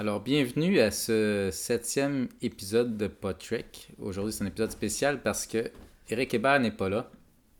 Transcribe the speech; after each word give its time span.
Alors, 0.00 0.20
bienvenue 0.22 0.80
à 0.80 0.90
ce 0.90 1.50
septième 1.52 2.28
épisode 2.40 2.96
de 2.96 3.06
Podtrek. 3.06 3.90
Aujourd'hui, 3.98 4.32
c'est 4.32 4.42
un 4.42 4.46
épisode 4.46 4.70
spécial 4.70 5.20
parce 5.20 5.46
que 5.46 5.70
Eric 6.08 6.32
Hébert 6.32 6.58
n'est 6.58 6.70
pas 6.70 6.88
là. 6.88 7.10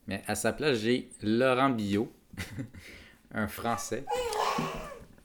Mais 0.06 0.22
à 0.26 0.34
sa 0.34 0.54
place, 0.54 0.78
j'ai 0.78 1.10
Laurent 1.22 1.68
Billot, 1.68 2.10
un 3.34 3.46
Français. 3.46 4.06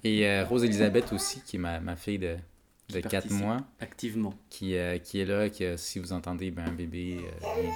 Et 0.03 0.27
euh, 0.27 0.43
Rose-Elisabeth 0.43 1.13
aussi, 1.13 1.39
qui 1.45 1.55
est 1.55 1.59
ma, 1.59 1.79
ma 1.79 1.95
fille 1.95 2.19
de, 2.19 2.35
de 2.89 2.99
4 2.99 3.09
participe 3.09 3.31
mois, 3.31 3.61
Activement. 3.79 4.33
qui, 4.49 4.75
euh, 4.75 4.97
qui 4.97 5.21
est 5.21 5.25
là, 5.25 5.49
que 5.49 5.77
si 5.77 5.99
vous 5.99 6.11
entendez 6.11 6.51
ben, 6.51 6.65
un 6.67 6.73
bébé. 6.73 7.19
euh, 7.23 7.69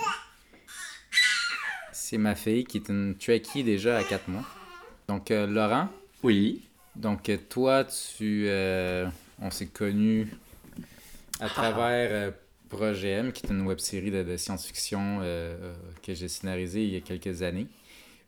c'est 1.93 2.17
ma 2.17 2.35
fille 2.35 2.65
qui 2.65 2.75
est 2.79 2.89
une 2.89 3.15
Trekkie 3.15 3.63
déjà 3.63 3.99
à 3.99 4.03
4 4.03 4.27
mois. 4.27 4.43
Donc, 5.07 5.29
Laurent, 5.29 5.87
Oui. 6.23 6.67
donc 6.97 7.31
toi, 7.47 7.85
tu. 7.85 8.49
On 9.41 9.51
s'est 9.51 9.67
connus 9.67 10.27
à 11.39 11.47
travers 11.50 12.09
euh, 12.11 12.32
Projet 12.69 13.09
M, 13.09 13.32
qui 13.32 13.45
est 13.45 13.50
une 13.50 13.61
web 13.65 13.79
série 13.79 14.11
de, 14.11 14.23
de 14.23 14.37
science-fiction 14.37 15.19
euh, 15.21 15.55
euh, 15.61 15.73
que 16.04 16.14
j'ai 16.14 16.27
scénarisée 16.27 16.83
il 16.83 16.93
y 16.93 16.97
a 16.97 17.01
quelques 17.01 17.41
années. 17.41 17.67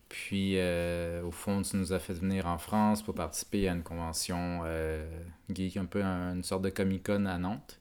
Puis, 0.09 0.53
euh, 0.57 1.21
au 1.23 1.31
fond, 1.31 1.61
tu 1.61 1.77
nous 1.77 1.93
as 1.93 1.99
fait 1.99 2.13
venir 2.13 2.45
en 2.47 2.57
France 2.57 3.01
pour 3.03 3.13
participer 3.15 3.69
à 3.69 3.73
une 3.73 3.83
convention 3.83 4.61
geek, 5.53 5.77
un 5.77 5.85
peu 5.85 6.03
un- 6.03 6.33
une 6.35 6.43
sorte 6.43 6.63
de 6.63 6.69
Comic-Con 6.69 7.25
à 7.27 7.37
Nantes. 7.37 7.79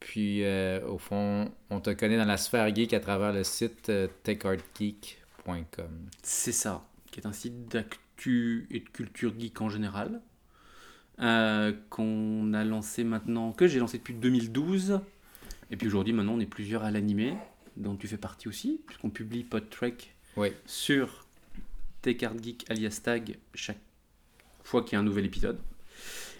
Puis, 0.00 0.42
au 0.86 0.98
fond, 0.98 1.50
on 1.70 1.80
te 1.80 1.90
connaît 1.90 2.18
dans 2.18 2.26
la 2.26 2.36
sphère 2.36 2.74
geek 2.74 2.92
à 2.92 3.00
travers 3.00 3.32
le 3.32 3.42
site 3.42 3.90
techartgeek.com. 4.22 6.08
C'est 6.22 6.52
ça. 6.52 6.84
Qui 7.10 7.20
est 7.20 7.26
un 7.26 7.32
site 7.32 7.68
d'actu 7.68 8.66
et 8.70 8.80
de 8.80 8.88
culture 8.88 9.32
geek 9.38 9.60
en 9.60 9.68
général. 9.70 10.20
Euh, 11.20 11.72
qu'on 11.90 12.52
a 12.54 12.64
lancé 12.64 13.04
maintenant, 13.04 13.52
que 13.52 13.66
j'ai 13.66 13.78
lancé 13.78 13.98
depuis 13.98 14.14
2012. 14.14 15.00
Et 15.70 15.76
puis 15.76 15.86
aujourd'hui, 15.88 16.12
maintenant, 16.12 16.34
on 16.34 16.40
est 16.40 16.46
plusieurs 16.46 16.84
à 16.84 16.90
l'animer, 16.90 17.34
dont 17.76 17.96
tu 17.96 18.06
fais 18.08 18.16
partie 18.18 18.48
aussi, 18.48 18.80
puisqu'on 18.86 19.10
publie 19.10 19.44
PodTrek 19.44 20.14
Oui. 20.36 20.48
sur 20.66 21.26
Techart 22.02 22.34
Geek 22.42 22.64
alias 22.70 23.00
Tag 23.02 23.36
chaque 23.54 23.80
fois 24.62 24.82
qu'il 24.82 24.92
y 24.92 24.96
a 24.96 25.00
un 25.00 25.04
nouvel 25.04 25.24
épisode. 25.24 25.58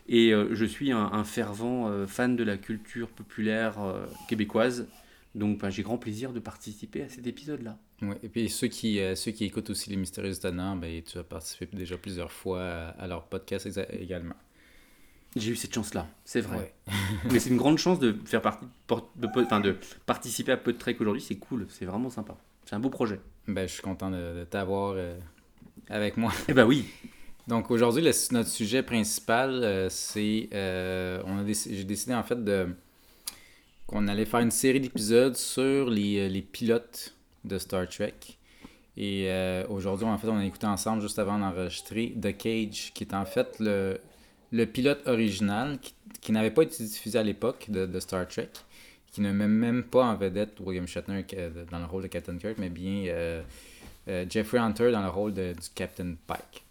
Et 0.08 0.32
euh, 0.32 0.54
je 0.54 0.64
suis 0.64 0.92
un, 0.92 0.98
un 1.12 1.24
fervent 1.24 1.88
euh, 1.88 2.06
fan 2.06 2.36
de 2.36 2.44
la 2.44 2.56
culture 2.56 3.08
populaire 3.08 3.74
québécoise. 4.28 4.86
Donc 5.34 5.58
ben, 5.58 5.68
j'ai 5.70 5.82
grand 5.82 5.98
plaisir 5.98 6.32
de 6.32 6.38
participer 6.40 7.02
à 7.02 7.08
cet 7.08 7.26
épisode-là. 7.26 7.76
Ouais, 8.02 8.16
et 8.22 8.28
puis 8.28 8.48
ceux 8.48 8.68
qui, 8.68 9.00
euh, 9.00 9.14
ceux 9.14 9.32
qui 9.32 9.44
écoutent 9.44 9.70
aussi 9.70 9.90
les 9.90 9.96
Mystérieux 9.96 10.32
Étonnants, 10.32 10.76
ben, 10.76 11.02
tu 11.02 11.18
as 11.18 11.24
participé 11.24 11.76
déjà 11.76 11.96
plusieurs 11.98 12.30
fois 12.32 12.62
à, 12.62 12.88
à 12.90 13.06
leur 13.06 13.24
podcast 13.26 13.68
également. 13.90 14.34
J'ai 15.36 15.52
eu 15.52 15.56
cette 15.56 15.74
chance-là, 15.74 16.08
c'est 16.24 16.40
vrai. 16.40 16.56
Ouais. 16.88 16.94
Mais 17.30 17.38
c'est 17.38 17.50
une 17.50 17.58
grande 17.58 17.76
chance 17.76 17.98
de 17.98 18.16
faire 18.24 18.40
partie, 18.40 18.64
de, 19.16 19.26
de 19.26 19.76
participer 20.06 20.52
à 20.52 20.56
PodTrek 20.56 20.98
aujourd'hui. 20.98 21.22
C'est 21.22 21.36
cool, 21.36 21.66
c'est 21.68 21.84
vraiment 21.84 22.08
sympa. 22.08 22.34
C'est 22.64 22.74
un 22.74 22.80
beau 22.80 22.88
projet. 22.88 23.20
Ben, 23.46 23.68
je 23.68 23.74
suis 23.74 23.82
content 23.82 24.10
de, 24.10 24.40
de 24.40 24.44
t'avoir 24.44 24.94
euh, 24.96 25.14
avec 25.90 26.16
moi. 26.16 26.32
Eh 26.48 26.54
ben 26.54 26.64
oui, 26.64 26.86
Donc 27.46 27.70
aujourd'hui, 27.70 28.02
notre 28.32 28.48
sujet 28.48 28.82
principal, 28.82 29.62
euh, 29.62 29.88
c'est... 29.90 30.48
euh, 30.54 31.22
on 31.26 31.38
a 31.38 31.44
J'ai 31.46 31.84
décidé 31.84 32.14
en 32.14 32.22
fait 32.24 32.42
de 32.42 32.68
qu'on 33.86 34.08
allait 34.08 34.24
faire 34.24 34.40
une 34.40 34.50
série 34.50 34.80
d'épisodes 34.80 35.36
sur 35.36 35.90
les, 35.90 36.28
les 36.30 36.42
pilotes 36.42 37.14
de 37.44 37.58
Star 37.58 37.86
Trek. 37.88 38.14
Et 38.96 39.30
aujourd'hui, 39.68 40.06
en 40.06 40.16
fait, 40.16 40.26
on 40.26 40.38
a 40.38 40.44
écouté 40.44 40.66
ensemble, 40.66 41.02
juste 41.02 41.18
avant 41.20 41.38
d'enregistrer, 41.38 42.14
The 42.20 42.36
Cage, 42.36 42.92
qui 42.94 43.04
est 43.04 43.14
en 43.14 43.26
fait 43.26 43.56
le, 43.60 44.00
le 44.52 44.66
pilote 44.66 45.06
original, 45.06 45.78
qui, 46.20 46.32
n'avait 46.32 46.50
pas 46.50 46.62
été 46.62 46.82
diffusé 46.84 47.18
à 47.18 47.22
l'époque 47.22 47.66
de, 47.68 48.00
Star 48.00 48.26
Trek, 48.26 48.50
qui 49.12 49.20
ne 49.20 49.32
met 49.32 49.48
même 49.48 49.82
pas 49.82 50.04
en 50.04 50.16
vedette 50.16 50.60
William 50.60 50.86
Shatner 50.86 51.24
euh, 51.34 51.64
dans 51.70 51.78
le 51.78 51.86
rôle 51.86 52.02
de 52.02 52.08
Captain 52.08 52.36
Kirk, 52.36 52.56
mais 52.58 52.68
bien 52.68 53.06
euh, 53.06 53.42
euh, 54.08 54.26
Jeffrey 54.28 54.58
Hunter 54.58 54.90
dans 54.92 55.02
le 55.02 55.08
rôle 55.08 55.32
de- 55.32 55.52
du 55.52 55.68
Captain 55.74 56.14
Pike. 56.26 56.64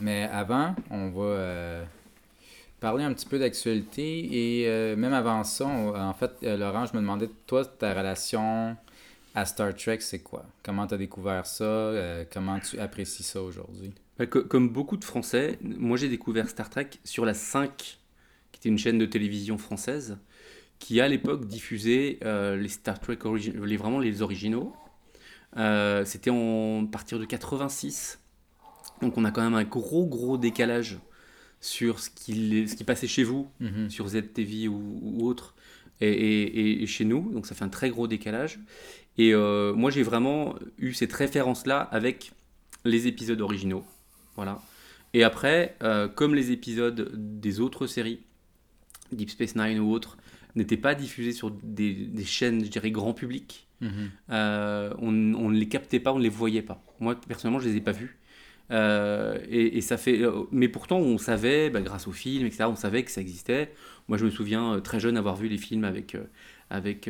Mais 0.00 0.24
avant, 0.24 0.74
on 0.90 1.10
va 1.10 1.84
parler 2.78 3.02
un 3.02 3.12
petit 3.12 3.26
peu 3.26 3.38
d'actualité 3.40 4.60
et 4.62 4.94
même 4.94 5.12
avant 5.12 5.42
ça, 5.42 5.66
en 5.66 6.14
fait, 6.14 6.30
Laurent, 6.42 6.86
je 6.86 6.94
me 6.94 7.00
demandais, 7.00 7.28
toi, 7.48 7.64
ta 7.64 7.92
relation 7.94 8.76
à 9.34 9.44
Star 9.44 9.74
Trek, 9.74 9.98
c'est 10.00 10.20
quoi? 10.20 10.44
Comment 10.62 10.86
tu 10.86 10.94
as 10.94 10.98
découvert 10.98 11.46
ça? 11.46 11.92
Comment 12.32 12.60
tu 12.60 12.78
apprécies 12.78 13.24
ça 13.24 13.42
aujourd'hui? 13.42 13.92
Bah, 14.18 14.26
co- 14.26 14.42
comme 14.42 14.68
beaucoup 14.70 14.96
de 14.96 15.04
Français, 15.04 15.58
moi 15.62 15.96
j'ai 15.96 16.08
découvert 16.08 16.48
Star 16.48 16.70
Trek 16.70 16.90
sur 17.04 17.24
la 17.24 17.34
5, 17.34 17.98
qui 18.52 18.58
était 18.60 18.68
une 18.68 18.78
chaîne 18.78 18.98
de 18.98 19.06
télévision 19.06 19.58
française, 19.58 20.18
qui 20.78 21.00
à 21.00 21.08
l'époque 21.08 21.46
diffusait 21.46 22.18
euh, 22.24 22.56
les 22.56 22.68
Star 22.68 22.98
Trek, 23.00 23.18
les, 23.64 23.76
vraiment 23.76 24.00
les 24.00 24.22
originaux. 24.22 24.74
Euh, 25.56 26.04
C'était 26.04 26.30
en 26.30 26.86
partir 26.86 27.18
de 27.18 27.24
86. 27.24 28.18
Donc 29.00 29.16
on 29.16 29.24
a 29.24 29.30
quand 29.30 29.42
même 29.42 29.54
un 29.54 29.64
gros 29.64 30.06
gros 30.06 30.36
décalage 30.38 30.98
sur 31.60 31.98
ce 32.00 32.10
qui, 32.10 32.66
ce 32.68 32.74
qui 32.76 32.84
passait 32.84 33.06
chez 33.08 33.24
vous, 33.24 33.48
Mhm. 33.60 33.90
sur 33.90 34.08
ZTV 34.08 34.68
ou, 34.68 34.98
ou 35.02 35.26
autre, 35.26 35.54
et, 36.00 36.08
et- 36.10 36.60
et- 36.60 36.82
et 36.82 36.86
chez 36.86 37.04
nous. 37.04 37.30
Donc 37.32 37.46
ça 37.46 37.54
fait 37.54 37.64
un 37.64 37.68
très 37.68 37.90
gros 37.90 38.06
décalage. 38.08 38.58
Et 39.16 39.32
euh, 39.34 39.72
moi 39.74 39.90
j'ai 39.90 40.02
vraiment 40.02 40.54
eu 40.78 40.92
cette 40.92 41.12
référence-là 41.12 41.80
avec 41.80 42.32
les 42.84 43.06
épisodes 43.08 43.40
originaux. 43.40 43.84
Voilà. 44.38 44.60
Et 45.14 45.24
après, 45.24 45.74
euh, 45.82 46.06
comme 46.06 46.34
les 46.36 46.52
épisodes 46.52 47.10
des 47.40 47.58
autres 47.58 47.88
séries, 47.88 48.20
Deep 49.10 49.30
Space 49.30 49.56
Nine 49.56 49.80
ou 49.80 49.90
autres, 49.90 50.16
n'étaient 50.54 50.76
pas 50.76 50.94
diffusés 50.94 51.32
sur 51.32 51.50
des, 51.50 51.92
des 51.92 52.24
chaînes, 52.24 52.64
je 52.64 52.70
dirais, 52.70 52.90
grand 52.92 53.14
public, 53.14 53.66
Mhm. 53.80 54.10
euh, 54.30 54.92
on, 54.98 55.08
on 55.34 55.50
ne 55.50 55.58
les 55.58 55.68
captait 55.68 56.00
pas, 56.00 56.12
on 56.12 56.18
ne 56.18 56.22
les 56.22 56.28
voyait 56.28 56.62
pas. 56.62 56.82
Moi, 57.00 57.14
personnellement, 57.28 57.58
je 57.60 57.68
les 57.68 57.76
ai 57.76 57.80
pas 57.80 57.92
vus. 57.92 58.18
Euh, 58.70 59.38
et, 59.48 59.78
et 59.78 59.80
ça 59.80 59.96
fait, 59.96 60.20
mais 60.52 60.68
pourtant, 60.68 60.98
on 60.98 61.16
savait, 61.18 61.70
bah, 61.70 61.80
grâce 61.80 62.06
aux 62.06 62.12
films, 62.12 62.46
etc., 62.46 62.64
on 62.68 62.76
savait 62.76 63.02
que 63.02 63.10
ça 63.10 63.20
existait. 63.20 63.72
Moi, 64.08 64.18
je 64.18 64.24
me 64.24 64.30
souviens 64.30 64.78
très 64.80 65.00
jeune 65.00 65.16
avoir 65.16 65.34
vu 65.36 65.48
les 65.48 65.58
films 65.58 65.84
avec, 65.84 66.16
avec, 66.70 67.08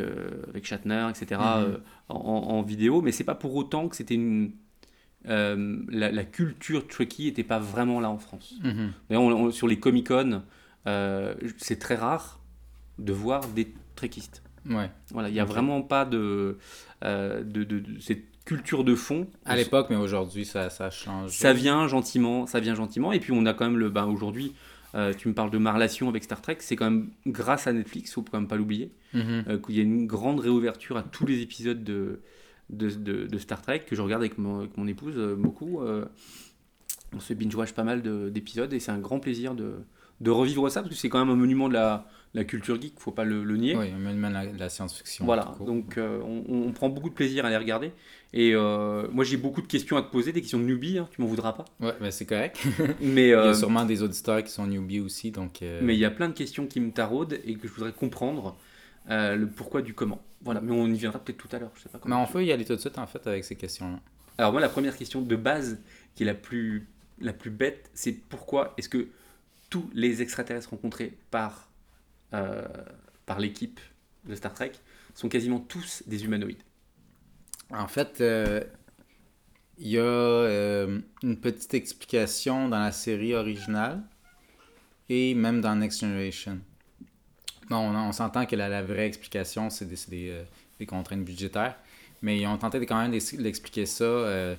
avec 0.49 0.67
Shatner, 0.67 1.09
etc., 1.11 1.41
Mhm. 1.41 1.79
en, 2.11 2.15
en 2.17 2.63
vidéo, 2.63 3.03
mais 3.03 3.13
c'est 3.13 3.25
pas 3.25 3.35
pour 3.35 3.55
autant 3.55 3.89
que 3.89 3.97
c'était 3.97 4.15
une. 4.15 4.53
Euh, 5.27 5.79
la, 5.89 6.11
la 6.13 6.25
culture 6.25 6.87
Trekkie 6.87 7.25
n'était 7.27 7.45
pas 7.45 7.59
vraiment 7.59 8.01
là 8.01 8.11
en 8.11 8.19
France. 8.19 8.55
On- 9.11 9.51
sur 9.51 9.67
les 9.69 9.79
Comic-Con, 9.79 10.43
euh, 10.87 11.35
c'est 11.57 11.79
très 11.79 11.97
rare 11.97 12.41
de 12.99 13.13
voir 13.13 13.47
des 13.49 13.73
Trekkiistes. 13.97 14.43
Ouais. 14.69 14.91
Voilà, 15.13 15.29
il 15.29 15.33
n'y 15.33 15.41
a 15.41 15.45
vraiment 15.45 15.83
pas 15.83 16.05
de, 16.05 16.59
euh, 17.05 17.43
de, 17.43 17.65
de- 17.65 17.79
de- 17.81 17.99
cette 18.01 18.25
culture 18.45 18.85
de 18.85 18.95
fond. 18.95 19.27
À 19.45 19.57
l'époque, 19.57 19.89
mais 19.91 19.97
aujourd'hui, 19.97 20.45
ça, 20.45 20.71
ça 20.71 20.91
change. 20.91 21.31
Ça 21.31 21.53
vient 21.53 21.87
gentiment, 21.89 22.47
ça 22.47 22.61
vient 22.61 22.75
gentiment. 22.75 23.13
Et 23.13 23.21
puis 23.21 23.33
on 23.33 23.45
a 23.47 23.55
quand 23.55 23.67
même 23.67 23.79
le, 23.79 23.91
ben, 23.91 24.07
aujourd'hui, 24.07 24.55
euh, 24.95 25.13
tu 25.13 25.29
me 25.29 25.35
parles 25.35 25.51
de 25.51 25.59
ma 25.59 25.73
relation 25.73 26.09
avec 26.09 26.25
Star 26.25 26.41
Trek, 26.41 26.57
c'est 26.61 26.75
quand 26.77 26.87
même 26.91 27.11
grâce 27.27 27.67
à 27.67 27.73
Netflix, 27.73 28.13
faut 28.15 28.23
quand 28.23 28.39
même 28.39 28.49
pas 28.49 28.57
l'oublier, 28.57 28.91
Mhm. 29.15 29.45
euh, 29.49 29.59
qu'il 29.59 29.77
y 29.77 29.81
a 29.81 29.83
une 29.83 30.07
grande 30.07 30.41
réouverture 30.41 30.97
à 30.97 31.03
tous 31.03 31.27
les 31.27 31.41
épisodes 31.43 31.85
de, 31.85 32.21
de, 32.71 32.89
de- 32.91 33.27
de 33.27 33.39
Star 33.39 33.63
Trek 33.63 33.81
que 33.87 33.97
je 33.97 34.03
regarde 34.03 34.23
avec 34.23 34.39
mon, 34.39 34.61
avec 34.61 34.77
mon 34.77 34.87
épouse 34.87 35.15
euh, 35.17 35.35
beaucoup. 35.37 35.81
euh, 35.83 36.05
on 37.15 37.21
se 37.21 37.33
binge-watch 37.35 37.73
pas 37.73 37.85
mal 37.85 38.03
de- 38.03 38.29
d'épisodes 38.29 38.73
et 38.73 38.81
c'est 38.81 38.91
un 38.91 38.99
grand 38.99 39.19
plaisir 39.19 39.55
de, 39.55 39.77
de 40.21 40.31
revivre 40.31 40.71
ça 40.71 40.83
parce 40.83 40.95
que 40.95 41.01
c'est 41.01 41.09
quand 41.09 41.19
même 41.19 41.31
un 41.31 41.37
monument 41.37 41.69
de 41.69 41.75
la, 41.75 42.07
la 42.35 42.45
culture 42.45 42.81
geek, 42.81 42.95
faut 43.01 43.13
pas 43.13 43.25
le, 43.25 43.45
le 43.45 43.57
nier. 43.57 43.77
Oui, 43.77 43.91
même 43.93 44.21
la, 44.31 44.45
la 44.45 44.69
science-fiction. 44.69 45.25
Voilà, 45.25 45.55
donc 45.65 45.97
euh, 45.97 46.21
on, 46.23 46.45
on 46.69 46.73
prend 46.73 46.91
beaucoup 46.91 47.09
de 47.09 47.15
plaisir 47.15 47.47
à 47.47 47.51
les 47.51 47.57
regarder. 47.57 47.93
Et 48.35 48.53
euh, 48.55 49.09
moi 49.11 49.25
j'ai 49.25 49.39
beaucoup 49.39 49.63
de 49.63 49.67
questions 49.67 49.97
à 49.97 50.03
te 50.03 50.11
poser, 50.11 50.33
des 50.33 50.43
questions 50.43 50.59
de 50.59 50.65
newbie, 50.65 50.99
hein, 50.99 51.09
tu 51.11 51.23
m'en 51.23 51.27
voudras 51.29 51.53
pas. 51.55 51.65
Ouais, 51.81 51.95
ben 51.99 52.11
c'est 52.11 52.27
correct. 52.27 52.63
Mais 53.01 53.29
Il 53.29 53.31
y 53.31 53.33
a 53.33 53.55
sûrement 53.55 53.87
des 53.87 54.03
auditeurs 54.03 54.43
qui 54.45 54.51
sont 54.53 54.67
newbies 54.67 55.01
aussi, 55.01 55.31
donc... 55.31 55.61
mais 55.63 55.95
il 55.95 55.99
y 56.01 56.05
a 56.05 56.11
plein 56.11 56.29
de 56.29 56.35
questions 56.35 56.67
qui 56.67 56.79
me 56.81 56.91
taraudent 56.91 57.39
et 57.45 57.55
que 57.55 57.67
je 57.67 57.73
voudrais 57.73 57.93
comprendre 57.93 58.55
euh, 59.11 59.37
le 59.37 59.47
pourquoi 59.47 59.83
du 59.83 59.95
comment. 59.95 60.23
Voilà, 60.43 60.61
mais 60.61 60.73
on 60.73 60.87
y 60.87 60.97
viendra 60.99 61.19
peut-être 61.19 61.39
tout 61.39 61.55
à 61.55 61.59
l'heure, 61.59 61.73
je 61.75 61.83
sais 61.83 61.89
pas 61.89 61.99
Mais 61.99 62.03
comment. 62.03 62.23
on 62.23 62.27
peut 62.27 62.45
y 62.45 62.53
aller 62.53 62.65
tout 62.65 62.75
de 62.75 62.81
suite, 62.81 62.99
en 62.99 63.07
fait, 63.07 63.27
avec 63.27 63.45
ces 63.45 63.57
questions-là. 63.57 63.99
Alors 64.39 64.53
moi 64.53 64.61
la 64.61 64.69
première 64.69 64.97
question 64.97 65.21
de 65.21 65.37
base, 65.37 65.81
qui 66.15 66.23
est 66.23 66.27
la 66.27 66.35
plus, 66.35 66.89
la 67.21 67.33
plus 67.33 67.51
bête, 67.51 67.91
c'est 67.93 68.13
pourquoi 68.13 68.75
est-ce 68.77 68.89
que 68.89 69.09
tous 69.69 69.91
les 69.93 70.23
extraterrestres 70.23 70.71
rencontrés 70.71 71.19
par, 71.31 71.71
euh, 72.35 72.67
par 73.27 73.41
l'équipe 73.41 73.81
de 74.25 74.35
Star 74.35 74.55
Trek 74.55 74.73
sont 75.15 75.29
quasiment 75.29 75.59
tous 75.59 76.05
des 76.07 76.25
humanoïdes? 76.25 76.63
En 77.71 77.89
fait, 77.89 78.21
euh, 78.21 78.63
il 79.77 79.89
y 79.89 79.99
a 79.99 80.03
euh, 80.03 81.01
une 81.23 81.39
petite 81.39 81.75
explication 81.75 82.69
dans 82.69 82.79
la 82.79 82.93
série 82.93 83.35
originale 83.35 84.03
et 85.09 85.35
même 85.35 85.61
dans 85.61 85.75
Next 85.75 86.01
Generation. 86.01 86.61
Bon, 87.71 87.77
on, 87.77 88.13
s'entend 88.13 88.47
que 88.47 88.57
la, 88.57 88.69
la 88.69 88.83
vraie 88.83 89.07
explication, 89.07 89.69
c'est 89.71 89.85
des, 89.87 89.97
des, 90.09 90.31
euh, 90.31 90.43
des 90.79 90.87
contraintes 90.87 91.25
budgétaires, 91.25 91.77
mais 92.23 92.39
ils 92.41 92.47
ont 92.47 92.57
tenté 92.57 92.81
de- 92.81 92.85
quand 92.85 93.01
même 93.01 93.11
d'ex- 93.11 93.35
d'expliquer 93.35 93.85
ça 93.87 94.05
euh, 94.05 94.55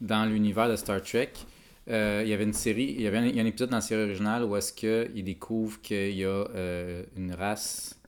dans 0.00 0.26
l'univers 0.30 0.68
de 0.68 0.76
Star 0.76 1.02
Trek. 1.02 1.32
euh, 1.88 2.20
il 2.24 2.28
y 2.30 2.34
avait 2.34 2.44
une 2.44 2.52
série, 2.52 2.94
il 2.96 3.00
y 3.02 3.06
avait 3.06 3.18
un, 3.18 3.24
a 3.36 3.40
un 3.42 3.46
épisode 3.46 3.70
dans 3.70 3.76
la 3.78 3.80
série 3.80 4.02
originale 4.02 4.44
où 4.44 4.54
est-ce 4.56 4.72
qu'il 4.74 5.24
découvre 5.24 5.80
qu'il 5.80 6.14
y 6.16 6.24
a 6.24 6.44
une 7.16 7.32
race 7.34 7.98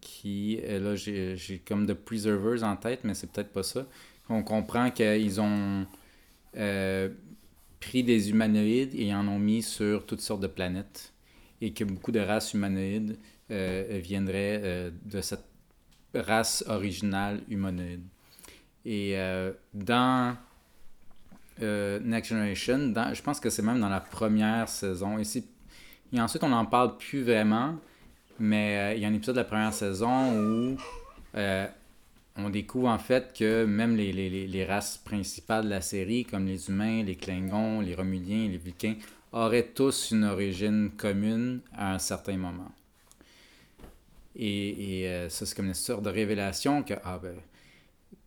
qui, 0.00 0.60
là 0.68 0.96
j'ai 0.96 1.62
comme 1.66 1.86
de 1.86 1.92
Preservers 1.94 2.64
en 2.64 2.76
tête, 2.76 3.00
mais 3.04 3.14
c'est 3.14 3.30
peut-être 3.32 3.52
pas 3.52 3.62
ça. 3.62 3.86
On 4.28 4.42
comprend 4.42 4.90
qu'ils 4.90 5.40
ont 5.40 5.86
pris 7.80 8.04
des 8.04 8.30
humanoïdes 8.30 8.94
et 8.94 9.14
en 9.14 9.26
ont 9.28 9.38
mis 9.38 9.62
sur 9.62 10.06
toutes 10.06 10.20
sortes 10.20 10.40
de 10.40 10.46
planètes 10.46 11.12
et 11.60 11.72
que 11.72 11.84
beaucoup 11.84 12.12
de 12.12 12.20
races 12.20 12.54
humanoïdes 12.54 13.16
euh, 13.50 14.00
viendraient 14.02 14.60
euh, 14.62 14.90
de 15.04 15.20
cette 15.20 15.44
race 16.14 16.64
originale 16.68 17.40
humanoïde. 17.48 18.02
Et 18.84 19.12
euh, 19.18 19.52
dans 19.74 20.36
euh, 21.62 22.00
Next 22.00 22.30
Generation, 22.30 22.92
je 23.14 23.22
pense 23.22 23.40
que 23.40 23.50
c'est 23.50 23.62
même 23.62 23.80
dans 23.80 23.88
la 23.88 24.00
première 24.00 24.68
saison. 24.68 25.18
Et, 25.18 26.20
ensuite, 26.20 26.42
on 26.44 26.48
n'en 26.48 26.66
parle 26.66 26.96
plus 26.96 27.22
vraiment, 27.22 27.76
mais 28.38 28.78
euh, 28.78 28.94
il 28.94 29.02
y 29.02 29.04
a 29.04 29.08
un 29.08 29.14
épisode 29.14 29.36
de 29.36 29.40
la 29.40 29.44
première 29.46 29.72
saison 29.72 30.32
où 30.36 30.76
euh, 31.36 31.66
on 32.36 32.50
découvre 32.50 32.88
en 32.88 32.98
fait 32.98 33.32
que 33.38 33.64
même 33.64 33.96
les- 33.96 34.12
les- 34.12 34.46
les 34.46 34.64
races 34.64 34.98
principales 34.98 35.64
de 35.64 35.70
la 35.70 35.80
série, 35.80 36.24
comme 36.24 36.46
les 36.46 36.68
humains, 36.68 37.02
les 37.02 37.16
Klingons, 37.16 37.80
les 37.80 37.94
Romuliens, 37.94 38.48
les 38.48 38.58
Vulcains, 38.58 38.96
auraient 39.32 39.68
tous 39.74 40.10
une 40.10 40.24
origine 40.24 40.90
commune 40.96 41.60
à 41.74 41.94
un 41.94 41.98
certain 41.98 42.36
moment. 42.36 42.70
Et, 44.36 45.04
euh, 45.06 45.28
ça, 45.28 45.46
c'est 45.46 45.54
comme 45.56 45.66
une 45.66 45.74
sorte 45.74 46.02
de 46.02 46.10
révélation 46.10 46.82
que, 46.82 46.94
ah 47.04 47.18
ben, 47.22 47.34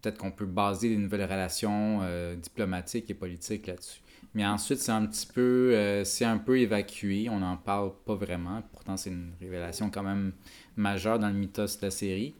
peut-être 0.02 0.18
qu'on 0.18 0.32
peut 0.32 0.46
baser 0.46 0.90
des 0.90 0.98
nouvelles 0.98 1.24
relations 1.24 2.00
euh, 2.04 2.36
diplomatiques 2.36 3.10
et 3.10 3.14
politiques 3.14 3.68
là-dessus. 3.68 4.02
Mais 4.34 4.46
ensuite, 4.46 4.80
c'est 4.80 4.92
un 4.92 5.06
petit 5.06 5.28
peu, 5.28 5.72
euh, 5.74 6.04
c'est 6.04 6.26
un 6.26 6.38
peu 6.38 6.60
évacué, 6.60 7.30
on 7.30 7.40
n'en 7.40 7.58
parle 7.58 7.92
pas 8.06 8.16
vraiment. 8.16 8.62
Pourtant, 8.74 8.98
c'est 8.98 9.10
une 9.10 9.32
révélation 9.40 9.90
quand 9.90 10.04
même 10.04 10.34
majeure 10.76 11.20
dans 11.20 11.30
le 11.30 11.34
mythos 11.34 11.78
de 11.80 11.86
la 11.86 11.92
série, 11.92 12.36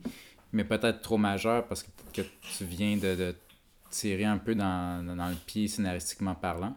mais 0.52 0.64
peut-être 0.64 1.00
trop 1.00 1.16
majeure 1.18 1.66
parce 1.66 1.82
que 1.82 1.88
que 2.12 2.22
tu 2.22 2.64
viens 2.64 2.96
de, 2.96 3.34
tirer 3.90 4.24
un 4.24 4.38
peu 4.38 4.54
dans, 4.54 5.04
dans- 5.04 5.16
dans 5.16 5.28
le 5.28 5.34
pied 5.46 5.68
scénaristiquement 5.68 6.34
parlant. 6.34 6.74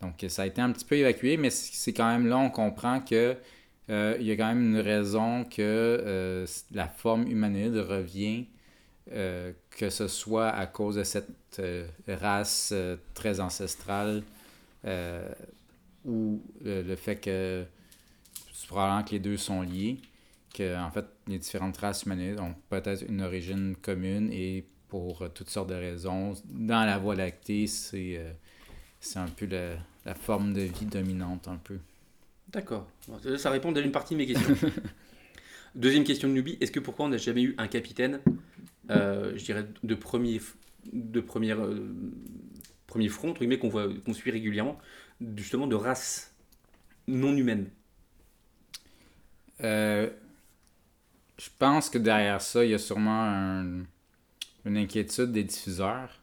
Donc, 0.00 0.24
ça 0.28 0.42
a 0.42 0.46
été 0.46 0.60
un 0.60 0.70
petit 0.72 0.84
peu 0.84 0.96
évacué, 0.96 1.36
mais 1.36 1.50
c'est 1.50 1.92
quand 1.92 2.06
même 2.10 2.26
là, 2.26 2.36
on 2.38 2.50
comprend 2.50 3.00
que 3.00 3.36
euh, 3.92 4.16
il 4.18 4.26
y 4.26 4.30
a 4.30 4.36
quand 4.36 4.48
même 4.48 4.74
une 4.74 4.80
raison 4.80 5.44
que 5.44 5.60
euh, 5.60 6.46
la 6.70 6.88
forme 6.88 7.26
humanoïde 7.26 7.76
revient, 7.76 8.46
euh, 9.12 9.52
que 9.70 9.90
ce 9.90 10.08
soit 10.08 10.48
à 10.48 10.66
cause 10.66 10.96
de 10.96 11.04
cette 11.04 11.60
race 12.08 12.72
très 13.12 13.40
ancestrale 13.40 14.22
ou 16.04 16.42
le, 16.64 16.96
fait 16.96 17.16
que 17.16 17.64
c'est 18.52 18.66
probablement 18.66 19.04
que 19.04 19.10
les 19.10 19.18
deux 19.18 19.36
sont 19.36 19.60
liés, 19.60 20.00
que 20.54 20.76
en 20.76 20.90
fait 20.90 21.04
les 21.28 21.38
différentes 21.38 21.76
races 21.76 22.04
humanoïdes 22.04 22.40
ont 22.40 22.54
peut-être 22.70 23.04
une 23.06 23.20
origine 23.20 23.76
commune 23.76 24.32
et 24.32 24.64
pour 24.88 25.30
toutes 25.34 25.50
sortes 25.50 25.68
de 25.68 25.74
raisons, 25.74 26.34
dans 26.46 26.84
la 26.84 26.98
Voie 26.98 27.14
lactée, 27.14 27.66
c'est 27.66 28.18
c'est 29.00 29.18
un 29.18 29.28
peu 29.28 29.46
la, 29.46 29.74
la 30.06 30.14
forme 30.14 30.54
de 30.54 30.62
vie 30.62 30.86
dominante 30.86 31.48
un 31.48 31.56
peu. 31.56 31.78
D'accord. 32.52 32.86
Ça- 33.38 33.50
répond 33.50 33.72
déjà 33.72 33.84
une 33.86 33.92
partie 33.92 34.14
de 34.14 34.18
mes 34.18 34.26
questions. 34.26 34.54
Deuxième 35.74 36.04
question 36.04 36.28
de 36.28 36.34
Nubi, 36.34 36.58
est-ce 36.60 36.70
que 36.72 36.80
pourquoi 36.80 37.06
on 37.06 37.08
n'a 37.08 37.16
jamais 37.16 37.42
eu 37.42 37.54
un 37.58 37.66
capitaine, 37.66 38.20
euh, 38.90 39.32
je 39.36 39.44
dirais, 39.44 39.66
de 39.82 39.94
premier, 39.94 40.40
de 40.92 41.20
première, 41.20 41.60
euh, 41.62 41.94
premier 42.86 43.08
front, 43.08 43.30
entre 43.30 43.40
guillemets, 43.40 43.58
qu'on 43.58 43.68
voit, 43.70 43.88
qu'on 44.04 44.12
suit 44.14 44.30
régulièrement, 44.30 44.78
justement 45.36 45.66
de 45.66 45.76
race 45.76 46.34
non 47.08 47.36
humaine? 47.36 47.70
Euh, 49.62 50.10
je 51.38 51.48
pense 51.58 51.90
que 51.90 51.98
derrière 51.98 52.40
ça, 52.40 52.64
il 52.64 52.70
y 52.70 52.74
a 52.74 52.78
sûrement 52.78 53.22
un- 53.24 53.84
une 54.64 54.76
inquiétude 54.76 55.32
des 55.32 55.44
diffuseurs. 55.44 56.20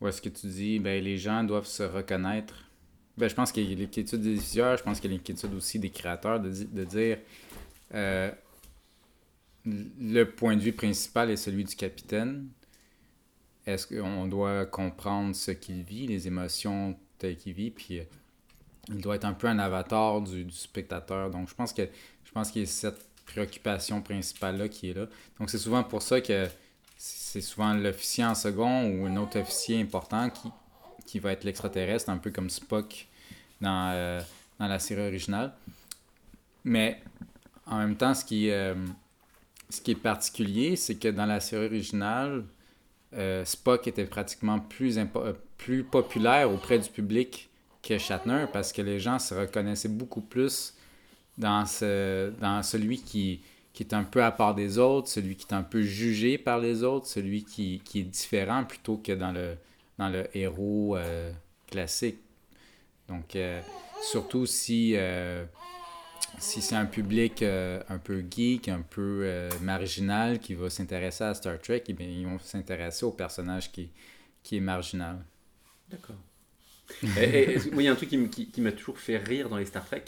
Où 0.00 0.08
est-ce 0.08 0.22
que 0.22 0.28
tu 0.28 0.46
dis, 0.48 0.78
ben, 0.78 1.02
les 1.02 1.18
gens 1.18 1.44
doivent 1.44 1.66
se 1.66 1.82
reconnaître. 1.82 2.63
Ben, 3.16 3.28
je 3.28 3.34
pense 3.34 3.52
qu'il 3.52 3.70
y 3.70 3.72
a 3.72 3.76
l'inquiétude 3.76 4.20
des 4.20 4.34
diffuseurs, 4.34 4.76
je 4.76 4.82
pense 4.82 5.00
qu'il 5.00 5.10
y 5.10 5.14
a 5.14 5.16
l'inquiétude 5.16 5.54
aussi 5.54 5.78
des 5.78 5.90
créateurs 5.90 6.40
de, 6.40 6.50
de 6.50 6.84
dire 6.84 7.18
euh, 7.94 8.30
le 9.64 10.24
point 10.24 10.56
de 10.56 10.60
vue 10.60 10.72
principal 10.72 11.30
est 11.30 11.36
celui 11.36 11.64
du 11.64 11.76
capitaine. 11.76 12.48
Est-ce 13.66 13.86
qu'on 13.86 14.26
doit 14.26 14.66
comprendre 14.66 15.34
ce 15.34 15.52
qu'il 15.52 15.82
vit, 15.82 16.06
les 16.06 16.26
émotions 16.26 16.98
telles 17.18 17.36
qu'il 17.36 17.54
vit, 17.54 17.70
puis 17.70 18.00
euh, 18.00 18.04
il 18.88 19.00
doit 19.00 19.14
être 19.16 19.24
un 19.24 19.32
peu 19.32 19.46
un 19.46 19.58
avatar 19.58 20.20
du, 20.20 20.44
du 20.44 20.56
spectateur. 20.56 21.30
Donc, 21.30 21.48
je 21.48 21.54
pense 21.54 21.72
que 21.72 21.88
je 22.24 22.32
pense 22.32 22.50
qu'il 22.50 22.62
y 22.62 22.64
a 22.64 22.68
cette 22.68 23.00
préoccupation 23.26 24.02
principale-là 24.02 24.68
qui 24.68 24.90
est 24.90 24.94
là. 24.94 25.06
Donc, 25.38 25.50
c'est 25.50 25.58
souvent 25.58 25.82
pour 25.84 26.02
ça 26.02 26.20
que 26.20 26.48
c'est 26.96 27.40
souvent 27.40 27.74
l'officier 27.74 28.24
en 28.24 28.34
second 28.34 28.90
ou 28.90 29.06
un 29.06 29.16
autre 29.16 29.38
officier 29.40 29.80
important 29.80 30.28
qui, 30.30 30.48
qui 31.06 31.18
va 31.18 31.32
être 31.32 31.44
l'extraterrestre, 31.44 32.10
un 32.10 32.18
peu 32.18 32.30
comme 32.30 32.50
Spock 32.50 33.06
dans, 33.60 33.92
euh, 33.92 34.20
dans 34.58 34.66
la 34.66 34.78
série 34.78 35.02
originale. 35.02 35.52
Mais 36.64 37.00
en 37.66 37.78
même 37.78 37.96
temps, 37.96 38.14
ce 38.14 38.24
qui, 38.24 38.50
euh, 38.50 38.74
ce 39.70 39.80
qui 39.80 39.92
est 39.92 39.96
particulier, 39.96 40.76
c'est 40.76 40.96
que 40.96 41.08
dans 41.08 41.26
la 41.26 41.40
série 41.40 41.66
originale, 41.66 42.44
euh, 43.14 43.44
Spock 43.44 43.86
était 43.86 44.06
pratiquement 44.06 44.58
plus, 44.58 44.98
plus 45.58 45.84
populaire 45.84 46.50
auprès 46.50 46.78
du 46.78 46.90
public 46.90 47.48
que 47.82 47.98
Shatner 47.98 48.46
parce 48.52 48.72
que 48.72 48.82
les 48.82 48.98
gens 48.98 49.18
se 49.18 49.34
reconnaissaient 49.34 49.88
beaucoup 49.88 50.22
plus 50.22 50.74
dans, 51.36 51.66
ce, 51.66 52.30
dans 52.40 52.62
celui 52.62 53.00
qui, 53.00 53.40
qui 53.72 53.82
est 53.82 53.92
un 53.92 54.04
peu 54.04 54.22
à 54.22 54.30
part 54.30 54.54
des 54.54 54.78
autres, 54.78 55.08
celui 55.08 55.36
qui 55.36 55.46
est 55.48 55.54
un 55.54 55.62
peu 55.62 55.82
jugé 55.82 56.38
par 56.38 56.58
les 56.58 56.82
autres, 56.82 57.06
celui 57.06 57.44
qui, 57.44 57.82
qui 57.84 58.00
est 58.00 58.04
différent 58.04 58.64
plutôt 58.64 58.96
que 58.96 59.12
dans 59.12 59.32
le, 59.32 59.56
dans 59.98 60.08
le 60.08 60.26
héros 60.36 60.96
euh, 60.96 61.32
classique. 61.68 62.18
Donc, 63.08 63.36
euh, 63.36 63.60
surtout 64.02 64.46
si, 64.46 64.94
euh, 64.96 65.44
si 66.38 66.62
c'est 66.62 66.76
un 66.76 66.86
public 66.86 67.42
euh, 67.42 67.82
un 67.88 67.98
peu 67.98 68.24
geek, 68.30 68.68
un 68.68 68.82
peu 68.82 69.22
euh, 69.24 69.50
marginal 69.60 70.40
qui 70.40 70.54
va 70.54 70.70
s'intéresser 70.70 71.24
à 71.24 71.34
Star 71.34 71.58
Trek, 71.60 71.84
eh 71.88 71.92
bien, 71.94 72.06
ils 72.08 72.26
vont 72.26 72.38
s'intéresser 72.40 73.04
au 73.06 73.12
personnage 73.12 73.72
qui, 73.72 73.90
qui 74.42 74.56
est 74.58 74.60
marginal. 74.60 75.18
D'accord. 75.90 76.16
moi, 77.72 77.82
il 77.82 77.84
y 77.84 77.88
a 77.88 77.92
un 77.92 77.96
truc 77.96 78.08
qui, 78.10 78.16
m- 78.16 78.30
qui- 78.30 78.50
qui 78.50 78.60
m'a 78.60 78.72
toujours 78.72 78.98
fait 78.98 79.18
rire 79.18 79.48
dans 79.48 79.56
les 79.56 79.66
Star 79.66 79.84
Trek, 79.86 80.04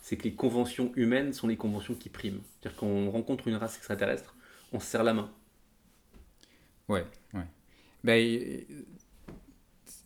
c'est 0.00 0.16
que 0.16 0.24
les 0.24 0.34
conventions 0.34 0.92
humaines 0.96 1.32
sont 1.32 1.48
les 1.48 1.56
conventions 1.56 1.94
qui 1.94 2.08
priment. 2.10 2.42
C'est-à-dire 2.60 2.78
qu'on 2.78 3.10
rencontre 3.10 3.48
une 3.48 3.56
race 3.56 3.76
extraterrestre, 3.76 4.36
on 4.72 4.80
se 4.80 4.86
serre 4.86 5.04
la 5.04 5.14
main. 5.14 5.30
Ouais, 6.88 7.04
ouais. 7.34 7.46
Ben, 8.04 8.64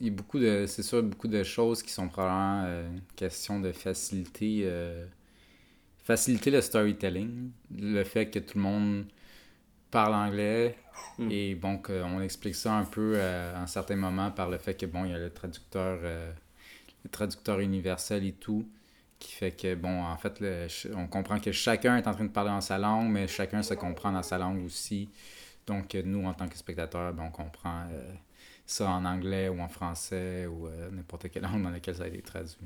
il 0.01 0.07
y 0.09 0.11
a 0.11 0.13
beaucoup 0.13 0.39
de, 0.39 0.67
c'est 0.67 0.83
sûr, 0.83 1.03
beaucoup 1.03 1.29
de 1.29 1.43
choses 1.45 1.83
qui 1.83 1.91
sont 1.93 2.09
probablement 2.09 2.65
euh, 2.67 2.89
une 2.91 3.03
question 3.17 3.61
de 3.61 3.73
faciliter, 3.73 4.63
euh, 4.65 5.07
faciliter 6.05 6.51
le 6.51 6.61
storytelling, 6.61 7.51
le 7.77 8.05
fait 8.05 8.31
que 8.31 8.39
tout 8.39 8.59
le 8.59 8.65
monde 8.65 9.07
parle 9.91 10.15
anglais 10.15 10.79
Mm. 11.19 11.31
et 11.31 11.55
bon, 11.57 11.79
qu'on 11.79 12.21
explique 12.23 12.55
ça 12.57 12.75
un 12.75 12.85
peu 12.85 13.15
euh, 13.17 13.57
à 13.57 13.63
un 13.63 13.67
certain 13.69 13.97
moment 13.97 14.31
par 14.31 14.51
le 14.51 14.59
fait 14.59 14.75
que 14.77 14.87
bon, 14.87 15.05
il 15.07 15.13
y 15.13 15.15
a 15.15 15.19
le 15.19 15.31
traducteur, 15.31 16.01
euh, 16.03 16.33
le 17.05 17.11
traducteur 17.11 17.61
universel 17.61 18.25
et 18.27 18.33
tout, 18.33 18.69
qui 19.19 19.33
fait 19.33 19.53
que 19.53 19.75
bon, 19.75 20.03
en 20.05 20.17
fait, 20.17 20.41
le- 20.41 20.69
on 20.97 21.07
comprend 21.09 21.41
que 21.41 21.53
chacun 21.53 21.97
est 21.97 22.07
en 22.07 22.15
train 22.15 22.25
de 22.25 22.31
parler 22.31 22.51
dans 22.51 22.61
sa 22.61 22.79
langue, 22.79 23.11
mais 23.11 23.29
chacun 23.29 23.63
se 23.63 23.75
comprend 23.75 24.13
dans 24.13 24.23
sa 24.23 24.39
langue 24.39 24.65
aussi. 24.65 25.11
Donc, 25.67 25.95
nous, 25.95 26.27
en 26.27 26.35
tant 26.35 26.49
que 26.49 26.57
spectateurs, 26.59 27.13
ben, 27.15 27.25
on 27.29 27.31
comprend 27.31 27.85
euh, 27.93 28.13
ça 28.69 28.91
en 28.91 29.05
anglais 29.05 29.49
ou 29.49 29.61
en 29.61 29.69
français 29.69 30.47
ou 30.47 30.67
euh, 30.69 30.91
n'importe 30.91 31.31
quelle 31.31 31.43
langue 31.43 31.63
dans 31.63 31.71
laquelle 31.71 31.97
ça 31.97 32.05
a 32.05 32.09
été 32.09 32.21
traduit. 32.23 32.57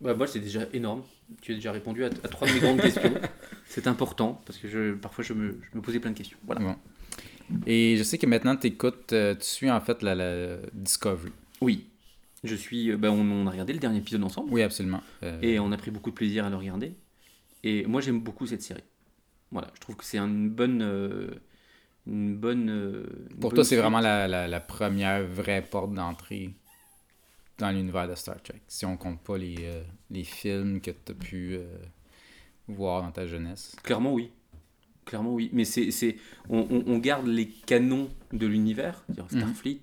Bah, 0.00 0.14
moi, 0.14 0.26
c'est 0.26 0.40
déjà 0.40 0.66
énorme. 0.72 1.02
Tu 1.40 1.52
as 1.52 1.54
déjà 1.54 1.72
répondu 1.72 2.04
à, 2.04 2.08
à 2.08 2.28
trois 2.28 2.46
de 2.48 2.52
mes 2.52 2.60
grandes 2.60 2.80
questions. 2.80 3.12
C'est 3.66 3.86
important 3.86 4.40
parce 4.44 4.58
que 4.58 4.68
je, 4.68 4.94
parfois 4.94 5.24
je 5.24 5.32
me, 5.32 5.58
je 5.70 5.76
me 5.76 5.82
posais 5.82 5.98
plein 5.98 6.10
de 6.10 6.16
questions. 6.16 6.38
Voilà. 6.44 6.60
Bon. 6.60 6.76
Et 7.66 7.96
je 7.96 8.02
sais 8.02 8.18
que 8.18 8.26
maintenant, 8.26 8.56
euh, 8.56 9.34
tu 9.34 9.44
suis 9.44 9.70
en 9.70 9.80
fait 9.80 10.02
la, 10.02 10.14
la 10.14 10.56
Discovery. 10.72 11.32
Oui, 11.60 11.86
je 12.44 12.54
suis. 12.54 12.90
euh, 12.90 12.96
bah, 12.96 13.10
on, 13.10 13.20
on 13.20 13.46
a 13.46 13.50
regardé 13.50 13.72
le 13.72 13.78
dernier 13.78 13.98
épisode 13.98 14.24
ensemble 14.24 14.52
Oui, 14.52 14.62
absolument. 14.62 15.02
Euh, 15.22 15.38
et 15.42 15.58
on 15.58 15.72
a 15.72 15.76
pris 15.76 15.90
beaucoup 15.90 16.10
de 16.10 16.16
plaisir 16.16 16.44
à 16.44 16.50
le 16.50 16.56
regarder. 16.56 16.94
Et 17.64 17.86
moi, 17.86 18.00
j'aime 18.00 18.20
beaucoup 18.20 18.46
cette 18.46 18.62
série. 18.62 18.84
Voilà, 19.50 19.68
je 19.74 19.80
trouve 19.80 19.96
que 19.96 20.04
c'est 20.04 20.18
une 20.18 20.50
bonne. 20.50 20.82
Euh, 22.08 22.10
une 22.12 22.36
bonne. 22.36 22.70
euh, 22.70 23.04
une 23.30 23.36
pour 23.38 23.50
bonne 23.50 23.54
toi, 23.56 23.64
c'est 23.64 23.76
vraiment 23.76 24.00
la, 24.00 24.28
la, 24.28 24.48
la 24.48 24.60
première 24.60 25.24
vraie 25.26 25.62
porte 25.62 25.92
d'entrée 25.94 26.50
dans 27.58 27.70
l'univers 27.70 28.08
de 28.08 28.14
Star 28.14 28.42
Trek. 28.42 28.60
Si 28.68 28.84
on 28.86 28.96
compte 28.96 29.20
pas 29.22 29.36
les, 29.38 29.56
euh, 29.60 29.82
les 30.10 30.24
films 30.24 30.80
que 30.80 30.90
tu 30.90 31.12
as 31.12 31.14
pu 31.14 31.54
euh, 31.54 31.64
voir 32.68 33.02
dans 33.02 33.10
ta 33.12 33.26
jeunesse? 33.26 33.76
Clairement, 33.82 34.12
oui. 34.14 34.30
Clairement, 35.04 35.34
oui. 35.34 35.50
Mais 35.52 35.64
c'est, 35.64 35.90
c'est, 35.90 36.16
on, 36.48 36.60
on- 36.70 36.84
on 36.86 36.98
garde 36.98 37.26
les 37.26 37.48
canons 37.48 38.08
de 38.32 38.46
l'univers, 38.46 39.04
Mhm. 39.08 39.28
Starfleet, 39.28 39.80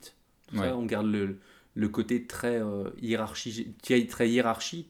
tout 0.48 0.56
Ouais. 0.58 0.68
ça, 0.70 0.78
on 0.78 0.86
garde 0.86 1.08
le, 1.08 1.38
le 1.76 1.90
côté 1.90 2.26
très 2.26 2.62
hiérarchie, 3.02 3.74
très 4.08 4.30
hiérarchie, 4.30 4.88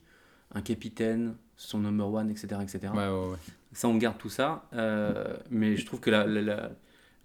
un 0.54 0.62
capitaine, 0.62 1.36
son 1.58 1.80
number 1.80 2.08
one, 2.12 2.30
etc. 2.30 2.48
etc. 2.64 2.94
Ouais, 2.94 3.08
ouais, 3.08 3.30
ouais. 3.32 3.38
Ça, 3.74 3.88
on 3.88 3.98
garde 3.98 4.18
tout 4.18 4.30
ça. 4.30 4.68
mais 5.52 5.76
je 5.76 5.86
trouve 5.86 6.00
que 6.00 6.10
la, 6.10 6.26
la, 6.26 6.42
la, 6.42 6.72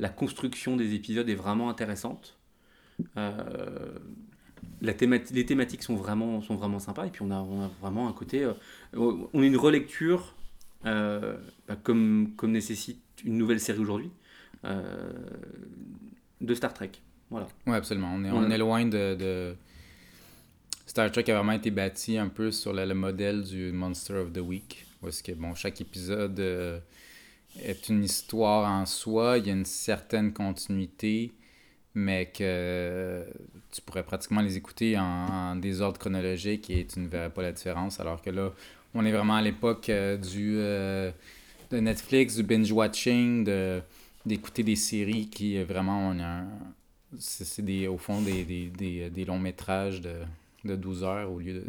construction 0.08 0.76
des 0.76 0.94
épisodes 0.94 1.28
est 1.28 1.34
vraiment 1.34 1.70
intéressante. 1.70 2.38
La 3.16 3.34
les 4.80 5.46
thématiques 5.46 5.82
sont 5.82 5.96
vraiment, 5.96 6.40
sont 6.42 6.56
vraiment 6.56 6.78
sympas. 6.78 7.06
Et 7.06 7.10
puis, 7.10 7.22
on 7.22 7.30
a, 7.30 7.38
on 7.38 7.62
a 7.62 7.70
vraiment 7.80 8.08
un 8.08 8.12
côté. 8.12 8.48
on 8.94 9.28
a 9.34 9.44
une 9.44 9.56
relecture 9.56 10.34
bah, 10.84 11.76
comme, 11.82 12.32
comme 12.36 12.52
nécessite 12.52 13.00
une 13.24 13.38
nouvelle 13.38 13.60
série 13.60 13.78
aujourd'hui 13.78 14.10
de 14.62 16.54
Star 16.54 16.74
Trek. 16.74 16.92
Voilà. 17.30 17.48
Oui, 17.66 17.74
absolument. 17.74 18.12
On 18.14 18.24
est, 18.24 18.30
on 18.30 18.50
est 18.50 18.58
loin 18.58 18.84
de, 18.84 19.14
de, 19.14 19.56
Star 20.86 21.10
Trek 21.10 21.24
a 21.28 21.34
vraiment 21.34 21.52
été 21.52 21.70
bâti 21.70 22.18
un 22.18 22.28
peu 22.28 22.52
sur 22.52 22.72
le, 22.72 22.94
modèle 22.94 23.42
du 23.42 23.72
Monster 23.72 24.14
of 24.14 24.32
the 24.32 24.38
Week. 24.38 24.86
Où 25.02 25.08
est-ce 25.08 25.22
que 25.22 25.32
bon, 25.32 25.54
chaque 25.54 25.80
épisode 25.80 26.38
euh, 26.38 26.78
est 27.62 27.88
une 27.88 28.04
histoire 28.04 28.70
en 28.70 28.86
soi, 28.86 29.38
il 29.38 29.46
y 29.46 29.50
a 29.50 29.52
une 29.52 29.64
certaine 29.64 30.32
continuité, 30.32 31.32
mais 31.94 32.26
que 32.26 33.24
tu 33.70 33.80
pourrais 33.82 34.02
pratiquement 34.02 34.40
les 34.40 34.56
écouter 34.56 34.98
en, 34.98 35.56
désordre 35.56 35.98
chronologique 35.98 36.70
et 36.70 36.86
tu 36.86 37.00
ne 37.00 37.08
verrais 37.08 37.30
pas 37.30 37.42
la 37.42 37.52
différence. 37.52 38.00
Alors 38.00 38.20
que 38.22 38.30
là, 38.30 38.52
on 38.94 39.04
est 39.04 39.12
vraiment 39.12 39.36
à 39.36 39.42
l'époque 39.42 39.88
euh, 39.88 40.16
du 40.16 40.54
euh, 40.56 41.10
de 41.70 41.78
Netflix, 41.78 42.36
du 42.36 42.42
binge-watching, 42.42 43.44
de 43.44 43.80
d'écouter 44.26 44.62
des 44.62 44.76
séries 44.76 45.28
qui 45.28 45.62
vraiment 45.62 46.08
ont 46.08 46.18
un, 46.18 46.46
c'est 47.18 47.62
des, 47.62 47.86
au 47.88 47.98
fond 47.98 48.22
des, 48.22 48.44
des, 48.44 48.66
des, 48.68 49.10
des 49.10 49.24
longs 49.26 49.38
métrages 49.38 50.00
de, 50.00 50.14
de 50.64 50.76
12 50.76 51.04
heures 51.04 51.30
au 51.30 51.40
lieu 51.40 51.52
de, 51.52 51.64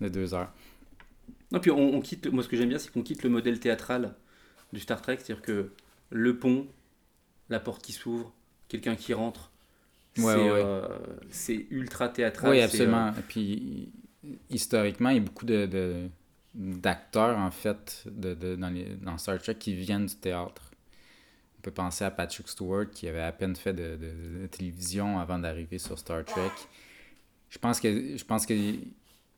de 0.00 0.08
2 0.08 0.34
heures. 0.34 0.52
Non, 1.50 1.60
puis 1.60 1.70
on, 1.70 1.94
on, 1.94 2.00
quitte, 2.00 2.26
moi 2.26 2.42
ce 2.42 2.48
que 2.48 2.56
j'aime 2.56 2.68
bien, 2.68 2.78
c'est 2.78 2.90
qu'on 2.90 3.02
quitte 3.02 3.22
le 3.22 3.30
modèle 3.30 3.58
théâtral 3.60 4.14
du 4.72 4.80
Star 4.80 5.00
Trek, 5.00 5.18
c'est-à-dire 5.18 5.42
que 5.42 5.70
le 6.10 6.38
pont, 6.38 6.66
la 7.48 7.60
porte 7.60 7.82
qui 7.82 7.92
s'ouvre, 7.92 8.32
quelqu'un 8.68 8.96
qui 8.96 9.14
rentre, 9.14 9.50
ouais, 10.18 10.62
c'est 11.30 11.56
euh, 11.56 11.66
ultra 11.70 12.08
théâtral. 12.08 12.50
Oui, 12.50 12.60
absolument. 12.60 13.08
Euh, 13.08 13.18
Et 13.18 13.22
puis 13.28 13.92
historiquement, 14.50 15.10
il 15.10 15.16
y 15.16 15.20
a 15.20 15.22
beaucoup 15.22 15.44
de, 15.46 16.08
d'acteurs, 16.54 17.38
en 17.38 17.50
fait, 17.50 18.04
de, 18.06 18.34
de, 18.34 18.56
dans, 18.56 18.70
les, 18.70 18.96
dans 18.96 19.18
Star 19.18 19.38
Trek 19.40 19.56
qui 19.56 19.74
viennent 19.74 20.06
du 20.06 20.16
théâtre 20.16 20.70
peut 21.64 21.70
penser 21.70 22.04
à 22.04 22.10
Patrick 22.10 22.46
Stewart 22.48 22.90
qui 22.92 23.08
avait 23.08 23.22
à 23.22 23.32
peine 23.32 23.56
fait 23.56 23.72
de, 23.72 24.46
télévision 24.50 25.18
avant 25.18 25.38
d'arriver 25.38 25.78
sur 25.78 25.98
Star 25.98 26.24
Trek. 26.24 26.52
Je 27.48 27.58
pense 27.58 27.80
que 27.80 28.16
je 28.16 28.24
pense 28.24 28.44
que 28.46 28.54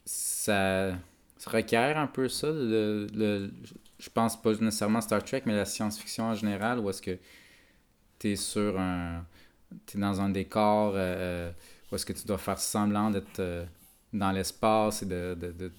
ça, 0.04 0.98
requiert 1.46 1.96
un 1.96 2.08
peu 2.08 2.28
ça. 2.28 2.48
Le, 2.50 3.50
je 3.98 4.10
pense 4.10 4.40
pas 4.40 4.52
nécessairement 4.52 5.00
Star 5.00 5.22
Trek, 5.24 5.42
mais 5.46 5.54
la 5.54 5.64
science-fiction 5.64 6.24
en 6.24 6.34
général, 6.34 6.78
où 6.78 6.90
est-ce 6.90 7.02
que 7.02 7.18
tu 8.18 8.32
es 8.32 8.36
sur 8.36 8.78
un. 8.78 9.24
Dans 9.96 10.20
un 10.20 10.28
décor 10.28 10.92
euh, 10.94 11.50
où 11.90 11.96
est-ce 11.96 12.06
que 12.06 12.12
tu 12.12 12.24
dois 12.24 12.38
faire 12.38 12.58
semblant 12.58 13.10
d'être 13.10 13.40
euh, 13.40 13.64
dans 14.12 14.30
l'espace 14.30 15.02
et 15.02 15.06
de, 15.06 15.34
de, 15.34 15.72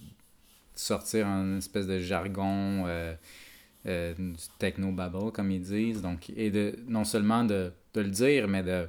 sortir 0.76 1.26
un 1.26 1.58
espèce 1.58 1.88
de 1.88 2.00
jargon. 2.00 2.86
Euh, 2.86 3.16
euh, 3.88 4.14
techno-babble, 4.60 5.32
comme 5.32 5.50
ils 5.52 5.62
disent. 5.62 6.02
Donc, 6.02 6.30
et 6.36 6.52
de, 6.52 6.78
non 6.88 7.06
seulement 7.06 7.44
de, 7.46 7.72
de 7.94 8.02
le 8.02 8.10
dire, 8.10 8.48
mais 8.48 8.64
de 8.64 8.88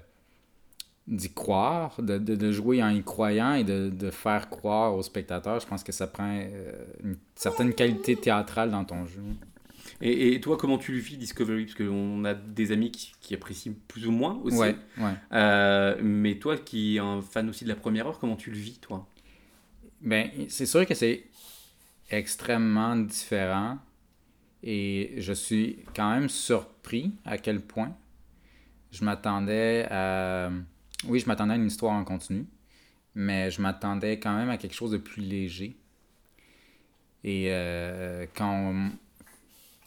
d'y 1.08 1.32
croire, 1.32 2.00
de, 2.02 2.18
de, 2.18 2.52
jouer 2.52 2.82
en 2.82 2.90
y 2.90 3.02
croyant 3.02 3.54
et 3.54 3.64
de, 3.64 3.88
de, 3.88 4.10
faire 4.10 4.50
croire 4.50 4.94
aux 4.94 5.02
spectateurs. 5.02 5.58
Je 5.58 5.66
pense 5.66 5.82
que 5.82 5.92
ça 5.92 6.06
prend 6.06 6.28
euh, 6.30 6.72
une 7.02 7.16
certaine 7.34 7.72
qualité 7.72 8.14
théâtrale 8.14 8.70
dans 8.70 8.84
ton 8.84 9.06
jeu. 9.06 9.22
Et, 10.02 10.34
et, 10.34 10.40
toi, 10.40 10.58
comment 10.58 10.76
tu 10.76 10.92
le 10.92 10.98
vis, 10.98 11.16
Discovery? 11.16 11.64
Parce 11.64 11.76
qu'on 11.76 12.24
a 12.26 12.34
des 12.34 12.72
amis 12.72 12.90
qui, 12.90 13.12
qui, 13.20 13.34
apprécient 13.34 13.72
plus 13.88 14.06
ou 14.06 14.12
moins 14.12 14.38
aussi. 14.44 14.58
Ouais, 14.58 14.76
ouais. 14.98 15.14
Euh, 15.32 15.96
mais 16.02 16.34
toi, 16.34 16.58
qui 16.58 16.96
es 16.96 16.98
un 16.98 17.22
fan 17.22 17.48
aussi 17.48 17.64
de 17.64 17.70
la 17.70 17.76
première 17.76 18.06
heure, 18.06 18.18
comment 18.18 18.36
tu 18.36 18.50
le 18.50 18.58
vis, 18.58 18.78
toi? 18.78 19.06
Ben, 20.02 20.28
c'est 20.48 20.66
sûr 20.66 20.86
que 20.86 20.94
c'est 20.94 21.24
extrêmement 22.10 22.96
différent. 22.96 23.78
Et 24.62 25.14
je 25.18 25.32
suis 25.32 25.78
quand 25.96 26.10
même 26.10 26.28
surpris 26.28 27.12
à 27.24 27.38
quel 27.38 27.60
point 27.60 27.96
je 28.92 29.04
m'attendais 29.04 29.86
à... 29.90 30.50
Oui, 31.06 31.20
je 31.20 31.26
m'attendais 31.26 31.54
à 31.54 31.56
une 31.56 31.66
histoire 31.66 31.92
en 31.92 32.04
continu, 32.04 32.46
mais 33.14 33.50
je 33.50 33.62
m'attendais 33.62 34.18
quand 34.18 34.36
même 34.36 34.50
à 34.50 34.56
quelque 34.56 34.74
chose 34.74 34.90
de 34.90 34.96
plus 34.96 35.22
léger. 35.22 35.76
Et 37.24 37.46
euh, 37.48 38.26
quand, 38.34 38.90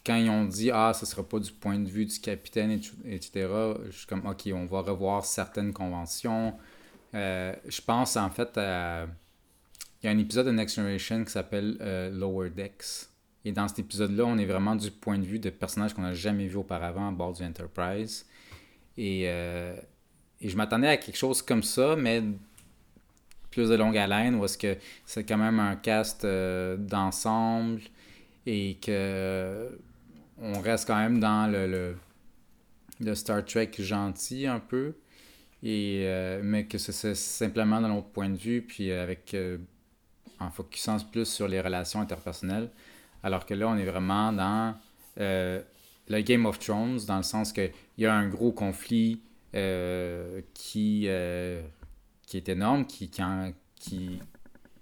quand 0.04 0.16
ils 0.16 0.30
ont 0.30 0.44
dit 0.44 0.70
«Ah, 0.72 0.92
ce 0.94 1.04
ne 1.04 1.08
sera 1.08 1.22
pas 1.22 1.38
du 1.38 1.52
point 1.52 1.78
de 1.78 1.88
vue 1.88 2.06
du 2.06 2.18
capitaine, 2.20 2.70
etc.», 3.04 3.48
je 3.90 3.96
suis 3.96 4.06
comme 4.06 4.26
«Ok, 4.26 4.48
on 4.54 4.64
va 4.64 4.80
revoir 4.80 5.24
certaines 5.24 5.72
conventions. 5.72 6.54
Euh, 7.14 7.54
Je 7.66 7.80
pense 7.80 8.16
en 8.16 8.30
fait 8.30 8.56
à... 8.56 9.06
Il 10.02 10.06
y 10.06 10.08
a 10.08 10.12
un 10.12 10.18
épisode 10.18 10.46
de 10.46 10.52
Next 10.52 10.76
Generation 10.76 11.24
qui 11.24 11.30
s'appelle 11.30 11.76
euh, 11.80 12.10
Lower 12.10 12.50
Decks 12.50 13.08
et 13.44 13.52
dans 13.52 13.66
cet 13.68 13.80
épisode-là, 13.80 14.24
on 14.24 14.38
est 14.38 14.46
vraiment 14.46 14.76
du 14.76 14.90
point 14.90 15.18
de 15.18 15.24
vue 15.24 15.38
de 15.38 15.50
personnages 15.50 15.94
qu'on 15.94 16.02
n'a 16.02 16.14
jamais 16.14 16.46
vus 16.46 16.56
auparavant 16.56 17.08
à 17.08 17.12
bord 17.12 17.32
du 17.32 17.42
Enterprise. 17.42 18.26
Et, 18.96 19.28
et 20.42 20.48
je 20.48 20.56
m'attendais 20.56 20.88
à 20.88 20.96
quelque 20.96 21.16
chose 21.16 21.40
comme 21.40 21.62
ça, 21.62 21.96
mais 21.96 22.22
plus 23.50 23.68
de 23.68 23.74
longue 23.74 23.96
haleine, 23.96 24.34
où 24.34 24.44
est-ce 24.44 24.58
que 24.58 24.76
c'est 25.06 25.24
quand 25.24 25.38
même 25.38 25.60
un 25.60 25.76
cast 25.76 26.24
euh, 26.24 26.76
d'ensemble 26.76 27.80
et 28.46 28.78
que 28.82 29.78
on 30.38 30.60
reste 30.60 30.86
quand 30.86 30.96
même 30.96 31.20
dans 31.20 31.50
le, 31.50 31.94
le, 33.00 33.14
Star 33.14 33.44
Trek 33.44 33.70
gentil 33.78 34.46
un 34.46 34.58
peu. 34.58 34.94
Et, 35.62 36.02
euh, 36.06 36.40
mais 36.42 36.66
que 36.66 36.78
c'est 36.78 37.14
simplement 37.14 37.80
dans 37.80 37.88
l'autre 37.88 38.08
point 38.08 38.28
de 38.28 38.36
vue, 38.36 38.62
puis 38.62 38.90
avec 38.90 39.36
en 40.42 40.50
focusant 40.50 40.98
plus 40.98 41.26
sur 41.26 41.48
les 41.48 41.60
relations 41.60 42.00
interpersonnelles. 42.00 42.68
Alors 43.22 43.46
que 43.46 43.54
là, 43.54 43.68
on 43.68 43.76
est 43.76 43.84
vraiment 43.84 44.32
dans 44.32 44.74
euh, 45.20 45.62
le 46.08 46.20
Game 46.20 46.46
of 46.46 46.58
Thrones, 46.58 46.98
dans 47.06 47.18
le 47.18 47.22
sens 47.22 47.52
qu'il 47.52 47.70
y 47.98 48.06
a 48.06 48.14
un 48.14 48.28
gros 48.28 48.52
conflit 48.52 49.14
euh, 49.14 49.31
qui, 49.52 51.04
euh, 51.06 51.62
qui 52.26 52.36
est 52.36 52.48
énorme, 52.48 52.86
qui, 52.86 53.10
qui, 53.76 54.18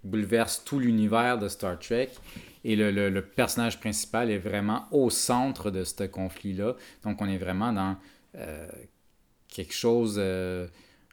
bouleverse 0.03 0.63
tout 0.65 0.79
l'univers 0.79 1.37
de 1.37 1.47
Star 1.47 1.77
Trek. 1.77 2.09
Et 2.63 2.75
le, 2.75 2.91
le, 2.91 3.21
personnage 3.21 3.79
principal 3.79 4.31
est 4.31 4.39
vraiment 4.39 4.87
au 4.91 5.09
centre 5.09 5.69
de 5.69 5.83
ce 5.83 6.03
conflit-là. 6.05 6.75
Donc, 7.03 7.21
on 7.21 7.27
est 7.27 7.37
vraiment 7.37 7.71
dans 7.71 7.97
quelque 9.47 9.73
chose 9.73 10.19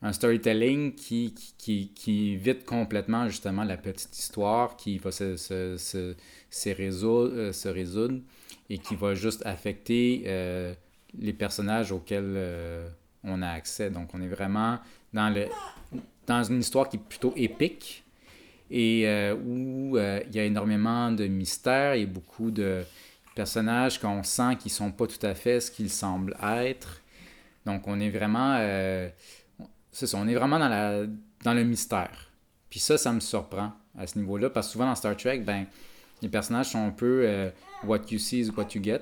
un 0.02 0.12
storytelling 0.12 0.94
qui, 0.94 1.34
qui, 1.58 1.92
qui, 1.94 2.32
évite 2.32 2.64
complètement 2.64 3.28
justement 3.28 3.64
la 3.64 3.76
petite 3.76 4.16
histoire, 4.16 4.76
qui 4.76 4.98
va 4.98 5.10
se, 5.10 5.36
se, 5.36 5.76
se, 5.76 6.14
se, 6.50 6.70
résoudre, 6.70 7.32
euh, 7.34 7.72
résoudre 7.72 8.20
et 8.70 8.78
qui 8.78 8.94
va 8.94 9.14
juste 9.14 9.44
affecter 9.44 10.22
euh, 10.26 10.74
les 11.18 11.32
personnages 11.32 11.90
auxquels 11.90 12.34
euh, 12.36 12.88
on 13.24 13.42
a 13.42 13.48
accès. 13.48 13.90
Donc 13.90 14.10
on 14.14 14.22
est 14.22 14.28
vraiment 14.28 14.78
dans, 15.12 15.28
le, 15.30 15.46
dans 16.26 16.42
une 16.44 16.60
histoire 16.60 16.88
qui 16.88 16.96
est 16.96 17.00
plutôt 17.00 17.32
épique 17.36 18.04
et 18.70 19.06
où 19.32 19.96
il 19.96 20.34
y 20.34 20.38
a 20.38 20.44
énormément 20.44 21.10
de 21.10 21.26
mystères 21.26 21.94
et 21.94 22.04
beaucoup 22.06 22.50
de 22.50 22.82
personnages 23.34 23.98
qu'on 23.98 24.22
sent 24.22 24.56
qui 24.58 24.68
sont 24.68 24.92
pas 24.92 25.06
tout 25.06 25.24
à 25.24 25.34
fait 25.34 25.60
ce 25.60 25.70
qu'ils 25.70 25.90
semblent 25.90 26.36
être. 26.42 27.00
Donc 27.64 27.88
on 27.88 27.98
est 27.98 28.10
vraiment 28.10 28.58
c'est 29.98 30.06
ça, 30.06 30.18
on 30.18 30.28
est 30.28 30.34
vraiment 30.34 30.58
dans, 30.58 30.68
la, 30.68 31.06
dans 31.42 31.54
le 31.54 31.64
mystère. 31.64 32.30
Puis 32.70 32.78
ça, 32.78 32.96
ça 32.98 33.12
me 33.12 33.20
surprend 33.20 33.72
à 33.98 34.06
ce 34.06 34.18
niveau-là, 34.18 34.50
parce 34.50 34.68
que 34.68 34.72
souvent 34.74 34.86
dans 34.86 34.94
Star 34.94 35.16
Trek, 35.16 35.40
ben, 35.40 35.66
les 36.22 36.28
personnages 36.28 36.70
sont 36.70 36.86
un 36.86 36.90
peu 36.90 37.22
euh, 37.24 37.50
what 37.82 38.02
you 38.10 38.18
see 38.18 38.40
is 38.40 38.50
what 38.50 38.68
you 38.74 38.82
get. 38.82 39.00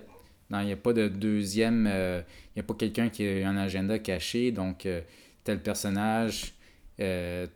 Il 0.50 0.66
n'y 0.66 0.72
a 0.72 0.76
pas 0.76 0.92
de 0.92 1.08
deuxième, 1.08 1.86
euh, 1.88 2.22
il 2.54 2.58
n'y 2.58 2.60
a 2.60 2.62
pas 2.62 2.74
quelqu'un 2.74 3.08
qui 3.08 3.26
a 3.26 3.48
un 3.48 3.56
agenda 3.56 3.98
caché, 3.98 4.52
donc 4.52 4.86
euh, 4.86 5.00
tel 5.44 5.60
personnage. 5.60 6.54
les 6.98 7.48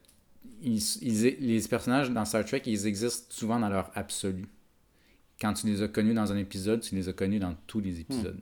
personnages 1.68 2.11
dans 2.11 2.25
Star 2.25 2.44
Trek, 2.44 2.62
ils 2.66 2.87
existent 2.87 3.26
souvent 3.30 3.61
dans 3.61 3.68
leur 3.68 3.90
absolu. 3.94 4.47
Quand 5.40 5.54
tu 5.54 5.66
les 5.66 5.82
as 5.82 5.88
connus 5.88 6.14
dans 6.14 6.32
un 6.32 6.37
épisode, 6.37 6.80
tu 6.80 6.94
les 6.94 7.09
as 7.09 7.12
connus 7.12 7.38
dans 7.38 7.54
tous 7.66 7.80
les 7.80 8.00
épisodes. 8.00 8.40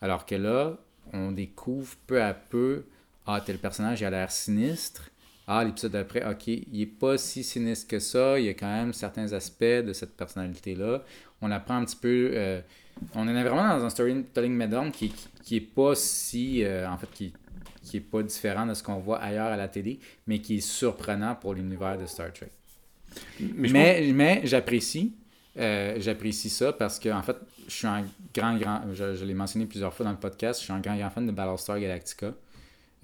Alors 0.00 0.26
que 0.26 0.34
là, 0.34 0.78
on 1.12 1.32
découvre 1.32 1.94
peu 2.06 2.22
à 2.22 2.34
peu 2.34 2.84
ah, 3.26 3.40
tel 3.40 3.58
personnage, 3.58 4.00
il 4.00 4.04
a 4.04 4.10
l'air 4.10 4.32
sinistre. 4.32 5.09
Ah, 5.52 5.64
l'épisode 5.64 5.90
d'après, 5.90 6.24
ok, 6.24 6.46
il 6.46 6.64
n'est 6.72 6.86
pas 6.86 7.18
si 7.18 7.42
sinistre 7.42 7.88
que 7.88 7.98
ça. 7.98 8.38
Il 8.38 8.44
y 8.44 8.48
a 8.48 8.54
quand 8.54 8.72
même 8.72 8.92
certains 8.92 9.32
aspects 9.32 9.64
de 9.64 9.92
cette 9.92 10.16
personnalité-là. 10.16 11.02
On 11.42 11.50
apprend 11.50 11.74
un 11.74 11.84
petit 11.84 11.96
peu. 11.96 12.30
Euh, 12.34 12.60
on 13.16 13.26
est 13.26 13.32
vraiment 13.42 13.66
dans 13.76 13.84
un 13.84 13.90
storytelling 13.90 14.52
modern 14.56 14.92
qui, 14.92 15.12
qui, 15.42 15.56
est 15.56 15.60
pas 15.60 15.96
si. 15.96 16.62
Euh, 16.62 16.88
en 16.88 16.96
fait, 16.98 17.10
qui, 17.12 17.32
qui 17.82 17.96
est 17.96 18.00
pas 18.00 18.22
différent 18.22 18.64
de 18.64 18.74
ce 18.74 18.82
qu'on 18.84 19.00
voit 19.00 19.18
ailleurs 19.18 19.48
à 19.48 19.56
la 19.56 19.66
télé, 19.66 19.98
mais 20.28 20.38
qui 20.38 20.58
est 20.58 20.60
surprenant 20.60 21.34
pour 21.34 21.54
l'univers 21.54 21.98
de 21.98 22.06
Star 22.06 22.32
Trek. 22.32 22.50
Mais, 23.40 24.12
mais 24.14 24.42
j'apprécie. 24.44 25.16
euh, 25.58 25.96
j'apprécie 25.98 26.48
ça 26.48 26.72
parce 26.72 27.00
que, 27.00 27.08
en 27.08 27.22
fait, 27.22 27.36
je 27.66 27.72
suis 27.74 27.86
un 27.88 28.04
grand, 28.32 28.56
grand. 28.56 28.82
Je, 28.92 29.16
je 29.16 29.24
l'ai 29.24 29.34
mentionné 29.34 29.66
plusieurs 29.66 29.92
fois 29.92 30.04
dans 30.04 30.12
le 30.12 30.18
podcast. 30.18 30.60
Je 30.60 30.64
suis 30.66 30.72
un 30.72 30.78
grand, 30.78 30.96
grand 30.96 31.10
fan 31.10 31.26
de 31.26 31.32
Battlestar 31.32 31.80
Galactica, 31.80 32.34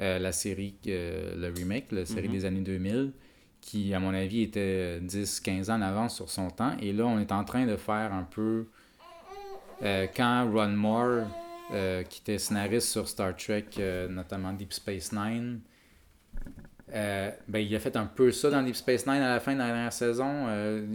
euh, 0.00 0.18
la 0.18 0.32
série, 0.32 0.76
euh, 0.88 1.34
le 1.36 1.52
remake, 1.54 1.92
la 1.92 2.06
série 2.06 2.28
Mhm. 2.28 2.32
des 2.32 2.44
années 2.44 2.60
2000, 2.60 3.12
qui, 3.60 3.92
à 3.94 4.00
mon 4.00 4.14
avis, 4.14 4.42
était 4.42 5.00
10-15 5.00 5.70
ans 5.70 5.76
en 5.76 5.82
avance 5.82 6.16
sur 6.16 6.30
son 6.30 6.50
temps. 6.50 6.76
Et 6.80 6.92
là, 6.92 7.06
on 7.06 7.18
est 7.18 7.32
en 7.32 7.44
train 7.44 7.66
de 7.66 7.76
faire 7.76 8.12
un 8.12 8.24
peu. 8.24 8.66
euh, 9.82 10.06
quand 10.16 10.50
Ron 10.50 10.68
Moore, 10.70 11.26
euh, 11.72 12.02
qui 12.04 12.20
était 12.20 12.38
scénariste 12.38 12.88
sur 12.88 13.08
Star 13.08 13.36
Trek, 13.36 13.66
euh, 13.78 14.08
notamment 14.08 14.52
Deep 14.52 14.72
Space 14.72 15.12
Nine, 15.12 15.60
euh, 16.94 17.30
ben, 17.48 17.58
il 17.58 17.74
a 17.74 17.80
fait 17.80 17.96
un 17.96 18.06
peu 18.06 18.30
ça 18.30 18.50
dans 18.50 18.62
Deep 18.62 18.76
Space 18.76 19.06
Nine 19.06 19.22
à 19.22 19.34
la 19.34 19.40
fin 19.40 19.54
de 19.54 19.58
la 19.58 19.66
dernière 19.66 19.92
saison. 19.92 20.46
Euh, 20.48 20.86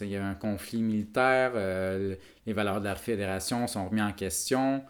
il 0.00 0.08
y 0.08 0.16
a 0.16 0.18
eu 0.18 0.22
un 0.22 0.34
conflit 0.34 0.82
militaire, 0.82 1.52
euh, 1.54 2.16
les 2.46 2.52
valeurs 2.52 2.80
de 2.80 2.84
la 2.86 2.96
Fédération 2.96 3.66
sont 3.66 3.88
remises 3.88 4.02
en 4.02 4.12
question 4.12 4.82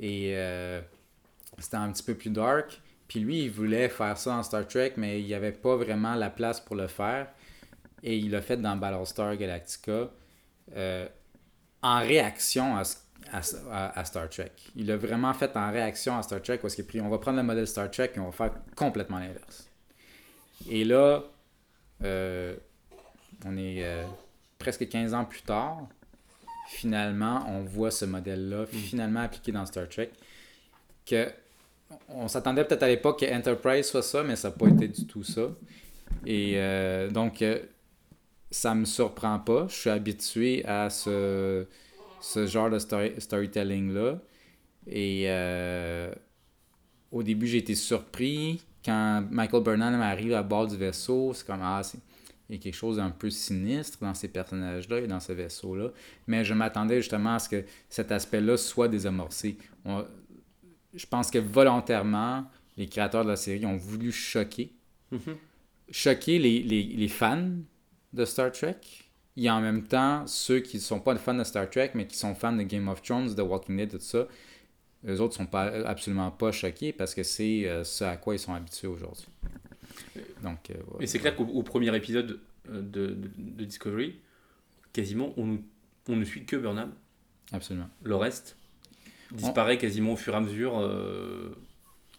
et 0.00 0.32
euh, 0.34 0.80
c'était 1.58 1.76
un 1.76 1.90
petit 1.92 2.02
peu 2.02 2.14
plus 2.14 2.30
dark. 2.30 2.80
Puis 3.10 3.18
lui, 3.18 3.42
il 3.42 3.50
voulait 3.50 3.88
faire 3.88 4.16
ça 4.16 4.36
en 4.36 4.44
Star 4.44 4.68
Trek, 4.68 4.92
mais 4.96 5.20
il 5.20 5.26
n'y 5.26 5.34
avait 5.34 5.50
pas 5.50 5.74
vraiment 5.74 6.14
la 6.14 6.30
place 6.30 6.60
pour 6.60 6.76
le 6.76 6.86
faire. 6.86 7.26
Et 8.04 8.16
il 8.16 8.30
l'a 8.30 8.40
fait 8.40 8.56
dans 8.56 8.76
Battlestar 8.76 9.36
Galactica 9.36 10.08
euh, 10.76 11.08
en 11.82 11.98
réaction 11.98 12.76
à, 12.76 12.84
Star 14.04 14.28
Trek. 14.28 14.52
Il 14.76 14.86
l'a 14.86 14.96
vraiment 14.96 15.34
fait 15.34 15.56
en 15.56 15.72
réaction 15.72 16.16
à 16.16 16.22
Star 16.22 16.40
Trek 16.40 16.58
parce 16.58 16.76
qu'il 16.76 16.84
a 16.84 16.86
pris, 16.86 17.00
on 17.00 17.08
va 17.08 17.18
prendre 17.18 17.38
le 17.38 17.42
modèle 17.42 17.66
Star 17.66 17.90
Trek 17.90 18.12
et 18.14 18.20
on 18.20 18.26
va 18.26 18.30
faire 18.30 18.52
complètement 18.76 19.18
l'inverse. 19.18 19.68
Et 20.70 20.84
là, 20.84 21.24
euh, 22.04 22.54
on 23.44 23.56
est 23.56 23.84
euh, 23.84 24.06
presque 24.56 24.88
15 24.88 25.14
ans 25.14 25.24
plus 25.24 25.42
tard. 25.42 25.88
Finalement, 26.68 27.44
on 27.48 27.64
voit 27.64 27.90
ce 27.90 28.04
modèle-là 28.04 28.66
finalement 28.66 29.22
appliqué 29.22 29.50
dans 29.50 29.66
Star 29.66 29.88
Trek. 29.88 30.12
Que 31.04 31.32
on 32.08 32.28
s'attendait 32.28 32.64
peut-être 32.64 32.82
à 32.82 32.88
l'époque 32.88 33.20
que 33.20 33.34
Enterprise 33.34 33.86
soit 33.86 34.02
ça, 34.02 34.22
mais 34.22 34.36
ça 34.36 34.48
n'a 34.48 34.54
pas 34.54 34.68
été 34.68 34.88
du 34.88 35.06
tout 35.06 35.22
ça. 35.22 35.48
Et 36.26 36.54
euh, 36.56 37.10
donc, 37.10 37.42
euh, 37.42 37.60
ça 38.50 38.74
me 38.74 38.84
surprend 38.84 39.38
pas. 39.38 39.66
Je 39.68 39.74
suis 39.74 39.90
habitué 39.90 40.64
à 40.66 40.90
ce, 40.90 41.66
ce 42.20 42.46
genre 42.46 42.70
de 42.70 42.78
story- 42.78 43.20
storytelling-là. 43.20 44.18
Et 44.86 45.24
euh, 45.26 46.12
au 47.12 47.22
début, 47.22 47.46
j'ai 47.46 47.58
été 47.58 47.74
surpris. 47.74 48.62
Quand 48.84 49.24
Michael 49.30 49.62
Burnham 49.62 50.00
arrive 50.00 50.34
à 50.34 50.42
bord 50.42 50.66
du 50.66 50.76
vaisseau, 50.76 51.32
c'est 51.34 51.46
comme, 51.46 51.60
ah, 51.62 51.82
il 52.48 52.56
y 52.56 52.58
a 52.58 52.62
quelque 52.62 52.74
chose 52.74 52.96
d'un 52.96 53.10
peu 53.10 53.30
sinistre 53.30 53.98
dans 54.00 54.14
ces 54.14 54.28
personnages-là 54.28 55.00
et 55.00 55.06
dans 55.06 55.20
ce 55.20 55.32
vaisseau-là. 55.32 55.90
Mais 56.26 56.44
je 56.44 56.54
m'attendais 56.54 56.96
justement 56.96 57.34
à 57.34 57.38
ce 57.38 57.48
que 57.48 57.64
cet 57.88 58.10
aspect-là 58.10 58.56
soit 58.56 58.88
désamorcé. 58.88 59.58
Je 60.94 61.06
pense 61.06 61.30
que 61.30 61.38
volontairement, 61.38 62.44
les 62.76 62.86
créateurs 62.86 63.24
de 63.24 63.30
la 63.30 63.36
série 63.36 63.66
ont 63.66 63.76
voulu 63.76 64.12
choquer. 64.12 64.72
Mhm. 65.10 65.36
Choquer 65.90 66.38
les, 66.38 66.62
les, 66.62 66.82
les 66.84 67.08
fans 67.08 67.48
de 68.12 68.24
Star 68.24 68.52
Trek. 68.52 68.76
Et 69.36 69.48
en 69.50 69.60
même 69.60 69.84
temps, 69.86 70.26
ceux 70.26 70.60
qui 70.60 70.76
ne 70.76 70.82
sont 70.82 71.00
pas 71.00 71.16
fans 71.16 71.34
de 71.34 71.44
Star 71.44 71.68
Trek, 71.70 71.92
mais 71.94 72.06
qui 72.06 72.16
sont 72.16 72.34
fans 72.34 72.52
de 72.52 72.62
Game 72.62 72.88
of 72.88 73.02
Thrones, 73.02 73.34
de 73.34 73.42
Walking 73.42 73.76
Dead, 73.76 73.90
tout 73.90 73.98
ça, 74.00 74.26
eux 75.06 75.20
autres 75.20 75.34
sont 75.34 75.46
pas, 75.46 75.64
absolument 75.88 76.30
pas 76.30 76.52
choqués 76.52 76.92
parce 76.92 77.14
que 77.14 77.22
c'est 77.22 77.66
euh, 77.66 77.84
ce 77.84 78.04
à 78.04 78.16
quoi 78.18 78.34
ils 78.34 78.38
sont 78.38 78.52
habitués 78.52 78.88
aujourd'hui. 78.88 79.26
Donc, 80.42 80.70
euh, 80.70 80.74
ouais. 80.92 81.04
Et 81.04 81.06
c'est 81.06 81.18
clair 81.18 81.34
qu'au 81.36 81.44
au 81.44 81.62
premier 81.62 81.94
épisode 81.96 82.40
euh, 82.68 82.82
de, 82.82 83.06
de- 83.06 83.30
de 83.36 83.64
Discovery, 83.64 84.16
quasiment, 84.92 85.32
on, 85.36 85.58
on 86.08 86.16
ne 86.16 86.24
suit 86.24 86.44
que 86.44 86.56
Burnham. 86.56 86.92
Absolument. 87.52 87.88
Le 88.02 88.16
reste 88.16 88.56
disparaît 89.32 89.78
quasiment 89.78 90.12
au 90.12 90.16
fur 90.16 90.34
et 90.34 90.36
à 90.36 90.40
mesure 90.40 90.78
euh, 90.78 91.54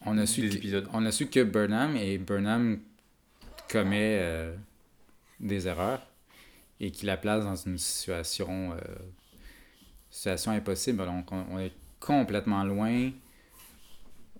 On 0.06 0.17
a, 0.17 0.26
su 0.26 0.41
des 0.41 0.50
que, 0.50 0.56
épisodes. 0.56 0.88
on 0.93 1.06
a 1.06 1.12
su 1.12 1.28
que 1.28 1.43
Burnham 1.43 1.95
et 1.95 2.17
Burnham 2.17 2.80
commet 3.69 4.17
euh, 4.21 4.56
des 5.39 5.67
erreurs 5.67 6.02
et 6.80 6.91
qui 6.91 7.06
la 7.06 7.17
place 7.17 7.43
dans 7.43 7.56
une 7.56 7.78
situation, 7.78 8.74
euh, 8.74 8.78
situation 10.10 10.52
impossible. 10.52 11.06
Donc, 11.06 11.32
on, 11.32 11.45
on 11.52 11.60
est 11.60 11.74
complètement 12.00 12.63
loin. 12.63 13.12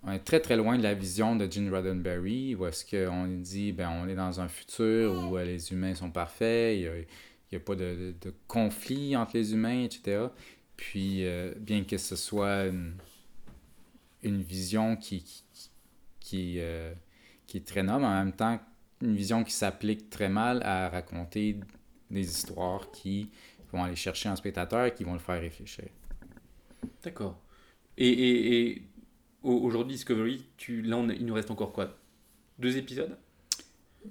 On 0.04 0.12
est 0.12 0.20
très 0.20 0.40
très 0.40 0.56
loin 0.58 0.78
de 0.78 0.84
la 0.84 0.96
vision 0.96 1.36
de 1.36 1.50
Gene 1.50 1.70
Roddenberry 1.70 2.56
où 2.56 2.66
est-ce 2.66 2.84
qu'on 2.84 3.28
dit 3.28 3.72
ben 3.72 3.92
on 4.04 4.08
est 4.10 4.16
dans 4.16 4.40
un 4.42 4.48
futur 4.48 5.14
où 5.14 5.38
les 5.38 5.72
humains 5.72 5.94
sont 5.94 6.10
parfaits, 6.10 6.76
il 6.76 6.82
n'y 6.82 6.88
a, 6.88 6.98
il 6.98 7.06
y 7.52 7.56
a 7.56 7.60
pas 7.60 7.76
de, 7.76 7.84
de- 7.84 8.16
de 8.30 8.34
conflit 8.48 9.16
entre 9.16 9.38
les 9.38 9.54
humains, 9.54 9.84
etc. 9.84 10.24
Puis, 10.82 11.26
euh, 11.26 11.54
bien 11.60 11.84
que 11.84 11.98
ce 11.98 12.16
soit 12.16 12.66
une, 12.66 12.96
une 14.24 14.42
vision 14.42 14.96
qui, 14.96 15.24
qui, 15.24 15.70
qui, 16.20 16.56
euh, 16.60 16.94
qui 17.48 17.58
est 17.58 17.68
très 17.68 17.84
noble, 17.84 18.06
en 18.06 18.12
même 18.14 18.34
temps, 18.34 18.60
une 19.02 19.16
vision 19.16 19.44
qui 19.44 19.54
s'applique 19.54 20.10
très 20.10 20.30
mal 20.30 20.62
à 20.64 20.90
raconter 20.90 21.58
des 22.12 22.30
histoires 22.30 22.92
qui 22.92 23.32
vont 23.72 23.84
aller 23.84 23.96
chercher 23.96 24.30
un 24.30 24.36
spectateur 24.36 24.86
et 24.86 24.94
qui 24.94 25.04
vont 25.04 25.14
le 25.14 25.20
faire 25.20 25.42
réfléchir. 25.42 25.86
D'accord. 27.04 27.42
Et, 27.98 28.10
et, 28.10 28.62
et 28.72 28.84
au- 29.44 29.60
aujourd'hui, 29.60 29.96
Discovery, 29.96 30.46
tu, 30.58 30.82
là, 30.84 30.98
on 30.98 31.10
il 31.10 31.26
nous 31.26 31.34
reste 31.34 31.52
encore 31.52 31.74
quoi? 31.74 31.98
Deux 32.60 32.78
épisodes? 32.78 33.18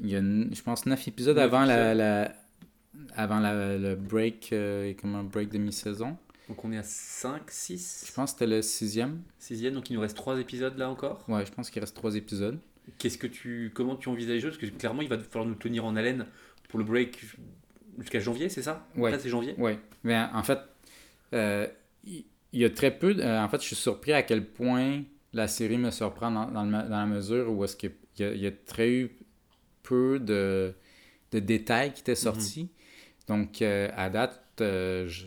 Il 0.00 0.10
y 0.10 0.16
a, 0.16 0.20
je 0.20 0.62
pense, 0.62 0.86
neuf 0.86 1.06
épisodes 1.08 1.38
Neuf 1.38 1.38
avant, 1.38 1.64
La, 1.64 2.32
avant 3.16 3.40
la- 3.40 3.78
le 3.78 3.96
break, 3.96 4.50
euh, 4.52 4.94
comme 4.94 5.14
un 5.16 5.24
break 5.24 5.50
de 5.50 5.58
mi-saison. 5.58 6.16
Donc 6.50 6.64
on 6.64 6.72
est 6.72 6.78
à 6.78 6.82
5, 6.82 7.42
Je 7.46 7.52
6, 7.54 8.12
pense 8.16 8.32
que 8.32 8.38
c'était 8.40 8.50
le 8.50 8.60
sixième. 8.60 9.22
6 9.38 9.70
donc 9.70 9.88
il 9.88 9.94
nous 9.94 10.00
reste 10.00 10.16
trois 10.16 10.38
épisodes 10.40 10.76
là 10.76 10.90
encore. 10.90 11.24
Ouais, 11.28 11.46
je 11.46 11.52
pense 11.52 11.70
qu'il 11.70 11.80
reste 11.80 11.94
trois 11.94 12.16
épisodes. 12.16 12.58
Qu'est-ce 12.98 13.18
que 13.18 13.28
tu, 13.28 13.70
comment 13.72 13.94
tu 13.94 14.08
envisages 14.08 14.34
les 14.34 14.40
choses? 14.40 14.58
Parce 14.58 14.72
que 14.72 14.76
clairement, 14.76 15.02
il 15.02 15.08
va 15.08 15.16
falloir 15.16 15.46
nous 15.46 15.54
tenir 15.54 15.84
en 15.84 15.94
haleine 15.94 16.26
pour 16.68 16.80
le 16.80 16.84
break 16.84 17.24
jusqu'à 18.00 18.18
janvier, 18.18 18.48
c'est 18.48 18.62
ça? 18.62 18.84
Ouais. 18.96 19.12
Là, 19.12 19.20
c'est 19.20 19.28
janvier? 19.28 19.54
Oui, 19.58 19.74
mais 20.02 20.18
en 20.32 20.42
fait, 20.42 20.58
euh, 21.34 21.68
il 22.04 22.24
y 22.52 22.64
a 22.64 22.70
très 22.70 22.90
peu. 22.98 23.14
de- 23.14 23.22
euh, 23.22 23.40
en 23.44 23.48
fait, 23.48 23.60
je 23.60 23.66
suis 23.66 23.76
surpris 23.76 24.12
à 24.12 24.24
quel 24.24 24.44
point 24.44 25.04
la 25.32 25.46
série 25.46 25.78
me 25.78 25.92
surprend 25.92 26.32
dans, 26.32 26.50
dans, 26.50 26.64
le 26.64 26.70
ma- 26.70 26.82
dans 26.82 26.98
la 26.98 27.06
mesure 27.06 27.48
où 27.52 27.62
est-ce 27.64 27.76
qu'il 27.76 27.92
y 28.18 28.22
y 28.24 28.46
a 28.46 28.50
très 28.50 28.90
eu 28.90 29.16
peu 29.84 30.18
de, 30.18 30.74
de 31.30 31.38
détails 31.38 31.92
qui 31.92 32.00
étaient 32.00 32.16
sortis. 32.16 32.70
Donc, 33.28 33.62
euh, 33.62 33.88
à 33.94 34.10
date, 34.10 34.42
euh, 34.60 35.06
je- 35.06 35.26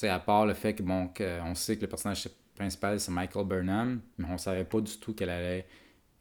sais, 0.00 0.08
à 0.08 0.18
part 0.18 0.46
le 0.46 0.54
fait 0.54 0.74
que, 0.74 0.82
bon, 0.82 1.08
que 1.08 1.40
on 1.42 1.54
sait 1.54 1.76
que 1.76 1.82
le 1.82 1.88
personnage 1.88 2.28
principal, 2.54 2.98
c'est 3.00 3.12
Michael 3.12 3.46
Burnham, 3.46 4.00
mais 4.18 4.26
on 4.30 4.38
savait 4.38 4.64
pas 4.64 4.80
du 4.80 4.96
tout 4.98 5.14
qu'elle 5.14 5.30
allait 5.30 5.66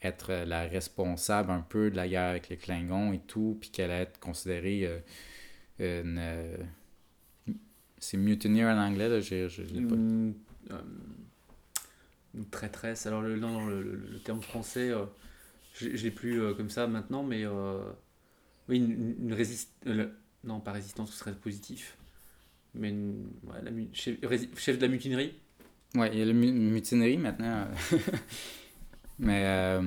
être 0.01 0.31
euh, 0.31 0.45
la 0.45 0.63
responsable 0.63 1.51
un 1.51 1.61
peu 1.61 1.89
de 1.89 1.95
la 1.95 2.07
guerre 2.07 2.29
avec 2.29 2.49
les 2.49 2.57
Klingons 2.57 3.13
et 3.13 3.19
tout, 3.19 3.57
puis 3.59 3.69
qu'elle 3.69 3.91
allait 3.91 4.03
être 4.03 4.19
considérée 4.19 4.85
euh, 5.79 6.03
une... 6.03 6.17
euh, 6.19 6.57
c'est 7.97 8.17
mutineer 8.17 8.65
en 8.65 8.77
anglais, 8.77 9.09
là, 9.09 9.19
j'ai, 9.19 9.49
je 9.49 9.63
l'ai 9.63 9.81
pas. 9.81 9.95
Une, 9.95 10.35
euh, 10.71 10.81
une 12.35 12.45
traîtresse. 12.49 13.05
Alors, 13.07 13.21
le, 13.21 13.39
non, 13.39 13.65
le, 13.65 14.19
terme 14.23 14.41
français, 14.41 14.91
euh, 14.91 15.05
je 15.73 15.87
ne 15.87 15.97
l'ai 15.97 16.11
plus 16.11 16.41
euh, 16.41 16.53
comme 16.53 16.69
ça 16.69 16.85
maintenant, 16.85 17.23
mais 17.23 17.45
oui, 18.67 18.77
une, 18.77 19.15
une 19.19 19.33
résist... 19.33 19.71
le- 19.85 20.11
non, 20.43 20.59
pas 20.59 20.73
résistance, 20.73 21.11
ce 21.11 21.17
serait 21.17 21.33
positif. 21.33 21.97
Mais 22.77 22.89
une- 22.89 23.27
ouais, 23.47 23.57
la 23.63 23.71
chef, 23.93 24.15
chef 24.57 24.77
de 24.77 24.81
la 24.85 24.87
mutinerie 24.91 25.33
Ouais, 25.95 26.09
il 26.13 26.19
y 26.19 26.29
a 26.29 26.33
mu- 26.33 26.51
mutinerie 26.51 27.17
maintenant. 27.17 27.67
Mais 29.19 29.43
euh, 29.45 29.81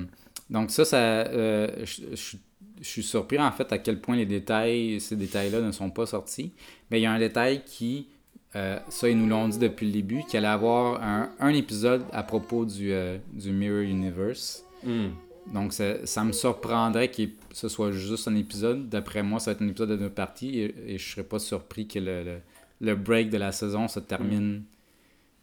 donc 0.49 0.71
ça, 0.71 0.85
ça 0.85 0.97
euh, 0.97 1.67
je, 1.85 2.15
je- 2.15 2.37
je 2.81 2.87
suis 2.87 3.03
surpris 3.03 3.37
en 3.37 3.51
fait 3.51 3.71
à 3.73 3.77
quel 3.77 3.99
point 3.99 4.15
les 4.15 4.25
détails, 4.25 4.99
ces 5.01 5.15
détails-là 5.17 5.61
ne 5.61 5.71
sont 5.71 5.89
pas 5.89 6.05
sortis. 6.05 6.53
Mais 6.89 6.99
il 6.99 7.03
y 7.03 7.05
a 7.05 7.11
un 7.11 7.19
détail 7.19 7.63
qui, 7.65 8.07
euh, 8.55 8.79
ça 8.89 9.09
ils 9.09 9.17
nous 9.17 9.27
l'ont 9.27 9.49
dit 9.49 9.59
depuis 9.59 9.85
le 9.87 9.91
début, 9.91 10.23
qu'il 10.23 10.37
allait 10.37 10.47
avoir 10.47 11.03
un, 11.03 11.29
un 11.39 11.49
épisode 11.49 12.03
à 12.13 12.23
propos 12.23 12.65
du, 12.65 12.91
euh, 12.93 13.17
du 13.33 13.51
Mirror 13.51 13.81
Universe. 13.81 14.63
Hmm. 14.83 15.09
Donc 15.53 15.73
ça, 15.73 16.05
ça 16.05 16.23
me 16.23 16.31
surprendrait 16.31 17.09
que 17.11 17.23
ce 17.53 17.67
soit 17.67 17.91
juste 17.91 18.27
un 18.29 18.35
épisode. 18.35 18.87
D'après 18.87 19.23
moi, 19.23 19.39
ça 19.39 19.51
va 19.51 19.55
être 19.55 19.61
un 19.61 19.67
épisode 19.67 19.89
de 19.89 19.95
deux 19.97 20.09
parties 20.09 20.59
et, 20.59 20.73
et 20.93 20.97
je 20.97 21.09
serais 21.11 21.23
pas 21.23 21.39
surpris 21.39 21.85
que 21.87 21.99
le, 21.99 22.23
le, 22.23 22.37
le 22.81 22.95
break 22.95 23.29
de 23.29 23.37
la 23.37 23.51
saison 23.51 23.87
se 23.87 23.99
termine, 23.99 24.63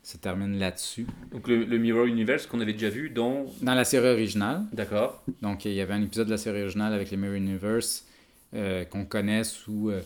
se 0.02 0.16
termine 0.16 0.58
là-dessus. 0.58 1.06
Donc, 1.32 1.48
le, 1.48 1.64
le 1.64 1.78
Mirror 1.78 2.06
Universe 2.06 2.46
qu'on 2.46 2.60
avait 2.60 2.72
déjà 2.72 2.88
vu 2.88 3.10
dans. 3.10 3.46
Dans 3.62 3.74
la 3.74 3.84
série 3.84 4.08
originale, 4.08 4.62
D'accord. 4.72 5.22
donc 5.42 5.64
il 5.64 5.72
y 5.72 5.80
avait 5.80 5.94
un 5.94 6.02
épisode 6.02 6.26
de 6.26 6.32
la 6.32 6.38
série 6.38 6.62
originale 6.62 6.92
avec 6.94 7.10
les 7.10 7.16
Mirror 7.16 7.36
Universe 7.36 8.06
euh, 8.54 8.84
qu'on 8.84 9.04
connaît 9.04 9.44
sous 9.44 9.90
euh, 9.90 10.00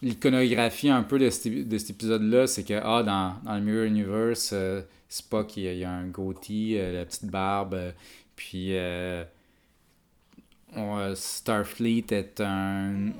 l'iconographie 0.00 0.88
un 0.88 1.02
peu 1.02 1.18
de 1.18 1.28
cet, 1.28 1.68
de 1.68 1.78
cet 1.78 1.90
épisode-là, 1.90 2.46
c'est 2.46 2.62
que 2.64 2.74
ah, 2.74 3.02
dans, 3.02 3.34
dans 3.44 3.56
le 3.56 3.60
Mirror 3.60 3.84
Universe, 3.84 4.50
euh, 4.52 4.80
Spock 5.08 5.56
il 5.56 5.64
y, 5.64 5.68
a, 5.68 5.72
il 5.72 5.78
y 5.80 5.84
a 5.84 5.90
un 5.90 6.06
goatee, 6.06 6.76
la 6.92 7.04
petite 7.04 7.26
barbe, 7.26 7.76
Puis 8.36 8.72
Starfleet 11.14 12.06
est 12.10 12.40
un. 12.40 13.10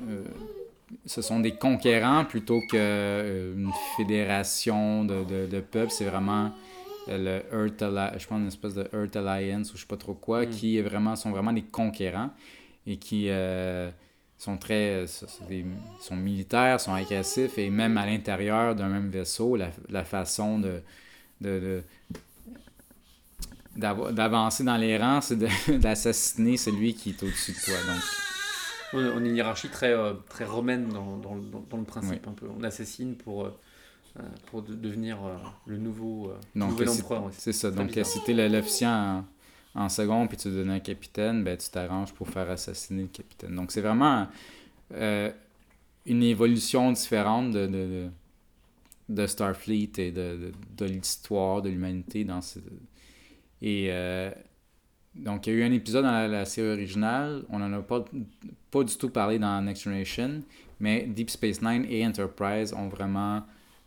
Ce 1.06 1.22
sont 1.22 1.40
des 1.40 1.56
conquérants 1.56 2.24
plutôt 2.24 2.60
qu'une 2.70 3.70
fédération 3.96 5.04
de, 5.04 5.24
de, 5.24 5.46
de 5.46 5.60
peuples. 5.60 5.90
C'est 5.90 6.04
vraiment 6.04 6.52
le 7.08 7.42
Earth 7.52 7.82
Alliance, 7.82 8.12
je 8.18 8.26
pense 8.26 8.40
une 8.40 8.48
espèce 8.48 8.74
de 8.74 8.88
Earth 8.92 9.16
Alliance 9.16 9.72
ou 9.72 9.76
je 9.76 9.82
sais 9.82 9.86
pas 9.86 9.96
trop 9.96 10.14
quoi, 10.14 10.46
mm. 10.46 10.50
qui 10.50 10.78
est 10.78 10.82
vraiment, 10.82 11.16
sont 11.16 11.30
vraiment 11.30 11.52
des 11.52 11.62
conquérants 11.62 12.30
et 12.86 12.96
qui 12.96 13.28
sont 14.38 14.56
très 14.58 15.06
sont 15.06 16.16
militaires, 16.16 16.80
sont 16.80 16.94
agressifs 16.94 17.58
et 17.58 17.70
même 17.70 17.96
à 17.98 18.06
l'intérieur 18.06 18.74
d'un 18.74 18.88
même 18.88 19.10
vaisseau, 19.10 19.56
la, 19.56 19.70
la 19.88 20.04
façon 20.04 20.58
de, 20.58 20.82
de, 21.40 21.82
d'avancer 23.76 24.64
dans 24.64 24.76
les 24.76 24.96
rangs, 24.98 25.20
c'est 25.20 25.38
d'assassiner 25.78 26.56
celui 26.56 26.94
qui 26.94 27.10
est 27.10 27.22
au-dessus 27.22 27.52
de 27.52 27.64
toi. 27.64 27.74
Donc. 27.86 28.02
On 28.94 29.16
a 29.16 29.26
une 29.26 29.36
hiérarchie 29.36 29.68
très, 29.68 29.92
euh, 29.92 30.14
très 30.28 30.44
romaine 30.44 30.88
dans, 30.88 31.16
dans, 31.18 31.36
dans, 31.36 31.76
le 31.76 31.84
principe. 31.84 32.26
Un 32.26 32.32
peu. 32.32 32.46
On 32.56 32.62
assassine 32.62 33.16
pour, 33.16 33.44
euh, 33.44 33.58
euh, 34.18 34.22
pour 34.46 34.62
devenir 34.62 35.18
le 35.66 35.78
nouveau, 35.78 36.32
nouvel 36.54 36.88
empereur. 36.88 37.30
C'est 37.32 37.52
ça. 37.52 37.70
Donc, 37.70 37.98
si 38.02 38.22
tu 38.24 38.32
l'officier 38.32 38.86
en, 38.86 39.24
en 39.74 39.88
second 39.88 40.26
puis 40.26 40.36
tu 40.36 40.50
donnes 40.50 40.70
un 40.70 40.80
capitaine, 40.80 41.44
ben, 41.44 41.56
tu 41.56 41.68
t'arranges 41.70 42.12
pour 42.12 42.28
faire 42.28 42.48
assassiner 42.50 43.02
le 43.02 43.08
capitaine. 43.08 43.54
Donc, 43.54 43.72
c'est 43.72 43.82
vraiment 43.82 44.28
une 44.90 46.22
évolution 46.22 46.92
différente 46.92 47.50
de, 47.50 47.66
de, 47.66 48.08
de 49.08 49.26
Starfleet 49.26 49.92
et 49.98 50.12
de, 50.12 50.52
de, 50.76 50.84
l'histoire 50.84 51.62
de 51.62 51.70
l'humanité 51.70 52.24
dans 52.24 52.42
ce, 52.42 52.58
et 53.64 53.86
euh, 53.88 54.30
donc, 55.14 55.46
il 55.46 55.52
y 55.52 55.56
a 55.56 55.58
eu 55.60 55.64
un 55.64 55.72
épisode 55.72 56.04
dans 56.04 56.30
la, 56.30 56.44
série 56.44 56.68
originale. 56.68 57.44
On 57.48 57.58
n'en 57.58 57.72
a 57.72 57.82
pas, 57.82 58.04
pas 58.70 58.82
du 58.82 58.96
tout 58.96 59.10
parlé 59.10 59.38
dans 59.38 59.60
Next 59.62 59.84
Generation, 59.84 60.42
mais 60.80 61.04
Deep 61.06 61.30
Space 61.30 61.62
Nine 61.62 61.86
et 61.88 62.04
Enterprise 62.04 62.72
ont 62.72 62.88
vraiment 62.88 63.42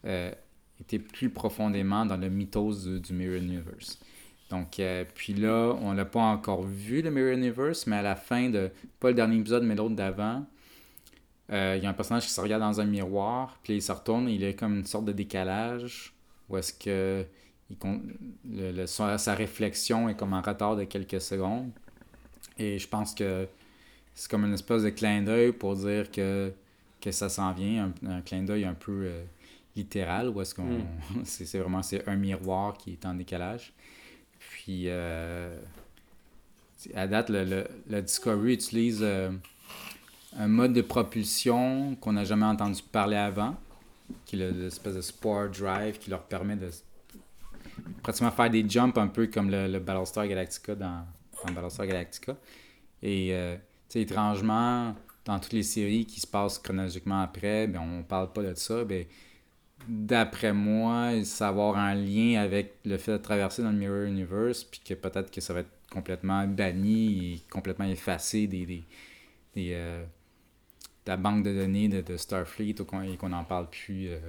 euh, 0.06 0.32
été 0.80 1.00
plus 1.00 1.30
profondément 1.30 2.06
dans 2.06 2.18
le 2.18 2.30
mythos 2.30 2.88
du, 3.02 3.14
Mirror 3.14 3.38
Universe. 3.38 4.00
Donc, 4.50 4.80
euh, 4.80 5.04
puis 5.14 5.34
là, 5.34 5.76
on 5.82 5.94
n'a 5.94 6.06
pas 6.06 6.22
encore 6.22 6.64
vu 6.64 7.02
le 7.02 7.12
Mirror 7.12 7.34
Universe, 7.34 7.88
mais 7.88 7.98
à 7.98 8.02
la 8.02 8.16
fin 8.16 8.50
de, 8.50 8.72
pas 9.00 9.10
le 9.10 9.16
dernier 9.16 9.38
épisode, 9.38 9.64
mais 9.64 9.76
l'autre 9.76 9.96
d'avant, 9.96 10.46
il 11.50 11.82
y 11.82 11.86
a 11.86 11.90
un 11.90 11.94
personnage 11.94 12.26
qui 12.26 12.32
se 12.32 12.42
regarde 12.42 12.62
dans 12.62 12.82
un 12.82 12.86
miroir, 12.86 13.58
puis 13.64 13.76
il 13.76 13.82
se 13.82 13.92
retourne, 13.92 14.28
il 14.28 14.44
est 14.44 14.54
comme 14.54 14.76
une 14.76 14.86
sorte 14.86 15.06
de 15.06 15.14
décalage, 15.14 16.14
où 16.50 16.58
est-ce 16.58 16.74
que 16.74 17.26
le, 18.50 18.86
sa, 18.86 19.36
réflexion 19.36 20.10
est 20.10 20.16
comme 20.16 20.34
en 20.34 20.42
retard 20.42 20.76
de 20.76 20.84
quelques 20.84 21.22
secondes. 21.22 21.72
Et 22.58 22.80
je 22.80 22.88
pense 22.88 23.14
que 23.14 23.48
c'est 24.16 24.30
comme 24.30 24.46
une 24.46 24.54
espèce 24.54 24.84
de 24.84 24.90
clin 24.90 25.22
d'œil 25.22 25.52
pour 25.52 25.76
dire 25.76 26.10
que, 26.12 26.52
que 27.02 27.12
ça 27.12 27.30
s'en 27.30 27.54
vient, 27.54 27.92
un, 28.08 28.22
clin 28.22 28.44
d'œil 28.44 28.66
un 28.66 28.74
peu 28.74 29.04
euh, 29.04 29.24
littéral, 29.76 30.30
où 30.30 30.42
est-ce 30.42 30.56
qu'on. 30.56 30.64
Hmm. 31.14 31.22
c'est 31.24 31.58
vraiment 31.60 31.82
c'est 31.84 32.08
un 32.08 32.16
miroir 32.16 32.78
qui 32.78 32.94
est 32.94 33.06
en 33.06 33.14
décalage. 33.14 33.74
Puis, 34.40 34.84
euh, 34.88 35.58
à 36.96 37.08
date, 37.08 37.30
le, 37.30 37.66
le, 37.90 38.02
Discovery 38.02 38.54
utilise 38.54 39.00
euh, 39.02 39.32
un 40.38 40.48
mode 40.48 40.74
de 40.74 40.82
propulsion 40.82 41.96
qu'on 41.96 42.14
n'a 42.14 42.24
jamais 42.24 42.46
entendu 42.46 42.82
parler 42.92 43.16
avant, 43.16 43.56
qui 44.26 44.40
est 44.40 44.52
l'espèce 44.52 44.96
de 44.96 45.02
Sport 45.02 45.50
Drive 45.50 45.98
qui 46.00 46.10
leur 46.10 46.24
permet 46.24 46.56
de 46.56 46.70
pratiquement 48.04 48.32
faire 48.32 48.50
des 48.50 48.68
jumps 48.68 48.98
un 48.98 49.08
peu 49.08 49.28
comme 49.28 49.50
le, 49.50 49.80
Battlestar 49.80 50.28
Galactica 50.28 50.76
dans, 50.76 51.06
dans, 51.46 51.54
Battlestar 51.54 51.88
Galactica. 51.88 52.38
Et, 53.02 53.34
euh, 53.34 53.56
étrangement, 53.96 54.96
dans 55.26 55.40
toutes 55.40 55.54
les 55.54 55.64
séries 55.64 56.06
qui 56.06 56.20
se 56.20 56.28
passent 56.28 56.60
chronologiquement 56.60 57.22
après, 57.22 57.68
ben, 57.68 57.82
on 57.82 58.04
parle 58.04 58.32
pas 58.32 58.44
de 58.44 58.54
ça. 58.56 58.84
Ben, 58.84 59.06
d'après 59.88 60.54
moi, 60.54 61.24
ça 61.24 61.46
va 61.46 61.50
avoir 61.50 61.78
un 61.78 61.96
lien 61.96 62.42
avec 62.42 62.76
le 62.86 62.98
fait 62.98 63.14
de 63.14 63.18
traverser 63.18 63.64
dans 63.64 63.72
le 63.72 63.78
Mirror 63.78 64.04
Universe, 64.04 64.64
puis 64.64 64.82
que 64.86 64.94
peut-être 64.94 65.32
que 65.32 65.42
ça 65.42 65.54
va 65.54 65.62
être 65.62 65.72
complètement 65.92 66.46
banni 66.48 67.34
et 67.34 67.40
complètement 67.50 67.86
effacé 67.86 68.48
des, 68.48 68.66
des, 68.66 68.84
euh, 69.58 70.04
de 70.04 71.12
la 71.12 71.18
banque 71.18 71.44
de 71.44 71.54
données 71.54 71.88
de, 71.88 72.18
Starfleet 72.18 72.76
et 72.82 73.18
qu'on 73.18 73.30
n'en 73.30 73.44
parle 73.44 73.70
plus. 73.70 74.10
Euh, 74.10 74.20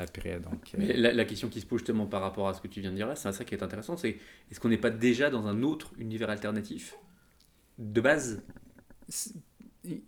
après. 0.00 0.40
Donc, 0.40 0.74
euh, 0.78 1.12
la, 1.12 1.24
question 1.24 1.48
qui 1.48 1.60
se 1.60 1.66
pose 1.66 1.80
justement 1.80 2.06
par 2.06 2.20
rapport 2.20 2.48
à 2.48 2.54
ce 2.54 2.60
que 2.60 2.68
tu 2.68 2.80
viens 2.80 2.90
de 2.90 2.96
dire 2.96 3.06
là, 3.06 3.16
c'est 3.16 3.30
ça 3.32 3.44
qui 3.44 3.54
est 3.54 3.62
intéressant, 3.62 3.96
c'est 3.96 4.18
est-ce 4.50 4.60
qu'on 4.60 4.68
n'est 4.68 4.76
pas 4.76 4.90
déjà 4.90 5.30
dans 5.30 5.46
un 5.46 5.62
autre 5.62 5.92
univers 5.98 6.30
alternatif 6.30 6.96
de 7.78 8.00
base? 8.00 8.42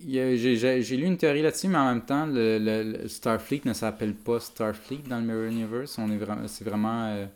J'ai 0.00 0.96
lu 0.96 1.04
une 1.04 1.16
théorie 1.16 1.42
là-dessus, 1.42 1.68
mais 1.68 1.78
en 1.78 1.86
même 1.86 2.04
temps, 2.04 2.26
le, 2.26 3.06
Starfleet 3.06 3.62
ne 3.64 3.72
s'appelle 3.72 4.14
pas 4.14 4.40
Starfleet 4.40 5.02
dans 5.08 5.20
le 5.20 5.26
Mirror 5.26 5.44
Universe. 5.44 5.98
On 5.98 6.10
est 6.10 6.16
vraiment, 6.16 6.48
c'est 6.48 6.64
vraiment, 6.64 7.06
euh, 7.06 7.26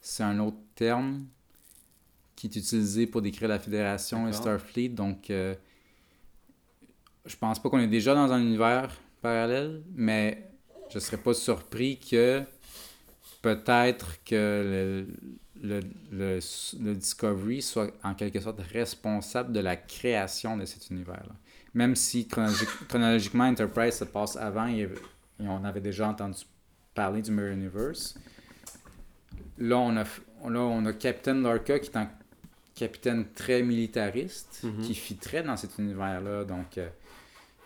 c'est 0.00 0.22
un 0.22 0.38
autre 0.40 0.58
terme 0.74 1.26
qui 2.34 2.48
est 2.48 2.56
utilisé 2.56 3.06
pour 3.06 3.22
décrire 3.22 3.48
la 3.48 3.58
Fédération 3.58 4.28
et 4.28 4.32
Starfleet. 4.32 4.90
Donc, 4.90 5.30
euh, 5.30 5.54
je 7.24 7.36
pense 7.36 7.60
pas 7.60 7.70
qu'on 7.70 7.78
est 7.78 7.86
déjà 7.86 8.14
dans 8.14 8.30
un 8.32 8.40
univers 8.40 8.90
parallèle, 9.22 9.82
mais 9.94 10.50
je 10.90 10.98
serais 10.98 11.16
pas 11.16 11.34
surpris 11.34 11.98
que 11.98 12.42
peut-être 13.42 14.22
que 14.24 15.06
le, 15.62 15.80
le, 16.12 16.38
le, 16.80 16.94
Discovery 16.94 17.62
soit 17.62 17.90
en 18.02 18.14
quelque 18.14 18.40
sorte 18.40 18.60
responsable 18.72 19.52
de 19.52 19.60
la 19.60 19.76
création 19.76 20.56
de 20.56 20.64
cet 20.64 20.90
univers-là. 20.90 21.34
Même 21.74 21.94
si 21.94 22.26
chronologiquement 22.88 23.44
Enterprise 23.44 23.94
se 23.94 24.04
passe 24.04 24.36
avant 24.36 24.66
et, 24.66 24.88
on 25.38 25.64
avait 25.64 25.80
déjà 25.80 26.08
entendu 26.08 26.42
parler 26.94 27.20
du 27.20 27.30
Mirror 27.30 27.52
Universe. 27.52 28.18
Là, 29.58 29.76
on 29.76 29.96
a, 29.96 30.04
là, 30.04 30.60
on 30.60 30.86
a 30.86 30.92
Captain 30.94 31.34
Lorca 31.34 31.78
qui 31.78 31.90
est 31.90 31.96
un 31.96 32.08
capitaine 32.74 33.26
très 33.34 33.62
militariste, 33.62 34.62
mm-hmm. 34.64 34.80
qui 34.80 34.94
fit 34.94 35.16
très 35.16 35.42
dans 35.42 35.56
cet 35.56 35.78
univers-là. 35.78 36.44
Donc, 36.44 36.78
euh, 36.78 36.88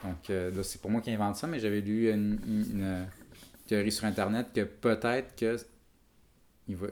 donc 0.05 0.31
euh, 0.31 0.63
c'est 0.63 0.81
pour 0.81 0.91
moi 0.91 1.01
qui 1.01 1.11
invente 1.11 1.37
ça, 1.37 1.47
mais 1.47 1.59
j'avais 1.59 1.81
lu 1.81 2.11
une, 2.11 2.39
une, 2.47 3.07
théorie 3.67 3.93
sur 3.93 4.05
Internet 4.05 4.49
que 4.55 4.63
peut-être 4.63 5.37
que 5.37 5.57
il, 6.69 6.77
va, 6.77 6.89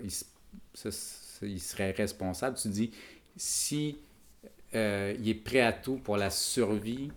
il, 1.43 1.61
serait 1.61 1.91
responsable. 1.93 2.57
Tu 2.57 2.69
dis, 2.69 2.91
si 3.37 3.99
euh, 4.75 5.15
il 5.19 5.29
est 5.29 5.35
prêt 5.35 5.61
à 5.61 5.73
tout 5.73 5.97
pour 5.97 6.17
la 6.17 6.31
survie 6.31 7.11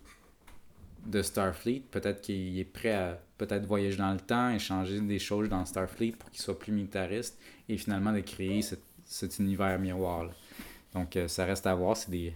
de 1.06 1.20
Starfleet, 1.22 1.82
peut-être 1.90 2.22
qu'il 2.22 2.58
est 2.58 2.64
prêt 2.64 2.92
à 2.92 3.20
peut-être 3.38 3.66
voyager 3.66 3.96
dans 3.96 4.12
le 4.12 4.20
temps 4.20 4.50
et 4.50 4.58
changer 4.58 5.00
des 5.00 5.18
choses 5.18 5.48
dans 5.48 5.64
Starfleet 5.64 6.12
pour 6.12 6.30
qu'il 6.30 6.40
soit 6.40 6.58
plus 6.58 6.72
militariste 6.72 7.38
et 7.68 7.76
finalement 7.76 8.12
de 8.12 8.20
créer 8.20 8.62
cet 9.04 9.38
univers 9.38 9.78
miroir. 9.78 10.30
Donc 10.94 11.16
euh, 11.16 11.28
ça 11.28 11.44
reste 11.44 11.66
à 11.66 11.74
voir, 11.74 11.96
c'est 11.96 12.34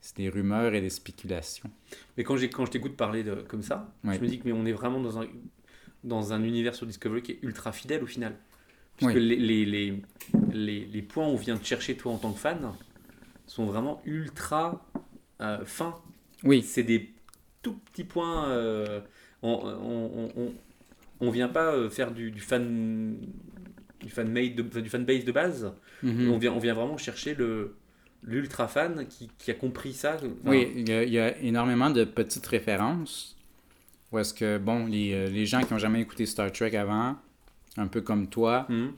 c'est 0.00 0.16
des 0.16 0.28
rumeurs 0.28 0.74
et 0.74 0.80
des 0.80 0.90
spéculations. 0.90 1.70
Mais 2.16 2.24
quand, 2.24 2.36
quand 2.36 2.66
je 2.66 2.70
t'écoute 2.70 2.96
parler 2.96 3.22
de, 3.22 3.34
comme 3.34 3.62
ça, 3.62 3.92
je 4.04 4.18
me 4.18 4.26
dis 4.26 4.38
que 4.38 4.48
mais 4.48 4.52
on 4.52 4.64
est 4.64 4.72
vraiment 4.72 5.00
dans 5.00 5.20
un, 5.20 5.26
dans 6.04 6.32
un 6.32 6.42
univers 6.42 6.74
sur 6.74 6.86
Discovery 6.86 7.22
qui 7.22 7.32
est 7.32 7.38
ultra 7.42 7.72
fidèle 7.72 8.02
au 8.02 8.06
final. 8.06 8.34
Puisque 8.96 9.14
les, 9.14 9.36
les, 9.36 9.64
les, 9.64 10.02
les, 10.52 10.84
les 10.84 11.02
points 11.02 11.26
où 11.26 11.30
on 11.30 11.36
vient 11.36 11.56
te 11.56 11.64
chercher 11.64 11.96
toi 11.96 12.12
en 12.12 12.18
tant 12.18 12.32
que 12.32 12.38
fan 12.38 12.72
sont 13.46 13.64
vraiment 13.64 14.02
ultra 14.04 14.86
euh, 15.40 15.64
fins. 15.64 15.96
Oui. 16.44 16.62
C'est 16.62 16.82
des 16.82 17.12
tout 17.62 17.74
petits 17.92 18.04
points. 18.04 18.48
Euh, 18.50 19.00
on, 19.42 19.52
on, 19.52 20.30
on, 20.36 20.54
on, 21.20 21.30
vient 21.30 21.48
pas 21.48 21.72
euh, 21.72 21.88
faire 21.88 22.12
du, 22.12 22.30
du 22.30 22.40
fan 22.40 23.16
du 24.00 24.10
fan 24.10 24.30
made 24.30 24.54
de, 24.54 24.80
du 24.80 24.88
fan 24.90 25.04
base 25.04 25.24
de 25.24 25.32
base. 25.32 25.72
Mhm. 26.02 26.30
on, 26.30 26.38
vient, 26.38 26.52
on 26.52 26.58
vient 26.58 26.74
vraiment 26.74 26.96
chercher 26.98 27.34
le 27.34 27.76
l'ultra 28.22 28.68
fan 28.68 29.06
qui, 29.06 29.30
qui, 29.38 29.50
a 29.50 29.54
compris 29.54 29.92
ça. 29.92 30.16
Oui, 30.44 30.72
il 30.76 30.88
y, 30.88 31.18
a, 31.18 31.38
énormément 31.38 31.90
de 31.90 32.04
petites 32.04 32.46
références. 32.46 33.36
Ou 34.12 34.18
est-ce 34.18 34.34
que, 34.34 34.58
bon, 34.58 34.86
les, 34.86 35.12
euh, 35.12 35.28
les 35.28 35.46
gens 35.46 35.62
qui 35.62 35.72
n'ont 35.72 35.78
jamais 35.78 36.00
écouté 36.00 36.26
Star 36.26 36.50
Trek 36.50 36.76
avant, 36.76 37.16
un 37.76 37.86
peu 37.86 38.00
comme 38.00 38.26
toi, 38.26 38.66
mhm. 38.68 38.92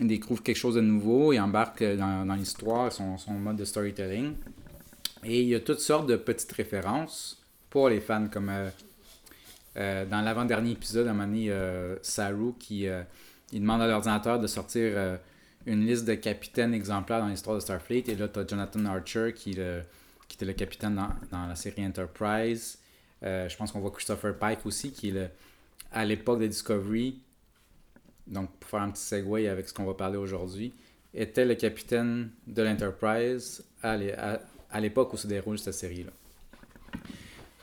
découvrent 0.00 0.42
quelque 0.42 0.56
chose 0.56 0.74
de 0.74 0.80
nouveau 0.80 1.32
et 1.32 1.40
embarquent 1.40 1.96
dans, 1.96 2.26
dans 2.26 2.34
l'histoire, 2.34 2.92
son, 2.92 3.16
son 3.16 3.34
mode 3.34 3.56
de 3.56 3.64
storytelling. 3.64 4.34
Et 5.24 5.42
il 5.42 5.48
y 5.48 5.54
a 5.54 5.60
toutes 5.60 5.80
sortes 5.80 6.08
de 6.08 6.16
petites 6.16 6.52
références 6.52 7.42
pour 7.70 7.88
les 7.88 8.00
fans, 8.00 8.28
comme 8.28 8.48
euh, 8.50 8.68
euh, 9.76 10.04
dans 10.06 10.20
l'avant-dernier 10.20 10.72
épisode, 10.72 11.06
à 11.06 11.10
un 11.10 11.14
moment 11.14 11.28
donné, 11.28 11.52
Saru 12.02 12.52
qui 12.58 12.86
il 13.52 13.60
demande 13.60 13.80
à 13.80 13.86
l'ordinateur 13.86 14.38
de 14.38 14.46
sortir 14.46 15.18
une 15.68 15.86
liste 15.86 16.06
de 16.06 16.14
capitaines 16.14 16.74
exemplaires 16.74 17.20
dans 17.20 17.28
l'histoire 17.28 17.56
de 17.56 17.60
Starfleet. 17.60 18.04
Et 18.08 18.14
là, 18.14 18.28
tu 18.28 18.38
as 18.40 18.46
Jonathan 18.46 18.84
Archer 18.86 19.32
qui, 19.34 19.52
le, 19.52 19.82
qui 20.26 20.36
était 20.36 20.46
le 20.46 20.54
capitaine 20.54 20.94
dans, 20.96 21.10
dans 21.30 21.46
la 21.46 21.54
série 21.54 21.86
Enterprise. 21.86 22.78
Euh, 23.22 23.48
je 23.48 23.56
pense 23.56 23.72
qu'on 23.72 23.80
voit 23.80 23.90
Christopher 23.90 24.36
Pike 24.38 24.64
aussi, 24.64 24.92
qui 24.92 25.10
le, 25.10 25.28
à 25.92 26.04
l'époque 26.04 26.40
de 26.40 26.46
Discovery. 26.46 27.20
Donc, 28.26 28.50
pour 28.58 28.70
faire 28.70 28.80
un 28.80 28.90
petit 28.90 29.02
segue 29.02 29.46
avec 29.46 29.68
ce 29.68 29.74
qu'on 29.74 29.84
va 29.84 29.94
parler 29.94 30.16
aujourd'hui, 30.16 30.72
était 31.14 31.44
le 31.44 31.54
capitaine 31.54 32.30
de 32.46 32.62
l'Enterprise 32.62 33.64
à 33.82 33.92
à 33.92 34.40
à 34.70 34.80
l'époque 34.80 35.12
où 35.12 35.16
se 35.16 35.26
déroule 35.26 35.58
cette 35.58 35.74
série-là. 35.74 36.10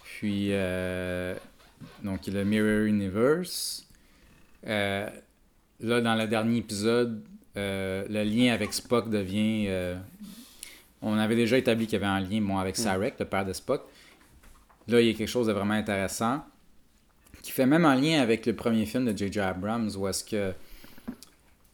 Puis, 0.04 0.48
euh, 0.52 1.36
donc, 2.04 2.26
le 2.28 2.44
Mirror 2.44 2.86
Universe. 2.88 3.88
Euh, 4.66 5.08
là, 5.80 6.02
dans 6.02 6.16
le 6.16 6.28
dernier 6.28 6.58
épisode, 6.58 7.24
euh, 7.58 8.06
le 8.10 8.24
lien 8.24 8.54
avec 8.54 8.74
Spock 8.74 9.10
devient. 9.10 9.66
euh, 9.68 9.96
on 11.02 11.18
avait 11.18 11.36
déjà 11.36 11.58
établi 11.58 11.86
qu'il 11.86 11.94
y 11.94 12.04
avait 12.04 12.06
un 12.12 12.20
lien 12.20 12.42
bon, 12.42 12.58
avec 12.58 12.76
Sarek, 12.78 13.16
le 13.20 13.26
père 13.26 13.46
de 13.46 13.54
Spock. 13.54 13.84
Là, 14.88 15.02
il 15.02 15.08
y 15.08 15.10
a 15.12 15.14
quelque 15.14 15.28
chose 15.30 15.48
de 15.48 15.52
vraiment 15.54 15.74
intéressant 15.76 16.44
qui 17.42 17.52
fait 17.52 17.66
même 17.68 17.86
un 17.86 17.96
lien 17.96 18.22
avec 18.22 18.46
le 18.48 18.56
premier 18.56 18.86
film 18.88 19.06
de 19.06 19.16
J.J. 19.16 19.40
Abrams 19.40 19.92
où 19.98 20.08
est-ce 20.08 20.24
que 20.24 20.54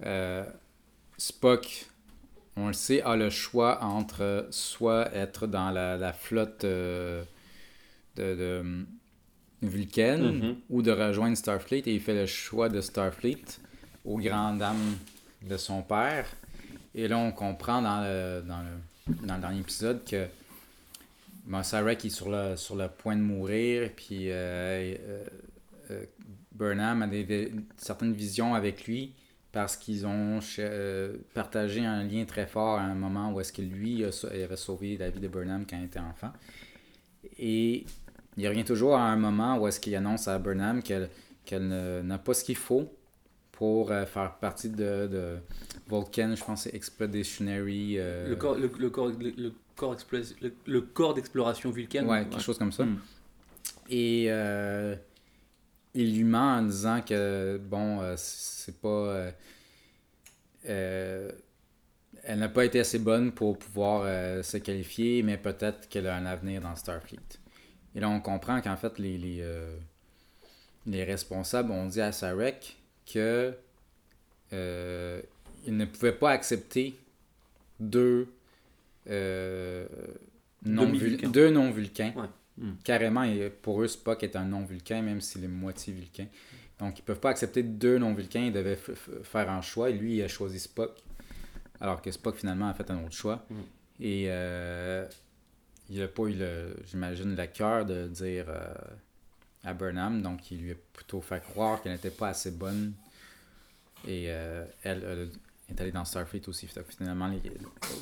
euh, 0.05 0.43
Spock, 1.17 1.85
on 2.57 2.67
le 2.67 2.73
sait, 2.73 3.01
a 3.03 3.15
le 3.15 3.29
choix 3.29 3.81
entre 3.83 4.47
soit 4.51 5.13
être 5.15 5.47
dans 5.47 5.71
la, 5.71 5.95
la 5.97 6.11
flotte 6.13 6.65
de, 6.65 7.23
de 8.17 8.63
Vulcain 9.61 10.17
Mhm. 10.17 10.55
ou 10.69 10.81
de 10.81 10.91
rejoindre 10.91 11.37
Starfleet 11.37 11.83
et 11.85 11.93
il 11.93 12.01
fait 12.01 12.15
le 12.15 12.25
choix 12.25 12.67
de 12.67 12.81
Starfleet 12.81 13.45
aux 14.03 14.17
grandes 14.17 14.57
dames 14.57 14.97
de 15.41 15.57
son 15.57 15.81
père. 15.81 16.25
Et 16.93 17.07
là, 17.07 17.17
on 17.17 17.31
comprend 17.31 17.81
dans 17.81 18.01
le, 18.01 18.41
dans 18.41 18.61
le, 18.61 19.39
dernier 19.39 19.59
épisode 19.59 20.03
que 20.05 20.27
bon, 21.45 21.63
Sarek 21.63 22.05
est 22.05 22.09
sur 22.09 22.29
le, 22.29 22.55
sur 22.55 22.89
point 22.89 23.15
de 23.15 23.21
mourir, 23.21 23.89
puis 23.95 24.29
euh, 24.29 24.95
euh, 25.07 25.23
euh, 25.91 26.05
Burnham 26.51 27.01
a 27.01 27.07
des, 27.07 27.51
certaines 27.77 28.13
visions 28.13 28.53
avec 28.53 28.85
lui 28.85 29.13
parce 29.51 29.75
qu'ils 29.75 30.05
ont 30.05 30.39
partagé 31.33 31.85
un 31.85 32.03
lien 32.03 32.23
très 32.23 32.47
fort 32.47 32.79
à 32.79 32.83
un 32.83 32.95
moment 32.95 33.33
où 33.33 33.41
est-ce 33.41 33.51
que 33.51 33.61
lui 33.61 34.05
avait 34.05 34.55
sauvé 34.55 34.95
la 34.95 35.09
vie 35.09 35.19
de 35.19 35.27
Burnham 35.27 35.65
quand 35.69 35.77
il 35.77 35.85
était 35.85 35.99
enfant. 35.99 36.31
Et 37.37 37.85
il 38.37 38.47
revient 38.47 38.63
toujours 38.63 38.95
à 38.95 39.09
un 39.09 39.17
moment 39.17 39.57
où 39.57 39.67
est-ce 39.67 39.81
qu'il 39.81 39.93
annonce 39.97 40.29
à 40.29 40.39
Burnham 40.39 40.81
qu'elle 40.81 41.09
n'a 41.67 42.17
pas 42.17 42.33
ce 42.33 42.45
qu'il 42.45 42.55
faut 42.55 42.89
pour 43.61 43.91
euh, 43.91 44.07
faire 44.07 44.33
partie 44.39 44.69
de, 44.69 45.05
de 45.05 45.37
Vulcan, 45.87 46.33
je 46.35 46.43
pense 46.43 46.65
Expeditionary. 46.65 47.99
euh, 47.99 48.27
Le 48.29 48.35
corps, 48.35 48.55
le, 48.55 48.71
le 48.79 48.89
corps, 48.89 49.09
le, 49.09 49.53
corps, 49.75 49.95
le, 50.65 51.13
d'exploration 51.13 51.69
vulcaine. 51.69 52.07
Ouais, 52.07 52.25
quelque 52.27 52.41
chose 52.41 52.57
comme 52.57 52.71
ça. 52.71 52.85
Mm. 52.85 52.99
Et 53.91 54.25
euh, 54.29 54.95
il 55.93 56.17
lui 56.17 56.23
ment 56.23 56.55
en 56.57 56.63
disant 56.63 57.01
que, 57.07 57.61
bon, 57.63 57.99
c'est 58.17 58.81
pas. 58.81 59.31
euh, 60.67 61.31
elle 62.23 62.39
n'a 62.39 62.49
pas 62.49 62.65
été 62.65 62.79
assez 62.79 62.97
bonne 62.97 63.31
pour 63.31 63.59
pouvoir 63.59 64.01
euh, 64.05 64.41
se 64.41 64.57
qualifier, 64.57 65.21
mais 65.21 65.37
peut-être 65.37 65.87
qu'elle 65.87 66.07
a 66.07 66.15
un 66.15 66.25
avenir 66.25 66.61
dans 66.61 66.75
Starfleet. 66.75 67.19
Et 67.93 67.99
là, 67.99 68.09
on 68.09 68.21
comprend 68.21 68.59
qu'en 68.59 68.75
fait, 68.77 68.97
les, 68.97 69.19
les, 69.19 69.37
euh, 69.41 69.77
les 70.87 71.03
responsables 71.03 71.69
ont 71.69 71.85
dit 71.85 72.01
à 72.01 72.11
Sarek 72.11 72.80
que 73.05 73.53
euh, 74.53 75.21
ne 75.67 75.85
pouvaient 75.85 76.11
pas 76.13 76.31
accepter 76.31 76.95
deux 77.79 78.27
euh, 79.09 79.85
deux 80.63 81.49
non-vulcains. 81.49 82.13
Ouais. 82.15 82.27
Mm. 82.57 82.71
Carrément, 82.83 83.23
et 83.23 83.49
pour 83.49 83.81
eux, 83.81 83.87
Spock 83.87 84.23
est 84.23 84.35
un 84.35 84.45
non-vulcain, 84.45 85.01
même 85.01 85.21
s'il 85.21 85.43
est 85.43 85.47
moitié 85.47 85.93
vulcain. 85.93 86.27
Donc, 86.79 86.99
ils 86.99 87.03
peuvent 87.03 87.19
pas 87.19 87.29
accepter 87.29 87.63
deux 87.63 87.97
non-vulcains. 87.97 88.41
Ils 88.45 88.53
devaient 88.53 88.77
faire 89.23 89.49
un 89.49 89.61
choix. 89.61 89.89
Et 89.89 89.93
lui, 89.93 90.17
il 90.17 90.21
a 90.23 90.27
choisi 90.27 90.59
Spock. 90.59 90.91
Alors 91.79 92.01
que 92.01 92.11
Spock, 92.11 92.35
finalement, 92.35 92.67
a 92.67 92.73
fait 92.73 92.89
un 92.91 93.03
autre 93.03 93.15
choix. 93.15 93.45
Mm. 93.49 93.55
Et 94.01 94.25
euh, 94.27 95.07
il 95.89 95.99
n'a 95.99 96.07
pas 96.07 96.23
eu, 96.23 96.33
le- 96.33 96.75
j'imagine, 96.85 97.35
le 97.35 97.47
cœur 97.47 97.85
de 97.85 98.07
dire 98.07 98.45
à 99.63 99.73
Burnham. 99.73 100.21
Donc, 100.21 100.51
il 100.51 100.61
lui 100.61 100.71
a 100.71 100.75
plutôt 100.93 101.21
fait 101.21 101.41
croire 101.41 101.81
qu'elle 101.81 101.91
n'était 101.93 102.09
pas 102.09 102.29
assez 102.29 102.51
bonne. 102.51 102.93
Et 104.07 104.25
euh, 104.27 104.65
elle, 104.83 105.03
elle 105.07 105.29
est 105.69 105.81
allée 105.81 105.91
dans 105.91 106.05
Starfleet 106.05 106.47
aussi. 106.47 106.67
Finalement, 106.97 107.27
les- 107.27 107.41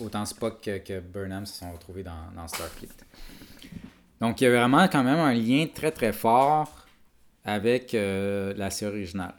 autant 0.01 0.25
Spock 0.25 0.61
que, 0.61 0.77
que 0.79 0.99
Burnham 0.99 1.45
se 1.45 1.59
sont 1.59 1.71
retrouvés 1.71 2.03
dans, 2.03 2.31
dans 2.35 2.47
Starfleet. 2.47 2.89
Donc, 4.21 4.39
il 4.41 4.45
y 4.45 4.47
a 4.47 4.51
vraiment 4.51 4.87
quand 4.87 5.03
même 5.03 5.19
un 5.19 5.33
lien 5.33 5.65
très 5.73 5.91
très 5.91 6.13
fort 6.13 6.85
avec 7.45 7.93
euh, 7.93 8.53
la 8.57 8.69
série 8.69 8.91
originale. 8.97 9.33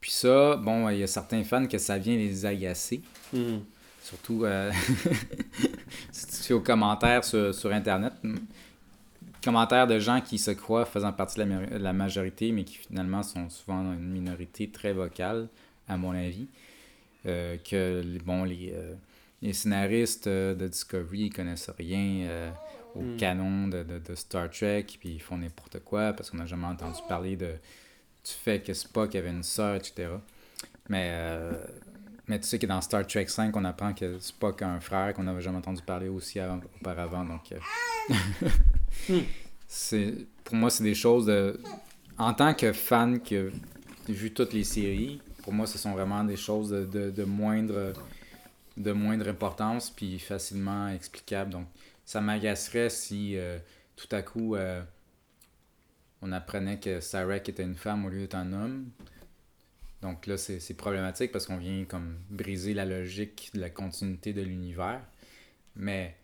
Puis 0.00 0.10
ça, 0.12 0.56
bon, 0.56 0.88
il 0.90 0.98
y 0.98 1.02
a 1.02 1.06
certains 1.06 1.42
fans 1.44 1.66
que 1.66 1.78
ça 1.78 1.98
vient 1.98 2.16
les 2.16 2.46
agacer. 2.46 3.02
Mm. 3.32 3.58
Surtout 4.02 4.44
euh, 4.44 4.70
si 6.12 6.26
tu 6.26 6.32
fais 6.34 6.54
aux 6.54 6.60
commentaires 6.60 7.24
sur, 7.24 7.54
sur 7.54 7.72
Internet. 7.72 8.12
Commentaires 9.48 9.86
de 9.86 9.98
gens 9.98 10.20
qui 10.20 10.36
se 10.38 10.50
croient 10.50 10.84
faisant 10.84 11.12
partie 11.12 11.36
de 11.40 11.44
la, 11.44 11.46
ma- 11.46 11.78
la 11.78 11.92
majorité, 11.94 12.52
mais 12.52 12.64
qui 12.64 12.76
finalement 12.76 13.22
sont 13.22 13.48
souvent 13.48 13.80
une 13.94 14.08
minorité 14.10 14.68
très 14.68 14.92
vocale, 14.92 15.48
à 15.88 15.96
mon 15.96 16.12
avis. 16.12 16.46
Euh, 17.26 17.56
que 17.58 18.02
les- 18.04 18.18
bon, 18.18 18.44
les, 18.44 18.72
euh, 18.74 18.94
les 19.42 19.52
scénaristes 19.54 20.26
euh, 20.26 20.54
de 20.54 20.68
Discovery 20.68 21.18
ils 21.26 21.32
connaissent 21.32 21.70
rien 21.78 22.26
euh, 22.28 22.50
au 22.94 23.00
Mm. 23.02 23.16
canon 23.16 23.68
de, 23.68 23.82
de- 23.82 23.98
de 23.98 24.14
Star 24.14 24.50
Trek, 24.50 24.84
puis 25.00 25.14
ils 25.14 25.20
font 25.22 25.36
n'importe 25.38 25.80
quoi 25.80 26.12
parce 26.12 26.30
qu'on 26.30 26.36
n'a 26.38 26.46
jamais 26.46 26.66
entendu 26.66 26.98
parler 27.08 27.36
de, 27.36 27.46
du 27.46 28.30
fait 28.44 28.60
que 28.64 28.72
Spock 28.74 29.14
avait 29.14 29.30
une 29.30 29.42
sœur, 29.42 29.74
etc. 29.76 30.08
Mais, 30.90 31.10
mais 32.26 32.38
tu 32.38 32.46
sais 32.46 32.58
que 32.58 32.66
dans 32.66 32.80
Star 32.82 33.06
Trek 33.06 33.26
5, 33.28 33.56
on 33.56 33.64
apprend 33.64 33.92
que 33.94 34.18
Spock 34.18 34.60
a 34.62 34.68
un 34.68 34.80
frère 34.80 35.12
qu'on 35.14 35.22
n'avait 35.24 35.40
jamais 35.42 35.58
entendu 35.58 35.82
parler 35.82 36.08
aussi 36.08 36.38
avant- 36.38 36.60
auparavant. 36.80 37.24
Donc, 37.24 37.52
Hmm. 39.08 39.20
c'est, 39.66 40.14
pour 40.44 40.54
moi, 40.54 40.70
c'est 40.70 40.84
des 40.84 40.94
choses. 40.94 41.32
En 42.18 42.34
tant 42.34 42.54
que 42.54 42.72
fan 42.72 43.20
qui 43.20 43.36
a 43.36 43.44
vu 44.08 44.32
toutes 44.32 44.52
les 44.52 44.64
séries, 44.64 45.20
pour 45.42 45.52
moi, 45.52 45.66
ce 45.66 45.78
sont 45.78 45.92
vraiment 45.92 46.24
des 46.24 46.36
choses 46.36 46.68
de, 46.68 47.10
de, 47.10 47.24
moindre, 47.24 47.94
de 48.76 48.92
moindre 48.92 49.28
importance 49.28 49.88
puis 49.88 50.18
facilement 50.18 50.88
explicables. 50.88 51.52
Donc, 51.52 51.66
ça 52.04 52.20
m'agacerait 52.20 52.90
si 52.90 53.36
euh, 53.36 53.58
tout 53.96 54.08
à 54.14 54.20
coup 54.20 54.56
euh, 54.56 54.82
on 56.20 56.32
apprenait 56.32 56.78
que 56.78 57.00
Sarek 57.00 57.48
était 57.48 57.62
une 57.62 57.76
femme 57.76 58.04
au 58.04 58.10
lieu 58.10 58.20
d'être 58.20 58.34
un 58.34 58.52
homme. 58.52 58.90
Donc 60.02 60.26
là, 60.26 60.36
c'est 60.36 60.60
c'est 60.60 60.74
problématique 60.74 61.32
parce 61.32 61.46
qu'on 61.46 61.56
vient 61.56 61.86
comme 61.86 62.18
briser 62.30 62.74
la 62.74 62.84
logique 62.84 63.50
de 63.54 63.60
la 63.60 63.70
continuité 63.70 64.34
de 64.34 64.42
l'univers. 64.42 65.00
Mais 65.76 66.14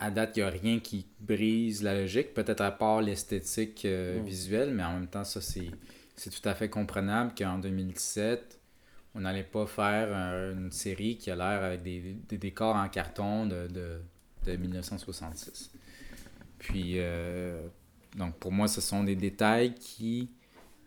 à 0.00 0.10
date, 0.10 0.36
il 0.36 0.40
n'y 0.40 0.46
a 0.46 0.50
rien 0.50 0.80
qui 0.80 1.06
brise 1.20 1.82
la 1.82 1.94
logique, 1.94 2.32
peut-être 2.34 2.62
à 2.62 2.70
part 2.70 3.02
l'esthétique 3.02 3.84
euh, 3.84 4.18
Mm. 4.20 4.24
visuelle, 4.24 4.70
mais 4.74 4.82
en 4.82 4.94
même 4.94 5.06
temps, 5.06 5.24
ça, 5.24 5.40
c'est 5.40 5.70
c'est 6.16 6.30
tout 6.30 6.46
à 6.48 6.54
fait 6.54 6.68
comprenable 6.68 7.32
qu'en 7.36 7.58
2017, 7.58 8.58
on 9.14 9.20
n'allait 9.20 9.42
pas 9.42 9.66
faire 9.66 10.08
euh, 10.10 10.52
une 10.54 10.70
série 10.72 11.16
qui 11.16 11.30
a 11.30 11.36
l'air 11.36 11.62
avec 11.64 11.82
des, 11.82 12.16
des 12.28 12.36
décors 12.38 12.76
en 12.76 12.88
carton 12.88 13.46
de, 13.46 13.68
de, 13.68 14.00
de 14.44 14.56
1966. 14.56 15.70
Puis, 16.58 16.94
euh, 16.96 17.66
donc 18.16 18.36
pour 18.36 18.52
moi, 18.52 18.68
ce 18.68 18.82
sont 18.82 19.02
des 19.04 19.16
détails 19.16 19.74
qui... 19.74 20.30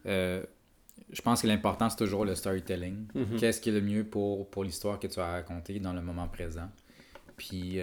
je 0.05 1.21
pense 1.23 1.41
que 1.41 1.47
l'important, 1.47 1.89
c'est 1.89 1.97
toujours 1.97 2.25
le 2.25 2.35
storytelling. 2.35 3.07
Mhm. 3.15 3.37
Qu'est-ce 3.39 3.59
qui 3.59 3.69
est 3.69 3.73
le 3.73 3.81
mieux 3.81 4.03
pour, 4.03 4.47
pour 4.51 4.63
l'histoire 4.63 4.99
que 4.99 5.07
tu 5.07 5.19
as 5.19 5.31
racontée 5.31 5.79
dans 5.79 5.93
le 5.93 6.01
moment 6.01 6.27
présent? 6.27 6.69
Puis, 7.37 7.79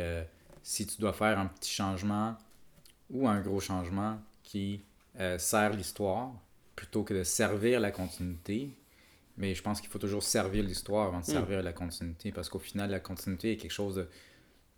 si 0.62 0.86
tu 0.86 1.00
dois 1.00 1.12
faire 1.12 1.38
un 1.38 1.46
petit 1.46 1.70
changement 1.72 2.36
ou 3.10 3.28
un 3.28 3.40
gros 3.40 3.60
changement 3.60 4.18
qui 4.42 4.82
euh, 5.20 5.38
sert 5.38 5.72
l'histoire, 5.74 6.32
plutôt 6.76 7.02
que 7.04 7.14
de 7.14 7.24
servir 7.24 7.80
la 7.80 7.90
continuité, 7.90 8.70
mais 9.38 9.54
je 9.54 9.62
pense 9.62 9.80
qu'il 9.80 9.90
faut 9.90 9.98
toujours 9.98 10.22
servir 10.22 10.64
l'histoire 10.64 11.08
avant 11.08 11.20
de 11.20 11.24
Mm. 11.26 11.26
servir 11.26 11.62
la 11.62 11.72
continuité, 11.72 12.32
parce 12.32 12.48
qu'au 12.48 12.58
final, 12.60 12.90
la 12.90 13.00
continuité 13.00 13.52
est 13.52 13.56
quelque 13.56 13.72
chose 13.72 13.96
de 13.96 14.08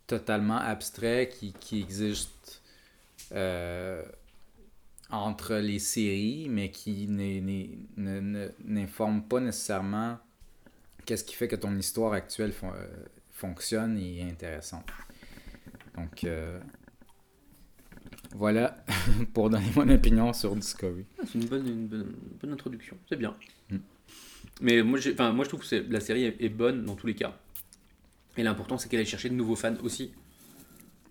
totalement 0.07 0.57
abstrait 0.57 1.29
qui, 1.29 1.53
qui 1.53 1.81
existe 1.81 2.61
euh, 3.33 4.03
entre 5.09 5.55
les 5.55 5.79
séries, 5.79 6.47
mais 6.49 6.71
qui 6.71 7.07
n'informe 7.97 9.23
pas 9.23 9.39
nécessairement 9.39 10.17
qu'est-ce 11.05 11.23
qui 11.23 11.35
fait 11.35 11.47
que 11.47 11.55
ton 11.55 11.75
histoire 11.77 12.13
actuelle 12.13 12.53
fon- 12.53 12.73
euh, 12.75 12.87
fonctionne 13.31 13.97
et 13.97 14.19
est 14.19 14.23
intéressante. 14.31 14.85
Donc, 15.97 16.23
euh, 16.23 16.59
voilà 18.35 18.83
pour 19.33 19.49
donner 19.49 19.65
mon 19.75 19.87
opinion 19.89 20.33
sur 20.33 20.55
Discovery. 20.55 21.05
Ah, 21.19 21.23
c'est 21.25 21.35
une 21.39 21.45
bonne, 21.45 21.67
une 21.67 21.87
bonne, 21.87 22.01
une 22.31 22.37
bonne 22.41 22.51
introduction, 22.53 22.97
c'est 23.07 23.15
bien. 23.15 23.35
Mm. 23.69 23.77
Mais 24.61 24.81
moi, 24.83 24.99
moi 25.31 25.43
je 25.45 25.49
trouve 25.49 25.67
que 25.67 25.75
la 25.89 25.99
série 25.99 26.25
est, 26.25 26.37
est 26.41 26.49
bonne 26.49 26.85
dans 26.85 26.95
tous 26.95 27.07
les 27.07 27.15
cas. 27.15 27.37
Et 28.37 28.43
l'important 28.43 28.77
c'est 28.77 28.89
qu'elle 28.89 28.99
aille 28.99 29.05
chercher 29.05 29.29
de 29.29 29.35
nouveaux 29.35 29.55
fans 29.55 29.75
aussi. 29.83 30.11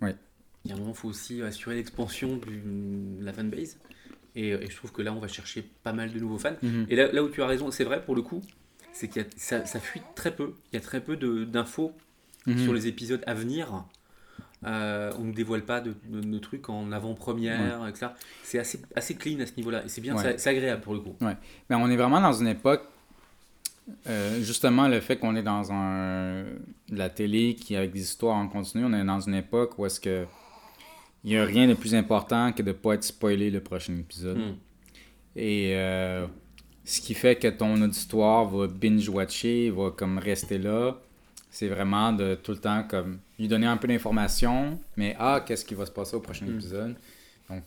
Ouais. 0.01 0.17
Il 0.65 0.71
y 0.71 0.75
a 0.75 0.77
un 0.77 0.79
moment, 0.79 0.93
il 0.93 0.97
faut 0.97 1.09
aussi 1.09 1.43
assurer 1.43 1.77
l'expansion 1.77 2.37
de 2.37 3.25
la 3.25 3.33
fanbase. 3.33 3.79
Et, 4.35 4.49
et 4.51 4.71
je 4.71 4.77
trouve 4.77 4.93
que 4.93 5.03
là, 5.03 5.13
on 5.13 5.19
va 5.21 5.29
chercher 5.29 5.63
pas 5.83 5.93
mal 5.93 6.13
de 6.13 6.19
nouveaux 6.19 6.39
fans. 6.39 6.57
Mhm. 6.63 6.87
Et 6.89 6.97
là, 6.97 7.11
là 7.13 7.23
où 7.23 7.29
tu 7.29 7.43
as 7.43 7.47
raison, 7.47 7.71
c'est 7.71 7.85
vrai 7.85 8.05
pour 8.05 8.15
le 8.15 8.23
coup, 8.23 8.43
c'est 8.93 9.09
que 9.09 9.21
ça, 9.37 9.67
ça 9.67 9.81
fuit 9.81 10.01
très 10.15 10.35
peu. 10.35 10.55
Il 10.73 10.77
y 10.77 10.79
a 10.79 10.81
très 10.81 11.01
peu 11.03 11.17
de- 11.17 11.45
d'infos 11.45 11.93
Mhm. 12.47 12.59
sur 12.59 12.73
les 12.75 12.87
épisodes 12.89 13.23
à 13.27 13.35
venir. 13.35 13.85
Euh, 14.65 15.11
on 15.19 15.25
ne 15.25 15.33
dévoile 15.33 15.63
pas 15.63 15.81
de, 15.81 15.95
de- 16.09 16.21
de 16.21 16.39
trucs 16.39 16.69
en 16.69 16.93
avant-première, 16.93 17.87
etc. 17.89 18.07
C'est 18.45 18.59
assez, 18.61 18.81
assez 18.95 19.15
clean 19.17 19.41
à 19.41 19.47
ce 19.47 19.53
niveau-là. 19.57 19.85
Et 19.85 19.89
c'est 19.89 20.01
bien, 20.01 20.15
Ouais. 20.17 20.37
c'est- 20.39 20.49
agréable 20.51 20.83
pour 20.83 20.95
le 20.95 21.01
coup. 21.01 21.17
Mais 21.21 21.75
on 21.77 21.89
est 21.91 21.97
vraiment 21.97 22.21
dans 22.21 22.33
une 22.33 22.47
époque, 22.49 22.83
euh, 24.07 24.41
justement, 24.41 24.87
le 24.89 25.01
fait 25.01 25.17
qu'on 25.17 25.35
est 25.35 25.43
dans 25.43 25.73
un, 25.73 26.43
de 26.45 26.97
la 26.97 27.09
télé 27.11 27.55
qui 27.55 27.75
avec 27.77 27.93
des 27.93 28.01
histoires 28.03 28.37
en 28.37 28.47
continu, 28.49 28.85
on 28.85 28.93
est 28.93 29.05
dans 29.05 29.21
une 29.21 29.35
époque 29.35 29.79
où 29.79 29.87
est-ce 29.87 29.99
que 30.01 30.27
il 31.25 31.31
n'y 31.31 31.37
a 31.37 31.45
rien 31.45 31.69
de 31.69 31.75
plus 31.75 31.95
important 31.95 32.53
que 32.53 32.63
de 32.63 32.69
ne 32.69 32.73
pas 32.73 32.95
être 32.95 33.05
spoilé 33.05 33.49
le 33.51 33.61
prochain 33.61 33.97
épisode. 33.97 34.39
Mm. 34.39 34.55
Et 35.37 35.73
euh, 35.77 36.27
ce 36.85 37.01
qui 37.01 37.15
fait 37.15 37.37
que 37.37 37.47
ton 37.49 37.81
auditoire 37.81 38.45
va 38.47 38.67
binge-watcher, 38.67 39.71
va 39.71 39.91
comme 39.91 40.19
rester 40.19 40.59
là. 40.59 40.97
C'est 41.55 41.69
vraiment 41.69 42.13
de 42.15 42.35
tout 42.35 42.53
le 42.53 42.59
temps 42.59 42.83
comme 42.89 43.19
lui 43.39 43.47
donner 43.47 43.67
un 43.67 43.77
peu 43.77 43.87
d'informations, 43.87 44.79
mais 44.97 45.15
ah, 45.19 45.43
qu'est-ce 45.47 45.65
qui 45.67 45.75
va 45.75 45.85
se 45.87 45.91
passer 45.93 46.17
au 46.17 46.21
prochain 46.21 46.47
Mm. 46.47 46.55
épisode. 46.55 46.95
Donc, 47.51 47.63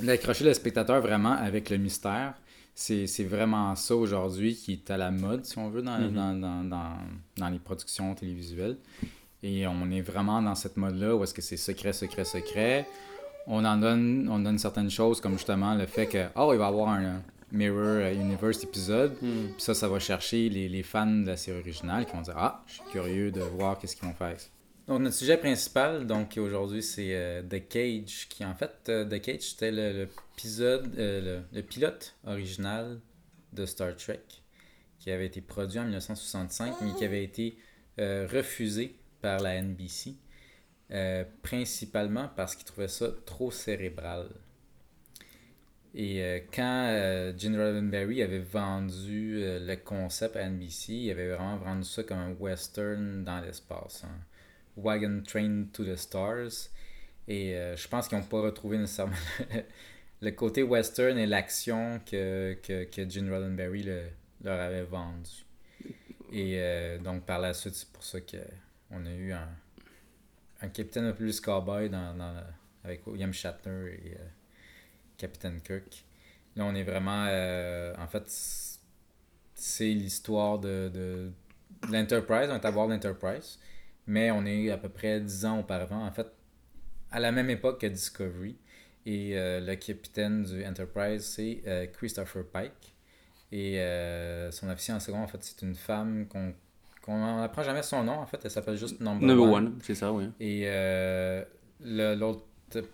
d'accrocher 0.00 0.44
le 0.44 0.54
spectateur 0.54 1.00
vraiment 1.02 1.32
avec 1.32 1.68
le 1.70 1.76
mystère, 1.76 2.32
c'est 2.74 3.06
c'est 3.06 3.24
vraiment 3.24 3.74
ça 3.76 3.94
aujourd'hui 3.94 4.54
qui 4.54 4.72
est 4.74 4.90
à 4.90 4.96
la 4.96 5.10
mode, 5.10 5.44
si 5.44 5.58
on 5.58 5.68
veut, 5.68 5.82
dans, 5.82 5.98
Mhm. 5.98 6.12
dans, 6.14 6.32
dans, 6.34 6.64
dans, 6.64 6.96
dans 7.36 7.48
les 7.50 7.58
productions 7.58 8.14
télévisuelles. 8.14 8.76
Et 9.42 9.66
on 9.66 9.90
est 9.90 10.00
vraiment 10.00 10.40
dans 10.42 10.54
cette 10.54 10.76
mode-là 10.76 11.14
où 11.14 11.22
est-ce 11.24 11.34
que 11.34 11.42
c'est 11.42 11.56
secret, 11.58 11.92
secret, 11.92 12.24
secret. 12.24 12.88
On 13.46 13.64
en 13.64 13.76
donne, 13.76 14.28
on 14.30 14.38
donne 14.38 14.58
certaines 14.58 14.90
choses 14.90 15.20
comme 15.20 15.34
justement 15.34 15.74
le 15.74 15.86
fait 15.86 16.06
que, 16.06 16.26
oh, 16.36 16.50
il 16.54 16.58
va 16.58 16.64
y 16.64 16.68
avoir 16.68 16.88
un 16.88 17.20
Mirror 17.52 18.12
Universe 18.12 18.62
épisode. 18.64 19.12
Mm. 19.22 19.52
Puis 19.54 19.62
ça, 19.62 19.74
ça 19.74 19.88
va 19.88 19.98
chercher 19.98 20.48
les, 20.48 20.68
les 20.68 20.82
fans 20.82 21.06
de 21.06 21.26
la 21.26 21.36
série 21.36 21.58
originale 21.60 22.06
qui 22.06 22.12
vont 22.12 22.22
dire 22.22 22.34
Ah, 22.36 22.64
je 22.66 22.74
suis 22.74 22.82
curieux 22.90 23.30
de 23.30 23.40
voir 23.40 23.78
qu'est-ce 23.78 23.96
qu'ils 23.96 24.08
vont 24.08 24.14
faire. 24.14 24.36
Donc, 24.86 25.00
notre 25.02 25.16
sujet 25.16 25.36
principal, 25.36 26.06
donc 26.06 26.38
aujourd'hui, 26.38 26.82
c'est 26.82 27.14
euh, 27.14 27.42
The 27.42 27.68
Cage, 27.68 28.26
qui 28.30 28.42
en 28.44 28.54
fait, 28.54 28.72
euh, 28.88 29.04
The 29.04 29.20
Cage, 29.20 29.40
c'était 29.42 29.70
le- 29.70 30.08
euh, 30.62 30.80
le, 30.96 31.42
le 31.52 31.62
pilote 31.62 32.14
original 32.26 32.98
de 33.52 33.66
Star 33.66 33.94
Trek, 33.96 34.20
qui 34.98 35.10
avait 35.10 35.26
été 35.26 35.40
produit 35.42 35.78
en 35.78 35.84
1965, 35.84 36.74
mais 36.80 36.92
qui 36.94 37.04
avait 37.04 37.22
été 37.24 37.58
euh, 37.98 38.26
refusé 38.32 38.94
par 39.20 39.40
la 39.40 39.60
NBC, 39.60 40.14
euh, 40.90 41.24
principalement 41.42 42.30
parce 42.34 42.54
qu'ils 42.56 42.64
trouvaient 42.64 42.88
ça 42.88 43.08
trop 43.26 43.50
cérébral. 43.50 44.28
Et 45.94 46.22
euh, 46.22 46.40
quand 46.52 46.86
euh, 46.90 47.32
Gene 47.36 47.56
Roddenberry 47.56 48.22
avait 48.22 48.38
vendu 48.40 49.38
euh, 49.42 49.58
le 49.66 49.76
concept 49.76 50.36
à 50.36 50.48
NBC, 50.48 50.92
il 50.92 51.10
avait 51.10 51.28
vraiment 51.30 51.56
vendu 51.56 51.84
ça 51.84 52.02
comme 52.02 52.18
un 52.18 52.32
western 52.32 53.24
dans 53.24 53.40
l'espace. 53.40 54.04
un 54.04 54.18
Wagon 54.76 55.22
Train 55.26 55.64
to 55.72 55.84
the 55.84 55.96
Stars. 55.96 56.68
Et 57.26 57.54
euh, 57.56 57.76
je 57.76 57.88
pense 57.88 58.08
qu'ils 58.08 58.18
n'ont 58.18 58.24
pas 58.24 58.40
retrouvé 58.40 58.78
nécessairement 58.78 59.16
le 60.20 60.30
côté 60.32 60.62
western 60.62 61.18
et 61.18 61.26
l'action 61.26 62.00
que, 62.06 62.56
que, 62.62 62.84
que 62.84 63.08
Gene 63.08 63.30
Roddenberry 63.30 63.82
le- 63.82 64.08
leur 64.44 64.60
avait 64.60 64.84
vendu. 64.84 65.30
Et 66.30 66.60
donc 67.02 67.24
par 67.24 67.38
la 67.38 67.54
suite, 67.54 67.74
c'est 67.74 67.88
pour 67.90 68.04
ça 68.04 68.20
qu'on 68.20 69.06
a 69.06 69.10
eu 69.14 69.32
un, 69.32 69.48
un 70.60 70.68
peu 70.68 71.14
plus 71.14 71.40
cowboy 71.40 71.88
dans, 71.88 72.14
avec 72.84 73.06
William 73.06 73.32
Shatner 73.32 73.92
et 73.94 74.16
Capitaine 75.18 75.60
Kirk. 75.60 76.04
Là, 76.56 76.64
on 76.64 76.74
est 76.74 76.82
vraiment. 76.84 77.26
euh, 77.28 77.94
en 77.98 78.06
fait, 78.06 78.24
c'est 79.54 79.84
l'histoire 79.92 80.58
de, 80.58 80.90
de, 80.94 81.30
de 81.86 81.92
l'Enterprise. 81.92 82.48
On 82.50 82.54
est 82.56 82.64
à 82.64 82.70
bord 82.72 82.86
de 82.88 82.94
l'Enterprise. 82.94 83.58
Mais 84.06 84.30
on 84.30 84.46
est 84.46 84.70
à 84.70 84.78
peu 84.78 84.88
près 84.88 85.20
10 85.20 85.44
ans 85.44 85.60
auparavant. 85.60 86.06
En 86.06 86.10
fait, 86.12 86.28
à 87.10 87.20
la 87.20 87.30
même 87.32 87.50
époque 87.50 87.80
que 87.82 87.86
Discovery. 87.86 88.56
Et 89.04 89.38
euh, 89.38 89.60
le 89.60 89.74
capitaine 89.74 90.44
du 90.44 90.64
Enterprise, 90.64 91.24
c'est 91.24 91.62
euh, 91.66 91.86
Christopher 91.86 92.44
Pike. 92.46 92.94
Et 93.52 93.78
son 94.52 94.68
officier 94.68 94.92
en 94.94 95.00
second, 95.00 95.20
en 95.22 95.26
fait, 95.26 95.42
c'est 95.42 95.62
une 95.62 95.74
femme 95.74 96.26
qu'on 96.28 96.54
n'apprend 97.40 97.62
jamais 97.62 97.82
son 97.82 98.04
nom. 98.04 98.12
En 98.18 98.26
fait, 98.26 98.38
elle 98.44 98.50
s'appelle 98.50 98.76
juste 98.76 99.00
Number, 99.00 99.26
Number 99.26 99.44
One. 99.46 99.66
one, 99.68 99.78
c'est 99.82 99.94
ça, 99.94 100.12
oui. 100.12 100.28
Et 100.38 100.66
l'autre 101.80 102.44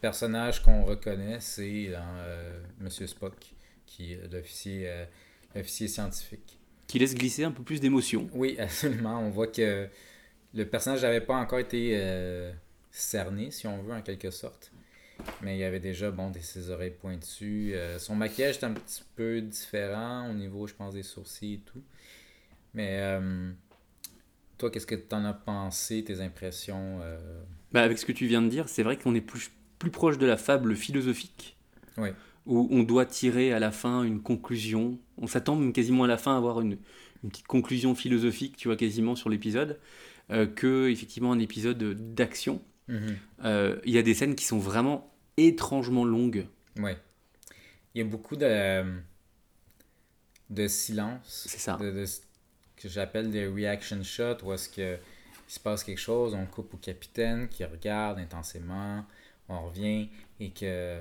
personnage 0.01 0.63
qu'on 0.63 0.85
reconnaît, 0.85 1.39
c'est 1.41 1.89
euh, 1.89 2.61
Monsieur 2.81 3.07
Spock, 3.07 3.55
qui 3.87 4.13
est 4.13 4.33
l'officier 4.33 4.89
euh, 4.89 5.05
l'officier 5.55 5.89
scientifique. 5.89 6.59
Qui 6.87 6.99
laisse 6.99 7.15
glisser 7.15 7.45
un 7.45 7.51
peu 7.51 7.63
plus 7.63 7.81
d'émotion. 7.81 8.29
Oui, 8.33 8.57
absolument. 8.61 9.21
On 9.21 9.31
voit 9.31 9.47
que 9.47 9.89
le 10.55 10.65
personnage 10.67 11.03
n'avait 11.03 11.21
pas 11.21 11.37
encore 11.37 11.59
été 11.59 11.93
euh, 11.95 12.53
cerné, 12.91 13.51
si 13.51 13.67
on 13.67 13.83
veut, 13.83 13.95
en 13.95 14.03
quelque 14.03 14.31
sorte. 14.31 14.71
Mais 15.43 15.57
il 15.57 15.61
y 15.61 15.65
avait 15.65 15.81
déjà, 15.81 16.11
bon, 16.11 16.31
des, 16.31 16.41
ses 16.41 16.71
oreilles 16.71 16.91
pointues. 16.91 17.73
Euh, 17.75 17.99
son 17.99 18.15
maquillage 18.15 18.59
est 18.59 18.65
un 18.65 18.73
petit 18.73 19.03
peu 19.17 19.41
différent 19.41 20.31
au 20.31 20.35
niveau, 20.35 20.67
je 20.67 20.75
pense, 20.75 20.95
des 20.95 21.03
sourcils 21.03 21.55
et 21.55 21.61
tout. 21.61 21.83
Mais 22.75 22.99
euh, 23.01 23.53
toi, 24.59 24.71
qu'est-ce 24.71 24.87
que 24.87 24.95
tu 24.95 25.15
en 25.15 25.25
as 25.25 25.33
pensé, 25.33 26.03
tes 26.05 26.21
impressions 26.21 27.01
euh, 27.03 27.43
Bah, 27.73 27.83
avec 27.83 27.99
ce 27.99 28.05
que 28.05 28.13
tu 28.13 28.27
viens 28.27 28.43
de 28.43 28.49
dire, 28.49 28.69
c'est 28.69 28.83
vrai 28.83 28.97
qu'on 28.97 29.15
est 29.15 29.21
plus, 29.21 29.51
plus 29.85 29.90
proche 29.90 30.16
de 30.18 30.27
la 30.27 30.37
fable 30.38 30.75
philosophique. 30.75 31.57
Oui. 31.99 32.09
Où 32.47 32.68
on 32.70 32.83
doit 32.83 33.07
tirer 33.07 33.53
à 33.53 33.59
la 33.59 33.70
fin 33.70 34.03
une 34.03 34.20
conclusion. 34.23 34.99
On 35.18 35.27
s'attend 35.27 35.57
même 35.57 35.73
quasiment 35.73 36.05
à 36.05 36.07
la 36.07 36.16
fin 36.18 36.35
à 36.35 36.37
avoir 36.38 36.61
une, 36.62 36.79
une 37.23 37.31
petite 37.31 37.47
conclusion 37.47 37.94
philosophique, 37.94 38.57
tu 38.57 38.68
vois, 38.68 38.77
quasiment 38.77 39.14
sur 39.14 39.29
l'épisode, 39.31 39.79
euh, 40.31 40.47
que 40.47 40.88
effectivement 40.88 41.33
un 41.33 41.38
épisode 41.38 41.79
d'action. 42.14 42.61
Mhm. 42.88 43.16
Euh, 43.44 43.79
Il 43.85 43.92
y 43.92 43.99
a 43.99 44.03
des 44.03 44.14
scènes 44.14 44.35
qui 44.35 44.44
sont 44.47 44.59
vraiment 44.59 45.11
étrangement 45.37 46.05
longues. 46.05 46.47
Oui. 46.79 46.92
Il 47.94 47.99
y 47.99 48.01
a 48.01 48.09
beaucoup 48.09 48.37
de, 48.37 48.85
de 50.51 50.68
silence. 50.68 51.44
C'est 51.49 51.59
ça. 51.61 51.77
De, 51.77 51.90
de- 51.90 52.07
que 52.77 52.88
j'appelle 52.88 53.31
des 53.31 53.47
reaction 53.47 54.03
shots 54.03 54.42
où 54.44 54.53
est-ce 54.53 54.68
que 54.68 54.97
il 55.49 55.53
se 55.53 55.61
passe 55.61 55.85
quelque 55.85 56.01
chose, 56.01 56.35
on 56.35 56.47
coupe 56.47 56.73
au 56.75 56.77
capitaine 56.79 57.49
qui 57.49 57.64
regarde 57.64 58.18
intensément, 58.18 59.05
on 59.48 59.66
revient 59.66 60.09
et 60.40 60.50
que 60.50 61.00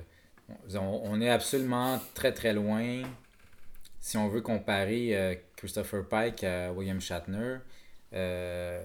on, 0.75 1.21
est 1.21 1.29
absolument 1.29 1.99
très 2.13 2.33
très 2.33 2.53
loin. 2.53 3.01
Si 3.99 4.17
on 4.17 4.27
veut 4.27 4.41
comparer 4.41 5.17
euh, 5.17 5.35
Christopher 5.55 6.07
Pike 6.07 6.43
à 6.43 6.73
William 6.73 6.99
Shatner, 6.99 7.57
euh, 8.13 8.83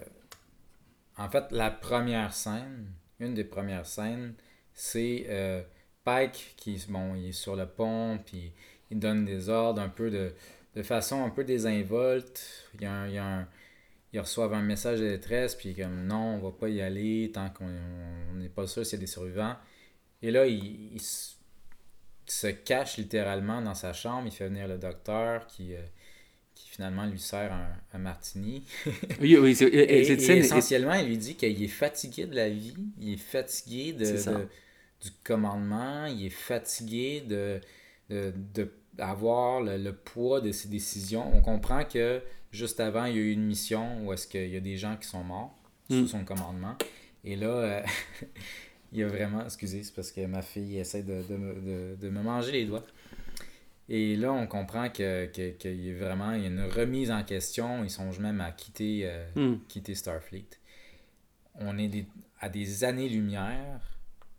en 1.16 1.28
fait, 1.28 1.44
la 1.50 1.70
première 1.70 2.32
scène, 2.32 2.92
une 3.18 3.34
des 3.34 3.44
premières 3.44 3.86
scènes, 3.86 4.34
c'est 4.72 5.26
euh, 5.28 5.62
Pike 6.04 6.54
qui 6.56 6.82
bon, 6.88 7.16
il 7.16 7.30
est 7.30 7.32
sur 7.32 7.56
le 7.56 7.66
pont, 7.66 8.18
puis 8.24 8.52
il 8.90 8.98
donne 9.00 9.24
des 9.24 9.48
ordres 9.48 9.82
un 9.82 9.88
peu 9.88 10.10
de, 10.10 10.32
façon 10.82 11.24
un 11.24 11.30
peu 11.30 11.42
désinvolte. 11.42 12.70
Il, 12.74 12.82
y 12.82 12.86
a 12.86 13.24
un- 13.24 13.48
ils 14.12 14.20
reçoivent 14.20 14.54
un 14.54 14.62
message 14.62 15.00
de 15.00 15.08
détresse, 15.08 15.54
puis 15.54 15.74
comme 15.74 16.06
non, 16.06 16.36
on 16.36 16.38
va 16.38 16.52
pas 16.52 16.68
y 16.68 16.80
aller 16.80 17.30
tant 17.32 17.50
qu'on 17.50 17.68
on 18.32 18.34
n'est 18.36 18.48
pas 18.48 18.66
sûr 18.66 18.84
s'il 18.86 18.98
y 18.98 19.00
a 19.02 19.04
des 19.04 19.06
survivants. 19.06 19.56
Et 20.22 20.30
là, 20.30 20.46
il, 20.46 20.94
il 20.94 21.00
se- 21.00 21.36
cache 22.64 22.96
littéralement 22.98 23.62
dans 23.62 23.74
sa 23.74 23.92
chambre. 23.92 24.26
Il 24.26 24.32
fait 24.32 24.48
venir 24.48 24.68
le 24.68 24.78
docteur 24.78 25.46
qui, 25.46 25.74
euh, 25.74 25.80
qui 26.54 26.68
finalement 26.70 27.06
lui 27.06 27.18
sert 27.20 27.52
un, 27.52 27.70
un 27.94 27.98
martini. 27.98 28.64
Oui, 29.20 29.36
oui, 29.36 29.54
c'est- 29.54 29.66
et- 29.68 29.78
et 29.78 30.00
Et, 30.36 30.38
essentiellement, 30.38 30.94
il 30.94 31.06
lui 31.08 31.18
dit 31.18 31.34
qu'il 31.36 31.62
est 31.62 31.68
fatigué 31.68 32.26
de 32.26 32.34
la 32.36 32.48
vie, 32.50 32.74
il 33.00 33.14
est 33.14 33.16
fatigué 33.16 33.92
de, 33.92 34.04
du 35.02 35.10
commandement, 35.24 36.06
il 36.06 36.26
est 36.26 36.30
fatigué 36.30 37.20
de, 37.22 37.60
de, 38.10 38.32
de 38.54 38.72
avoir 38.98 39.60
le, 39.62 39.76
le 39.76 39.92
poids 39.94 40.40
de 40.40 40.50
ses 40.52 40.68
décisions. 40.68 41.30
On 41.34 41.40
comprend 41.40 41.84
que 41.84 42.20
juste 42.52 42.80
avant, 42.80 43.04
il 43.06 43.16
y 43.16 43.18
a 43.18 43.22
eu 43.22 43.32
une 43.32 43.44
mission 43.46 44.04
où 44.04 44.12
est-ce 44.12 44.26
qu'il 44.26 44.48
y 44.48 44.56
a 44.56 44.61
des 44.61 44.76
gens 44.76 44.96
qui 44.96 45.06
sont 45.08 45.24
morts 45.24 45.54
Mm. 45.90 46.00
sous 46.02 46.08
son 46.08 46.24
commandement. 46.24 46.76
Et 47.24 47.34
là, 47.34 47.46
euh, 47.48 47.82
il 48.92 48.98
y 48.98 49.02
a 49.02 49.08
vraiment... 49.08 49.42
Excusez, 49.44 49.82
c'est 49.82 49.94
parce 49.94 50.12
que 50.12 50.24
ma 50.26 50.42
fille 50.42 50.76
essaie 50.78 51.03
de, 51.03 51.22
de, 51.22 51.36
me- 51.36 51.55
de- 51.55 51.96
de 51.99 52.09
me 52.11 52.20
manger 52.22 52.53
les 52.53 52.64
doigts. 52.66 52.84
Et 53.88 54.14
là, 54.16 54.30
on 54.32 54.46
comprend 54.46 54.90
que, 54.90 55.24
que, 55.26 55.51
qu'il 55.53 55.80
y 55.86 55.90
a 55.90 55.94
vraiment 55.96 56.32
il 56.32 56.42
y 56.42 56.44
a 56.44 56.49
une 56.49 56.61
remise 56.64 57.11
en 57.11 57.24
question. 57.24 57.84
Ils 57.84 57.90
songent 57.90 58.18
même 58.18 58.42
à 58.42 58.53
quitter, 58.53 59.03
euh, 59.05 59.26
Hmm. 59.34 59.59
quitter 59.66 59.94
Starfleet. 59.94 60.44
On 61.55 61.78
est 61.78 61.88
des- 61.88 62.07
à 62.40 62.51
des 62.51 62.84
années-lumière 62.84 63.80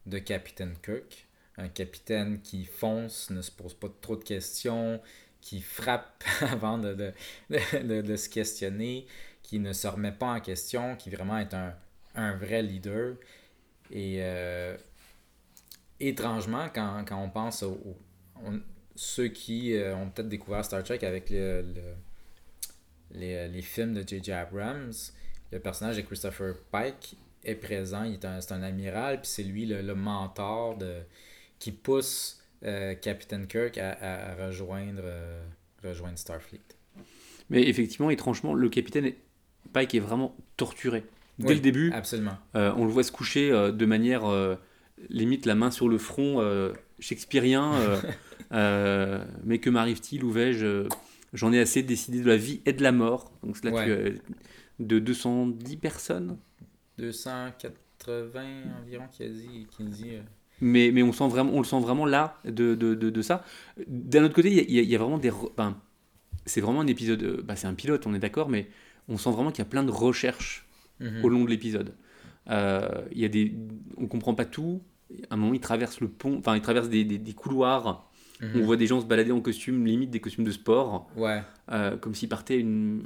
de 0.05 0.19
Capitaine 0.19 0.75
Kirk. 0.83 1.27
Un 1.57 1.67
capitaine 1.67 2.41
qui 2.41 2.63
fonce, 2.65 3.31
ne 3.31 3.41
se 3.41 3.51
pose 3.51 3.73
pas 3.73 3.89
trop 4.01 4.15
de 4.15 4.23
questions, 4.23 5.01
qui 5.41 5.61
frappe 5.61 6.23
avant 6.41 6.77
de, 6.77 6.93
de, 6.93 7.13
de- 7.49 8.01
de- 8.01 8.15
se 8.15 8.29
questionner, 8.29 9.07
qui 9.43 9.59
ne 9.59 9.73
se 9.73 9.87
remet 9.87 10.11
pas 10.11 10.33
en 10.35 10.39
question, 10.41 10.95
qui 10.95 11.09
vraiment 11.09 11.37
est 11.39 11.53
un, 11.53 11.73
un 12.15 12.35
vrai 12.35 12.61
leader. 12.61 13.15
Et 13.91 14.17
euh, 14.19 14.77
étrangement, 15.99 16.67
quand, 16.73 17.03
quand 17.07 17.21
on 17.21 17.29
pense 17.29 17.63
aux, 17.63 17.77
ceux 18.95 19.27
qui 19.29 19.73
euh, 19.75 19.95
ont 19.95 20.09
peut-être 20.09 20.29
découvert 20.29 20.63
Star 20.65 20.83
Trek 20.83 21.03
avec 21.05 21.29
le, 21.29 21.61
le- 21.61 21.95
les, 23.11 23.47
les 23.47 23.61
films 23.61 23.93
de 23.93 24.07
J.J. 24.07 24.31
Abrams, 24.31 24.93
le 25.51 25.59
personnage 25.59 25.97
de 25.97 26.01
Christopher 26.01 26.55
Pike 26.71 27.15
est 27.43 27.55
présent. 27.55 28.03
Il 28.03 28.13
est 28.13 28.25
un, 28.25 28.39
c'est 28.41 28.53
un 28.53 28.61
amiral, 28.63 29.21
puis 29.21 29.29
c'est 29.29 29.43
lui 29.43 29.65
le, 29.65 29.81
le 29.81 29.95
mentor 29.95 30.77
de, 30.77 30.99
qui 31.59 31.71
pousse 31.71 32.38
euh, 32.63 32.93
Captain 32.95 33.45
Kirk 33.45 33.77
à, 33.77 33.91
à- 33.91 34.31
à 34.31 34.47
rejoindre, 34.47 35.01
euh, 35.03 35.41
rejoindre 35.83 36.17
Starfleet. 36.17 36.59
Mais 37.49 37.67
effectivement, 37.67 38.09
étrangement, 38.09 38.53
le 38.53 38.69
capitaine 38.69 39.11
Pike 39.73 39.95
est 39.95 39.99
vraiment 39.99 40.35
torturé. 40.57 41.03
Dès 41.39 41.47
Oui, 41.49 41.53
le 41.55 41.61
début, 41.61 41.91
Absolument. 41.93 42.37
euh, 42.55 42.73
on 42.75 42.85
le 42.85 42.91
voit 42.91 43.03
se 43.03 43.11
coucher 43.11 43.51
euh, 43.51 43.71
de 43.71 43.85
manière 43.85 44.23
limite 45.09 45.45
la 45.45 45.55
main 45.55 45.71
sur 45.71 45.87
le 45.89 45.97
front, 45.97 46.43
shakespearien. 46.99 47.71
mais 48.51 49.59
que 49.59 49.69
m'arrive-t-il 49.69 50.23
Où 50.23 50.31
vais-je 50.31 50.87
J'en 51.33 51.53
ai 51.53 51.59
assez 51.59 51.83
de 51.83 51.87
décider 51.87 52.21
de 52.21 52.27
la 52.27 52.37
vie 52.37 52.61
et 52.65 52.73
de 52.73 52.81
la 52.83 52.91
mort. 52.91 53.31
Donc 53.43 53.55
c'est 53.57 53.69
là 53.69 53.71
Ouais. 53.71 54.15
de 54.79 54.99
210 54.99 55.77
personnes. 55.77 56.37
280 56.97 58.43
environ 58.81 59.07
qui 59.11 59.23
a 59.23 59.29
dit. 59.29 59.67
Qui 59.71 59.83
dit 59.85 60.11
Mais, 60.61 60.91
mais 60.91 61.03
on, 61.03 61.11
sent 61.13 61.27
vraiment, 61.29 61.51
on 61.53 61.59
le 61.59 61.65
sent 61.65 61.79
vraiment 61.79 62.05
là 62.05 62.37
de, 62.45 62.75
de, 62.75 62.93
de, 62.95 63.09
de 63.09 63.21
ça. 63.21 63.43
D'un 63.87 64.23
autre 64.23 64.33
côté, 64.35 64.49
il 64.51 64.73
y 64.75 64.79
a- 64.79 64.81
y, 64.81 64.95
vraiment 64.97 65.17
des. 65.17 65.31
ben, 65.57 65.77
c'est 66.45 66.61
vraiment 66.61 66.81
un 66.81 66.87
épisode. 66.87 67.23
euh, 67.23 67.41
bah, 67.43 67.55
c'est 67.55 67.67
un 67.67 67.73
pilote, 67.73 68.05
on 68.07 68.13
est 68.13 68.19
d'accord, 68.19 68.49
mais 68.49 68.67
on 69.07 69.17
sent 69.17 69.31
vraiment 69.31 69.51
qu'il 69.51 69.59
y 69.63 69.67
a 69.67 69.69
plein 69.69 69.83
de 69.83 69.91
recherches 69.91 70.67
mhm. 70.99 71.23
au 71.23 71.29
long 71.29 71.43
de 71.45 71.49
l'épisode. 71.49 71.93
Euh, 72.49 72.89
il 73.11 73.19
y 73.19 73.25
a 73.25 73.29
des, 73.29 73.55
on 73.97 74.07
comprend 74.07 74.33
pas 74.35 74.45
tout. 74.45 74.81
À 75.29 75.35
un 75.35 75.37
moment, 75.37 75.53
il 75.53 75.59
traverse 75.59 76.01
le 76.01 76.07
pont, 76.07 76.37
enfin, 76.39 76.55
il 76.55 76.61
traverse 76.61 76.89
des, 76.89 77.03
des, 77.03 77.17
des 77.17 77.33
couloirs. 77.33 78.09
Mhm. 78.41 78.61
On 78.61 78.65
voit 78.65 78.77
des 78.77 78.87
gens 78.87 79.01
se 79.01 79.05
balader 79.05 79.31
en 79.31 79.41
costume, 79.41 79.85
limite 79.85 80.09
des 80.11 80.19
costumes 80.19 80.45
de 80.45 80.51
sport, 80.51 81.09
Ouais. 81.17 81.41
euh, 81.71 81.97
comme 81.97 82.15
s'ils 82.15 82.29
partaient 82.29 82.57
une, 82.59 83.03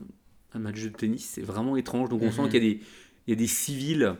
un 0.53 0.59
match 0.59 0.81
de 0.81 0.89
tennis. 0.89 1.25
C'est 1.33 1.41
vraiment 1.41 1.75
étrange. 1.77 2.09
Donc 2.09 2.21
on 2.21 2.25
Mhm. 2.27 2.31
sent 2.31 2.49
qu'il 2.49 2.63
y 2.65 2.81
y 3.27 3.31
a 3.31 3.35
des 3.35 3.47
civils 3.47 4.15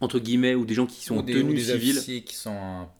entre 0.00 0.18
guillemets 0.20 0.54
ou 0.54 0.64
des 0.64 0.74
gens 0.74 0.86
qui 0.86 1.04
sont 1.04 1.16
Ou 1.16 1.20
en 1.20 1.22
des, 1.22 1.34
ou 1.42 1.42
tenue 1.42 1.54
des 1.54 1.64
civile 1.64 2.24
qui 2.24 2.34
sont 2.34 2.50
en 2.50 2.90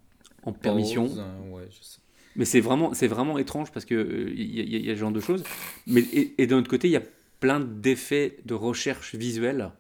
en 0.45 0.53
permission. 0.53 1.07
pause, 1.07 1.23
ouais, 1.51 1.69
je 1.71 1.83
sais. 1.83 1.99
Mais 2.37 2.45
c'est 2.45 2.61
vraiment, 2.61 2.95
c'est 2.95 3.09
vraiment 3.09 3.39
étrange 3.39 3.73
parce 3.73 3.85
que 3.85 3.95
euh, 3.95 4.31
y, 4.35 4.61
a- 4.61 4.65
il 4.65 4.87
y 4.87 4.91
a 4.91 4.95
ce 4.95 5.01
genre 5.01 5.11
de 5.13 5.21
choses. 5.21 5.43
Mais 5.87 6.01
et, 6.03 6.35
et 6.43 6.47
d'un 6.47 6.59
autre 6.59 6.69
côté, 6.71 6.89
il 6.89 6.93
y 6.93 6.97
a 6.97 7.03
plein 7.41 7.61
d'effets 7.61 8.39
de 8.45 8.55
recherche 8.55 9.15
visuelle 9.15 9.71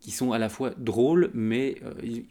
qui 0.00 0.10
sont 0.10 0.32
à 0.32 0.38
la 0.38 0.48
fois 0.48 0.70
drôles, 0.76 1.30
mais 1.34 1.76
euh, 1.84 1.94
ils, 2.02 2.26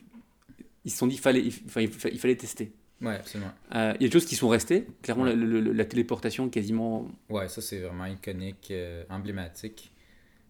ils 0.85 0.91
se 0.91 0.97
sont 0.97 1.07
dit 1.07 1.15
qu'il 1.15 1.21
fallait, 1.23 1.43
il, 1.43 1.89
fallait 2.19 2.35
tester. 2.35 2.71
Ouais, 3.01 3.15
absolument. 3.15 3.51
Euh, 3.75 3.93
Il 3.99 4.03
y 4.03 4.05
a 4.05 4.09
des 4.09 4.13
choses 4.13 4.25
qui 4.25 4.35
sont 4.35 4.49
restées. 4.49 4.87
Clairement, 5.01 5.23
Ouais. 5.23 5.35
la, 5.35 5.35
la 5.73 5.85
téléportation 5.85 6.49
quasiment, 6.49 7.09
Ouais, 7.29 7.47
ça 7.49 7.61
c'est 7.61 7.79
vraiment 7.79 8.05
iconique, 8.05 8.69
euh, 8.71 9.03
emblématique. 9.09 9.91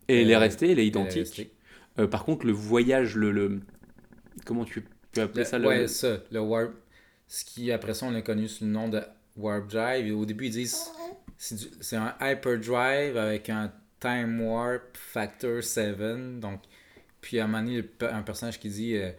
elle 0.08 0.32
est 0.32 0.38
restée, 0.38 0.72
elle 0.72 0.80
est 0.80 0.88
Elle 0.94 1.20
est 1.20 1.22
identique. 1.22 1.52
Euh, 2.00 2.08
par 2.08 2.24
contre, 2.26 2.46
le 2.46 2.52
voyage, 2.54 3.16
le, 3.16 3.32
le- 3.32 3.62
comment 4.46 4.66
tu 4.66 4.86
peux 5.12 5.22
appeler 5.22 5.44
Le- 5.44 5.46
ça 5.50 5.58
le- 5.60 5.68
ouais, 5.68 5.88
ça, 5.88 6.18
le 6.32 6.40
warp. 6.40 6.72
Ce 7.28 7.44
qui, 7.44 7.72
après 7.72 7.94
ça, 7.94 8.06
on 8.06 8.12
l'a 8.12 8.22
connu 8.22 8.48
sous 8.48 8.64
le 8.66 8.72
nom 8.72 8.88
de 8.88 9.02
Warp 9.36 9.68
Drive. 9.68 10.08
Et 10.08 10.12
au 10.12 10.26
début, 10.26 10.46
ils 10.46 10.52
disent 10.52 10.90
c'est 11.38 11.96
un 11.98 12.16
hyperdrive 12.22 13.18
avec 13.18 13.50
un 13.50 13.72
time 14.00 14.42
warp 14.42 14.96
factor 14.96 15.62
7. 15.64 16.40
Donc, 16.40 16.62
puis 17.22 17.40
à 17.40 17.44
un 17.44 17.48
moment 17.48 17.64
donné, 17.64 17.84
un 18.02 18.22
personnage 18.22 18.60
qui 18.60 18.70
dit 18.70 18.96
euh, 18.96 19.12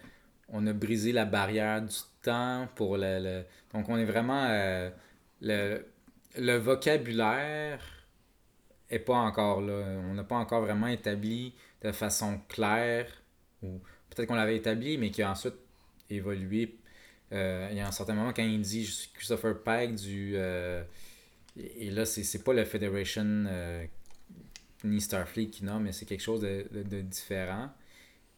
on 0.48 0.66
a 0.66 0.72
brisé 0.72 1.12
la 1.12 1.24
barrière 1.26 1.82
du 1.82 1.94
temps 2.22 2.68
pour 2.74 2.96
le. 2.96 3.18
le- 3.20 3.42
Donc, 3.74 3.88
on 3.88 3.96
est 3.98 4.04
vraiment. 4.04 4.46
euh, 4.48 4.90
le, 5.40 5.84
le 6.38 6.56
vocabulaire 6.56 7.80
est 8.90 8.98
pas 9.00 9.16
encore 9.16 9.60
là. 9.60 9.82
On 10.10 10.14
n'a 10.14 10.24
pas 10.24 10.36
encore 10.36 10.62
vraiment 10.62 10.86
établi 10.86 11.54
de 11.82 11.92
façon 11.92 12.40
claire, 12.48 13.06
ou 13.62 13.80
peut-être 14.10 14.26
qu'on 14.28 14.34
l'avait 14.34 14.56
établi, 14.56 14.98
mais 14.98 15.10
qui 15.10 15.22
a 15.22 15.30
ensuite 15.30 15.54
évolué. 16.10 16.76
Euh, 17.32 17.68
il 17.70 17.76
y 17.76 17.80
a 17.80 17.86
un 17.86 17.92
certain 17.92 18.14
moment 18.14 18.32
quand 18.32 18.42
il 18.42 18.60
dit 18.60 19.10
Christopher 19.14 19.62
Pike 19.62 19.94
du. 19.96 20.32
euh, 20.34 20.82
et 21.56 21.90
là, 21.90 22.04
c'est 22.06 22.42
pas 22.44 22.52
le 22.52 22.64
Federation 22.64 23.44
euh, 23.48 23.84
ni 24.84 25.00
Starfleet 25.00 25.48
qui 25.48 25.64
nomme, 25.64 25.84
mais 25.84 25.92
c'est 25.92 26.06
quelque 26.06 26.22
chose 26.22 26.40
de, 26.40 26.66
de- 26.72 27.00
différent. 27.00 27.70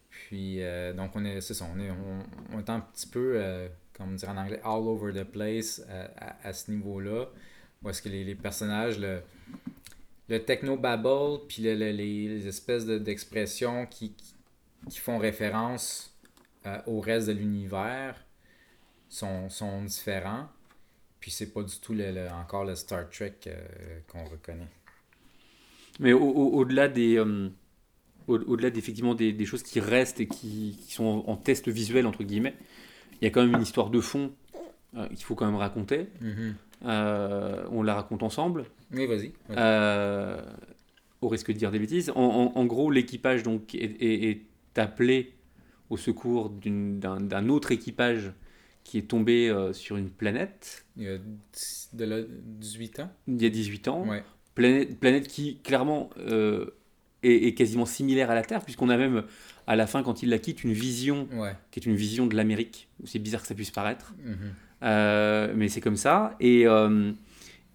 Puis, 0.09 0.59
donc, 0.95 1.15
on 1.15 1.23
est, 1.23 1.39
c'est 1.39 1.53
ça, 1.53 1.67
on 1.73 1.79
est, 1.79 1.89
on, 1.91 2.25
on 2.53 2.59
est 2.59 2.69
un 2.69 2.79
petit 2.81 3.07
peu, 3.07 3.39
comme 3.93 4.09
on 4.09 4.15
dirait 4.15 4.31
en 4.31 4.37
anglais, 4.37 4.59
all 4.63 4.81
over 4.87 5.13
the 5.13 5.23
place 5.23 5.81
à, 6.17 6.47
à 6.47 6.51
ce 6.51 6.71
niveau-là. 6.71 7.27
Où 7.81 7.89
est-ce 7.89 8.01
que 8.01 8.09
les, 8.09 8.23
les 8.25 8.35
personnages, 8.35 8.99
le 10.29 10.43
techno-babble, 10.43 11.45
puis 11.47 11.63
le- 11.63 11.75
le- 11.75 11.91
les, 11.91 12.27
les 12.27 12.47
espèces 12.47 12.85
de- 12.85 12.97
d'expressions 12.97 13.85
qui, 13.87 14.13
qui, 14.13 14.33
qui 14.89 14.99
font 14.99 15.17
référence 15.17 16.15
euh, 16.65 16.77
au 16.87 16.99
reste 16.99 17.27
de 17.27 17.33
l'univers 17.33 18.15
sont, 19.09 19.49
sont 19.49 19.83
différents. 19.83 20.47
Puis 21.19 21.31
c'est 21.31 21.51
pas 21.53 21.63
du 21.63 21.77
tout 21.79 21.93
le, 21.93 22.11
le- 22.11 22.29
encore 22.29 22.65
le 22.65 22.75
Star 22.75 23.09
Trek 23.09 23.33
euh, 23.47 23.99
qu'on 24.07 24.23
reconnaît. 24.25 24.67
Mais 25.99 26.13
au- 26.13 26.19
au- 26.21 26.53
au-delà 26.59 26.87
des, 26.87 27.17
euh, 27.17 27.49
au- 28.27 28.39
au-delà 28.39 28.69
d'effectivement 28.69 29.13
des, 29.15 29.33
des 29.33 29.45
choses 29.45 29.63
qui 29.63 29.79
restent 29.79 30.19
et 30.19 30.27
qui, 30.27 30.77
qui 30.85 30.93
sont 30.93 31.03
en, 31.27 31.31
en 31.31 31.35
test 31.35 31.67
visuel 31.67 32.07
entre 32.07 32.23
guillemets, 32.23 32.55
il 33.21 33.25
y 33.25 33.27
a 33.27 33.31
quand 33.31 33.43
même 33.43 33.53
une 33.55 33.61
histoire 33.61 33.89
de 33.89 33.99
fond 33.99 34.31
qu'il 35.09 35.23
faut 35.23 35.35
quand 35.35 35.45
même 35.45 35.55
raconter. 35.55 36.07
Euh, 36.85 37.65
on 37.71 37.83
la 37.83 37.93
raconte 37.95 38.23
ensemble, 38.23 38.65
Oui, 38.93 39.05
vas-y. 39.05 39.31
euh, 39.51 40.41
au 41.21 41.27
risque 41.27 41.47
de 41.51 41.57
dire 41.57 41.71
des 41.71 41.79
bêtises. 41.79 42.09
En, 42.15 42.21
en- 42.21 42.57
en 42.59 42.65
gros, 42.65 42.89
l'équipage 42.91 43.43
donc 43.43 43.75
est, 43.75 43.79
est- 44.01 44.29
est 44.29 44.79
appelé 44.79 45.33
au 45.89 45.97
secours 45.97 46.49
d'un, 46.49 47.49
autre 47.49 47.71
équipage 47.71 48.31
qui 48.83 48.97
est 48.97 49.03
tombé 49.09 49.49
euh, 49.49 49.73
sur 49.73 49.97
une 49.97 50.09
planète 50.09 50.85
Il 50.97 51.03
y 51.03 51.07
a 51.09 51.17
de 51.93 52.05
là, 52.05 52.21
18 52.27 52.99
ans. 53.01 53.11
il 53.27 53.41
y 53.41 53.45
a 53.45 53.49
18 53.49 53.87
ans. 53.89 54.07
Ouais. 54.07 54.23
Planète, 54.55 54.99
planète 54.99 55.27
qui, 55.27 55.57
clairement, 55.59 56.09
euh, 56.17 56.65
est, 57.23 57.47
est 57.47 57.53
quasiment 57.53 57.85
similaire 57.85 58.31
à 58.31 58.35
la 58.35 58.41
Terre, 58.43 58.63
puisqu'on 58.63 58.89
a 58.89 58.97
même, 58.97 59.23
à 59.67 59.75
la 59.75 59.85
fin, 59.87 60.01
quand 60.03 60.23
il 60.23 60.29
la 60.29 60.39
quitte, 60.39 60.63
une 60.63 60.73
vision 60.73 61.27
Ouais. 61.33 61.55
qui 61.69 61.79
est 61.79 61.85
une 61.85 61.95
vision 61.95 62.25
de 62.25 62.35
l'Amérique. 62.35 62.89
C'est 63.05 63.19
bizarre 63.19 63.41
que 63.41 63.47
ça 63.47 63.55
puisse 63.55 63.71
paraître. 63.71 64.13
Mhm. 64.25 64.35
Euh, 64.83 65.53
mais 65.55 65.69
c'est 65.69 65.81
comme 65.81 65.95
ça. 65.97 66.35
Et, 66.39 66.65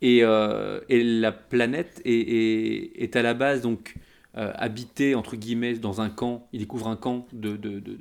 et, 0.03 0.21
euh, 0.23 0.81
et 0.89 1.03
la 1.03 1.33
planète 1.33 2.01
est, 2.05 2.11
est, 2.13 3.03
est 3.03 3.17
à 3.17 3.23
la 3.23 3.35
base, 3.35 3.63
donc, 3.63 3.95
euh, 4.37 4.53
habitée, 4.55 5.15
entre 5.15 5.37
guillemets, 5.37 5.75
dans 5.75 6.01
un 6.01 6.11
camp. 6.11 6.49
Il 6.53 6.61
découvre 6.61 6.89
un 6.89 6.97
camp 6.97 7.27
de, 7.33 7.57
de, 7.57 7.81
de, 7.81 7.95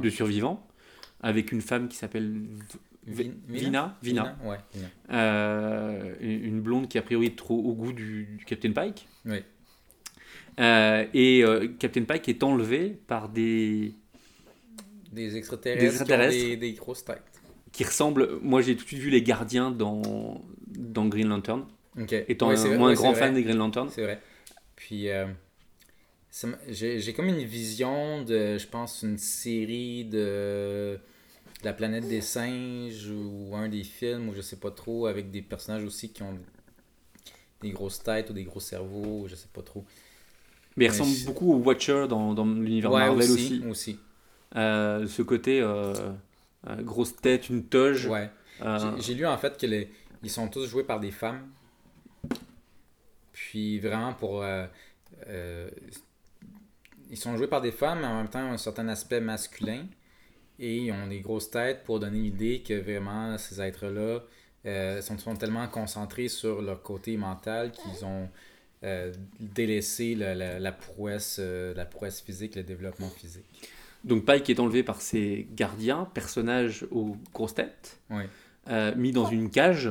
De 0.00 0.10
survivants. 0.10 0.64
avec 1.20 1.50
une 1.52 1.60
femme 1.60 1.88
qui 1.88 1.96
s'appelle 1.96 2.42
Vin- 3.08 3.32
Vina? 3.48 3.98
Vina. 4.02 4.36
Ouais. 4.44 4.58
Euh, 5.10 6.14
une 6.20 6.60
blonde 6.60 6.88
qui 6.88 6.98
a 6.98 7.02
priori 7.02 7.26
est 7.26 7.36
trop 7.36 7.58
au 7.58 7.72
goût 7.74 7.92
du, 7.92 8.26
du 8.38 8.44
Captain 8.44 8.70
Pike. 8.72 9.08
Oui. 9.26 9.38
Et 10.58 11.44
Captain 11.78 12.04
Pike 12.04 12.28
est 12.28 12.42
enlevé 12.44 12.96
par 13.06 13.28
des 13.28 13.94
Des 15.12 15.36
extraterrestres, 15.36 15.80
Des 15.80 15.86
extraterrestres. 15.88 16.36
qui 16.38 16.44
ont 16.44 16.48
des, 16.50 16.56
des 16.56 16.72
grosses 16.74 17.04
têtes. 17.04 17.22
qui 17.72 17.82
ressemblent. 17.84 18.38
Moi, 18.42 18.62
j'ai 18.62 18.76
tout 18.76 18.84
de 18.84 18.88
suite 18.88 19.00
vu 19.00 19.10
les 19.10 19.22
gardiens 19.22 19.70
dans 19.70 20.40
dans 20.82 21.06
Green 21.06 21.28
Lantern, 21.28 21.64
Ok. 22.00 22.12
étant 22.28 22.48
Ouais, 22.48 22.54
un, 22.54 22.56
c'est 22.56 22.68
vrai- 22.68 22.78
moi 22.78 22.86
ouais, 22.88 22.92
un 22.92 22.96
grand 22.96 23.14
fan 23.14 23.34
des 23.34 23.42
Green 23.42 23.56
Lantern. 23.58 23.88
C'est 23.90 24.02
vrai. 24.02 24.20
Puis, 24.76 25.08
euh, 25.10 25.26
j'ai 26.68 27.12
comme 27.12 27.28
une 27.28 27.44
vision 27.44 28.22
de, 28.24 28.58
je 28.58 28.66
pense, 28.66 29.02
une 29.02 29.18
série 29.18 30.04
de 30.04 30.98
la 31.62 31.72
planète 31.72 32.08
des 32.08 32.20
singes 32.20 33.10
ou 33.10 33.54
un 33.54 33.68
des 33.68 33.84
films, 33.84 34.28
ou 34.28 34.34
je 34.34 34.40
sais 34.40 34.56
pas 34.56 34.70
trop, 34.70 35.06
avec 35.06 35.30
des 35.30 35.42
personnages 35.42 35.84
aussi 35.84 36.12
qui 36.12 36.22
ont 36.22 36.38
des 37.60 37.70
grosses 37.70 38.02
têtes 38.02 38.30
ou 38.30 38.32
des 38.32 38.44
gros 38.44 38.60
cerveaux, 38.60 39.26
je 39.28 39.34
sais 39.36 39.48
pas 39.52 39.62
trop. 39.62 39.84
Mais 40.76 40.86
il 40.86 40.88
Ouais, 40.90 40.98
ressemble 40.98 41.16
je- 41.16 41.26
beaucoup 41.26 41.52
au 41.52 41.58
Watcher 41.58 42.06
dans, 42.08 42.34
dans 42.34 42.46
l'univers 42.46 42.90
Ouais, 42.90 43.00
Marvel 43.06 43.30
aussi. 43.30 43.60
aussi. 43.60 43.62
aussi. 43.68 43.98
Euh, 44.56 45.06
ce 45.06 45.22
côté 45.22 45.60
euh, 45.60 45.92
grosse 46.80 47.16
tête, 47.16 47.50
une 47.50 47.64
toge. 47.64 48.06
Ouais. 48.06 48.30
J'ai 49.00 49.14
lu 49.14 49.26
en 49.26 49.36
fait 49.38 49.58
que 49.58 49.66
les, 49.66 49.90
ils 50.22 50.30
sont 50.30 50.48
tous 50.48 50.66
joués 50.66 50.84
par 50.84 51.00
des 51.00 51.10
femmes. 51.10 51.48
Puis 53.32 53.78
vraiment 53.80 54.12
pour. 54.14 54.42
euh, 54.42 54.66
euh, 55.28 55.70
ils 57.10 57.16
sont 57.18 57.36
joués 57.36 57.46
par 57.48 57.60
des 57.60 57.72
femmes, 57.72 58.00
mais 58.00 58.06
en 58.06 58.16
même 58.16 58.28
temps, 58.28 58.40
ils 58.40 58.50
ont 58.50 58.54
un 58.54 58.58
certain 58.58 58.88
aspect 58.88 59.20
masculin. 59.20 59.86
Et 60.58 60.78
ils 60.78 60.92
ont 60.92 61.06
des 61.06 61.20
grosses 61.20 61.50
têtes 61.50 61.82
pour 61.84 61.98
donner 62.00 62.18
l'idée 62.20 62.62
que 62.66 62.74
vraiment, 62.74 63.36
ces 63.38 63.60
êtres-là 63.60 64.20
euh, 64.66 65.00
sont, 65.02 65.18
sont 65.18 65.34
tellement 65.34 65.66
concentrés 65.68 66.28
sur 66.28 66.62
leur 66.62 66.82
côté 66.82 67.16
mental 67.16 67.72
qu'ils 67.72 68.04
ont 68.04 68.28
délaissé 69.38 70.14
la, 70.14 70.34
la- 70.34 70.58
la 70.58 70.72
prouesse, 70.72 71.38
la 71.38 71.84
prouesse 71.86 72.20
physique, 72.20 72.56
le 72.56 72.62
développement 72.64 73.08
physique. 73.10 73.44
Donc 74.04 74.24
Pike 74.24 74.50
est 74.50 74.58
enlevé 74.58 74.82
par 74.82 75.00
ses 75.00 75.46
gardiens, 75.52 76.08
personnages 76.12 76.84
aux 76.90 77.16
grosses 77.32 77.54
têtes, 77.54 78.00
euh, 78.68 78.92
mis 78.96 79.12
dans 79.12 79.26
une 79.26 79.50
cage 79.50 79.90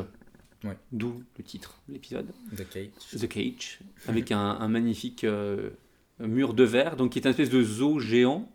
Ouais. 0.63 0.77
D'où 0.91 1.23
le 1.37 1.43
titre 1.43 1.75
de 1.87 1.93
l'épisode. 1.93 2.27
The 2.55 2.69
Cage. 2.69 3.19
The 3.19 3.27
Cage, 3.27 3.79
avec 4.07 4.31
un, 4.31 4.39
un 4.39 4.67
magnifique 4.67 5.23
euh, 5.23 5.71
mur 6.19 6.53
de 6.53 6.63
verre, 6.63 6.95
donc 6.97 7.11
qui 7.13 7.19
est 7.19 7.25
un 7.25 7.31
espèce 7.31 7.49
de 7.49 7.63
zoo 7.63 7.99
géant. 7.99 8.47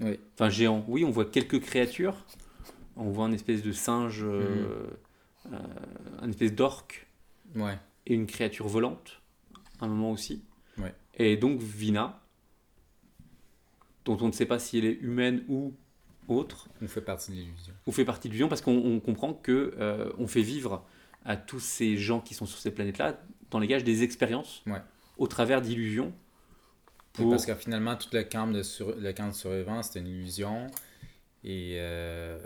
Oui. 0.00 0.18
Enfin, 0.34 0.50
géant, 0.50 0.84
oui, 0.88 1.04
on 1.04 1.10
voit 1.10 1.24
quelques 1.24 1.60
créatures. 1.60 2.16
On 2.96 3.10
voit 3.10 3.24
un 3.24 3.32
espèce 3.32 3.62
de 3.62 3.72
singe, 3.72 4.22
euh, 4.22 4.86
euh, 5.52 5.56
un 6.20 6.28
espèce 6.28 6.52
d'orque 6.54 7.06
Ouais. 7.56 7.78
et 8.06 8.14
une 8.14 8.26
créature 8.26 8.68
volante, 8.68 9.20
à 9.80 9.84
un 9.86 9.88
moment 9.88 10.10
aussi. 10.12 10.42
Ouais. 10.78 10.94
Et 11.14 11.36
donc 11.36 11.60
Vina, 11.60 12.20
dont 14.04 14.18
on 14.20 14.26
ne 14.26 14.32
sait 14.32 14.46
pas 14.46 14.58
si 14.58 14.78
elle 14.78 14.84
est 14.84 14.98
humaine 15.00 15.44
ou 15.48 15.72
autre, 16.28 16.68
On 16.82 16.88
fait 16.88 17.00
partie 17.00 17.30
de 17.32 17.36
l'illusion. 17.36 17.74
on 17.86 17.92
fait 17.92 18.04
partie 18.04 18.28
de 18.28 18.32
l'illusion 18.32 18.48
parce 18.48 18.60
qu'on 18.62 18.76
on 18.76 18.98
comprend 19.00 19.34
que 19.34 19.74
euh, 19.78 20.10
on 20.18 20.26
fait 20.26 20.42
vivre 20.42 20.84
à 21.24 21.36
tous 21.36 21.60
ces 21.60 21.96
gens 21.96 22.20
qui 22.20 22.34
sont 22.34 22.46
sur 22.46 22.58
ces 22.58 22.70
planètes-là, 22.70 23.18
dans 23.50 23.58
les 23.58 23.66
gages, 23.66 23.84
des 23.84 24.02
expériences 24.02 24.62
Ouais. 24.66 24.80
au 25.16 25.26
travers 25.26 25.60
d'illusions. 25.62 26.12
Oui. 27.18 27.30
Parce 27.30 27.46
que 27.46 27.54
finalement, 27.54 27.96
tout 27.96 28.08
le 28.12 28.22
camp 28.24 28.48
de, 28.48 28.62
sur... 28.62 28.94
le 28.96 29.12
camp 29.12 29.28
de 29.28 29.32
survivants, 29.34 29.82
c'était 29.82 30.00
une 30.00 30.08
illusion. 30.08 30.66
Et 31.44 31.76
euh, 31.78 32.38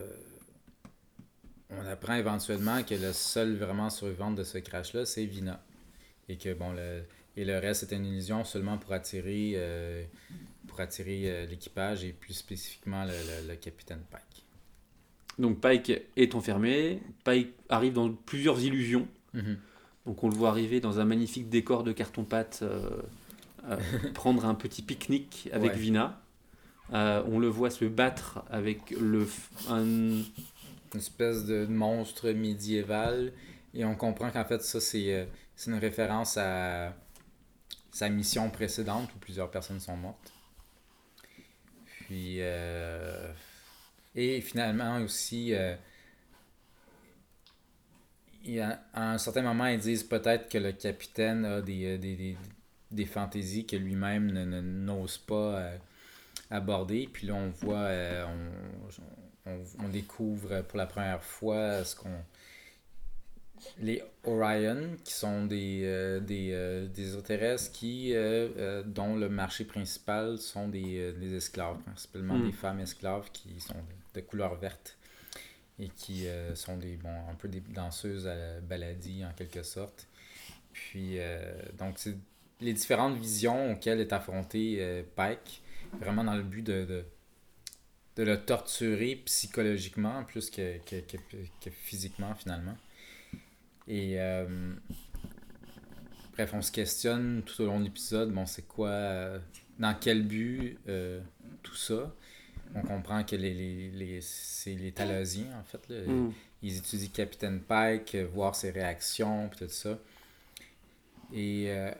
on 1.70 1.84
apprend 1.86 2.14
éventuellement 2.14 2.82
que 2.82 2.94
le 2.94 3.12
seul 3.12 3.56
vraiment 3.56 3.90
survivant 3.90 4.30
de 4.30 4.42
ce 4.44 4.58
crash-là, 4.58 5.04
c'est 5.06 5.24
Vina. 5.24 5.62
Et 6.28 6.36
que 6.36 6.52
bon, 6.54 6.72
le... 6.72 7.02
Et 7.36 7.44
le 7.44 7.56
reste, 7.58 7.80
c'était 7.80 7.94
une 7.96 8.06
illusion 8.06 8.42
seulement 8.42 8.78
pour 8.78 8.92
attirer, 8.92 9.52
euh, 9.54 10.04
pour 10.66 10.80
attirer 10.80 11.22
euh, 11.30 11.46
l'équipage 11.46 12.02
et 12.02 12.12
plus 12.12 12.34
spécifiquement 12.34 13.04
le, 13.04 13.12
le- 13.12 13.48
le 13.48 13.54
capitaine 13.54 14.02
Pike. 14.10 14.44
Donc 15.38 15.60
Pike 15.60 15.92
est 16.16 16.34
enfermé, 16.34 17.00
Pike 17.24 17.54
arrive 17.68 17.92
dans 17.92 18.10
plusieurs 18.12 18.60
illusions. 18.60 19.06
Donc 20.06 20.24
on 20.24 20.28
le 20.28 20.34
voit 20.34 20.48
arriver 20.48 20.80
dans 20.80 21.00
un 21.00 21.04
magnifique 21.04 21.48
décor 21.48 21.84
de 21.84 21.92
carton-pâte, 21.92 22.60
euh, 22.62 23.02
euh, 23.68 23.76
prendre 24.14 24.46
un 24.46 24.54
petit 24.54 24.82
pique-nique 24.82 25.48
avec 25.52 25.72
Ouais. 25.72 25.78
Vina. 25.78 26.20
Euh, 26.94 27.22
on 27.26 27.38
le 27.38 27.48
voit 27.48 27.70
se 27.70 27.84
battre 27.84 28.42
avec 28.50 28.90
le 28.92 29.28
un, 29.68 29.84
Une 29.84 30.24
espèce 30.94 31.44
de 31.44 31.66
monstre 31.66 32.30
médiéval. 32.30 33.32
Et 33.74 33.84
on 33.84 33.94
comprend 33.94 34.30
qu'en 34.30 34.44
fait, 34.46 34.62
ça, 34.62 34.80
c'est 34.80 35.28
c'est 35.54 35.70
une 35.70 35.76
référence 35.76 36.38
à 36.38 36.94
sa 37.92 38.08
mission 38.08 38.48
précédente 38.48 39.10
où 39.14 39.18
plusieurs 39.18 39.50
personnes 39.50 39.80
sont 39.80 39.96
mortes. 39.96 40.32
Puis. 42.06 42.40
Et 44.20 44.40
finalement 44.40 44.98
aussi. 45.00 45.54
euh, 45.54 45.74
il 48.44 48.54
y 48.54 48.60
a- 48.60 48.80
à 48.94 49.12
un 49.12 49.18
certain 49.18 49.42
moment, 49.42 49.66
ils 49.66 49.78
disent 49.80 50.04
peut-être 50.04 50.48
que 50.48 50.58
le 50.58 50.72
capitaine 50.72 51.44
a 51.44 51.60
des, 51.60 51.84
euh, 51.96 51.98
des, 51.98 52.16
des, 52.16 52.36
des 52.90 53.04
fantaisies 53.06 53.66
que 53.66 53.76
lui-même 53.76 54.30
ne- 54.32 54.44
ne- 54.44 54.60
n'ose 54.60 55.18
pas 55.18 55.58
euh, 55.58 55.76
aborder. 56.50 57.08
Puis 57.12 57.26
là, 57.26 57.34
on 57.34 57.50
voit, 57.50 57.78
euh, 57.88 58.24
on, 59.46 59.50
on, 59.50 59.64
on 59.84 59.88
découvre 59.88 60.62
pour 60.62 60.78
la 60.78 60.86
première 60.86 61.22
fois 61.22 61.84
ce 61.84 61.96
qu'on. 61.96 62.10
Les 63.80 64.02
Orion, 64.24 64.96
qui 65.04 65.12
sont 65.12 65.46
des, 65.46 65.82
euh, 65.84 66.20
des, 66.20 66.50
euh, 66.52 66.86
des 66.86 67.02
extraterrestres 67.14 67.72
qui, 67.72 68.12
euh, 68.14 68.82
dont 68.84 69.16
le 69.16 69.28
marché 69.28 69.64
principal 69.64 70.38
sont 70.38 70.68
des, 70.68 71.12
des 71.14 71.34
esclaves, 71.34 71.78
principalement 71.80 72.38
Mm. 72.38 72.46
des 72.46 72.52
femmes 72.52 72.80
esclaves 72.80 73.28
qui 73.32 73.58
sont 73.60 73.74
de 74.14 74.20
couleur 74.20 74.54
verte 74.56 74.98
et 75.78 75.88
qui 75.88 76.26
euh, 76.26 76.54
sont 76.54 76.76
des 76.76 76.96
bon 76.96 77.14
un 77.30 77.34
peu 77.34 77.48
des 77.48 77.60
danseuses 77.60 78.26
à 78.26 78.34
la 78.34 78.60
baladie 78.60 79.24
en 79.24 79.32
quelque 79.32 79.62
sorte. 79.62 80.06
Puis 80.72 81.18
euh, 81.18 81.52
donc 81.78 81.94
c'est 81.98 82.16
les 82.60 82.72
différentes 82.72 83.16
visions 83.16 83.72
auxquelles 83.72 84.00
est 84.00 84.12
affronté 84.12 84.78
euh, 84.80 85.02
Pike, 85.14 85.62
vraiment 86.00 86.24
dans 86.24 86.34
le 86.34 86.42
but 86.42 86.62
de, 86.62 86.84
de, 88.16 88.22
le 88.24 88.36
torturer 88.36 89.14
psychologiquement 89.26 90.24
plus 90.24 90.50
que, 90.50 90.78
que, 90.78 90.96
que, 90.96 91.16
que 91.60 91.70
physiquement 91.70 92.34
finalement. 92.34 92.76
Et 93.86 94.18
bref, 96.32 96.50
on 96.52 96.60
se 96.60 96.72
questionne 96.72 97.42
tout 97.44 97.62
au 97.62 97.66
long 97.66 97.78
de 97.78 97.84
l'épisode, 97.84 98.32
bon 98.32 98.44
c'est 98.44 98.66
quoi, 98.66 99.38
dans 99.78 99.94
quel 99.94 100.24
but 100.24 100.76
tout 101.62 101.76
ça? 101.76 102.12
On 102.74 102.82
comprend 102.82 103.24
que 103.24 103.34
les, 103.36 103.54
les, 103.54 103.90
les- 103.90 104.20
c'est 104.20 104.74
les 104.74 104.92
Talosiens, 104.92 105.58
en 105.58 105.64
fait. 105.64 105.80
là. 105.88 106.00
Mm. 106.06 106.32
Ils 106.62 106.76
étudient 106.78 107.08
Capitaine 107.12 107.60
Pike, 107.60 108.14
euh, 108.14 108.26
voir 108.26 108.54
ses 108.54 108.70
réactions, 108.70 109.48
puis 109.48 109.66
tout 109.66 109.72
ça. 109.72 109.98
Et 111.32 111.66
euh, 111.68 111.90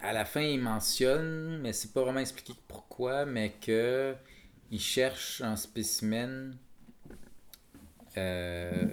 à 0.00 0.12
la 0.12 0.24
fin, 0.24 0.40
il 0.40 0.60
mentionne, 0.60 1.58
mais 1.60 1.72
c'est 1.72 1.92
pas 1.92 2.02
vraiment 2.02 2.20
expliqué 2.20 2.54
pourquoi, 2.68 3.24
mais 3.26 3.52
que 3.60 4.14
il 4.70 4.80
cherche 4.80 5.40
un 5.42 5.56
spécimen 5.56 6.56
euh, 8.16 8.86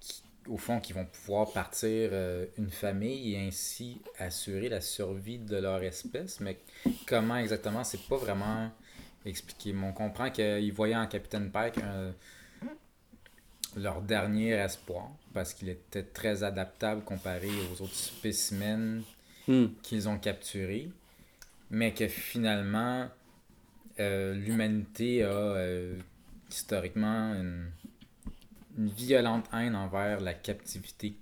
qui- 0.00 0.22
au 0.48 0.56
fond 0.56 0.80
qui 0.80 0.92
vont 0.92 1.06
pouvoir 1.06 1.52
partir 1.52 2.10
euh, 2.12 2.46
une 2.58 2.70
famille 2.70 3.34
et 3.34 3.46
ainsi 3.46 4.00
assurer 4.18 4.68
la 4.68 4.80
survie 4.80 5.38
de 5.38 5.56
leur 5.56 5.82
espèce. 5.82 6.40
Mais 6.40 6.58
comment 7.06 7.36
exactement, 7.36 7.84
c'est 7.84 8.02
pas 8.08 8.16
vraiment 8.16 8.70
expliqué. 9.26 9.72
Mais 9.72 9.86
on 9.86 9.92
comprend 9.92 10.30
qu'ils 10.30 10.72
voyaient 10.72 10.96
en 10.96 11.06
Capitaine 11.06 11.50
Pike 11.50 11.78
un- 11.78 12.12
leur 13.76 14.00
dernier 14.00 14.50
espoir 14.52 15.10
parce 15.34 15.52
qu'il 15.52 15.68
était 15.68 16.02
très 16.02 16.42
adaptable 16.42 17.02
comparé 17.02 17.48
aux 17.72 17.82
autres 17.82 17.94
spécimens 17.94 19.02
Mm. 19.48 19.66
qu'ils 19.82 20.08
ont 20.08 20.18
capturés, 20.18 20.90
mais 21.70 21.94
que 21.94 22.08
finalement, 22.08 23.08
euh, 24.00 24.34
l'humanité 24.34 25.22
a 25.22 25.28
euh, 25.28 25.96
historiquement 26.50 27.32
une, 27.34 27.70
une 28.76 28.88
violente 28.88 29.44
haine 29.52 29.76
envers 29.76 30.20
la 30.20 30.34
captivité. 30.34 31.14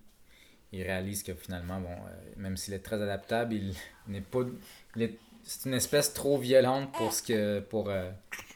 Ils 0.73 0.83
réalisent 0.85 1.23
que 1.23 1.35
finalement, 1.35 1.81
bon, 1.83 1.91
euh, 1.91 2.33
même 2.39 2.57
s'il 2.57 2.73
est 2.73 2.79
très 2.79 3.01
adaptable, 3.03 3.55
il 3.55 3.75
n'est 4.09 4.23
pas. 4.23 4.41
il 4.97 5.03
est- 5.03 5.19
c'est 5.45 5.69
une 5.69 5.75
espèce 5.75 6.13
trop 6.15 6.39
violente 6.39 6.91
pour, 6.93 7.13
ce 7.13 7.23
que, 7.23 7.61
pour, 7.61 7.89
euh, 7.91 8.11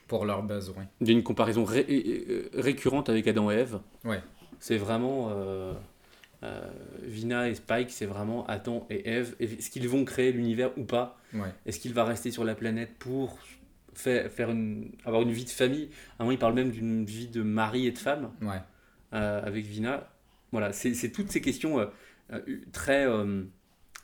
pour 0.06 0.24
leurs 0.24 0.42
besoins. 0.42 0.86
Il 1.00 1.06
y 1.06 1.10
a 1.10 1.12
une 1.12 1.22
comparaison 1.22 1.64
ré- 1.64 1.86
euh, 1.88 2.48
récurrente 2.54 3.08
avec 3.08 3.26
Adam 3.28 3.50
et 3.50 3.54
Ève. 3.56 3.78
Ouais. 4.04 4.20
C'est 4.60 4.76
vraiment 4.78 5.28
euh, 5.30 5.72
euh, 6.42 6.60
Vina 7.02 7.48
et 7.48 7.54
Spike, 7.54 7.90
c'est 7.90 8.06
vraiment 8.06 8.46
Adam 8.46 8.86
et 8.90 9.08
Ève. 9.08 9.36
Est-ce 9.40 9.70
qu'ils 9.70 9.88
vont 9.88 10.04
créer 10.04 10.32
l'univers 10.32 10.70
ou 10.76 10.84
pas 10.84 11.18
Ouais. 11.34 11.52
Est-ce 11.66 11.78
qu'il 11.78 11.92
va 11.94 12.04
rester 12.04 12.30
sur 12.30 12.44
la 12.44 12.54
planète 12.54 12.90
pour 12.98 13.38
faire, 13.94 14.30
faire 14.32 14.50
une, 14.50 14.90
avoir 15.04 15.22
une 15.22 15.32
vie 15.32 15.44
de 15.44 15.50
famille? 15.50 15.90
À 16.18 16.22
un 16.22 16.24
moment, 16.24 16.32
il 16.32 16.38
parle 16.38 16.54
même 16.54 16.70
d'une 16.70 17.04
vie 17.04 17.28
de 17.28 17.42
mari 17.42 17.86
et 17.86 17.92
de 17.92 17.98
femme 17.98 18.32
Ouais. 18.42 18.60
euh, 19.14 19.42
avec 19.44 19.64
Vina. 19.64 20.08
Voilà, 20.50 20.72
c'est 20.72 20.94
c'est 20.94 21.10
toutes 21.12 21.30
ces 21.30 21.42
questions 21.42 21.78
euh, 21.78 21.86
euh, 22.32 22.40
très, 22.72 23.06
euh, 23.06 23.42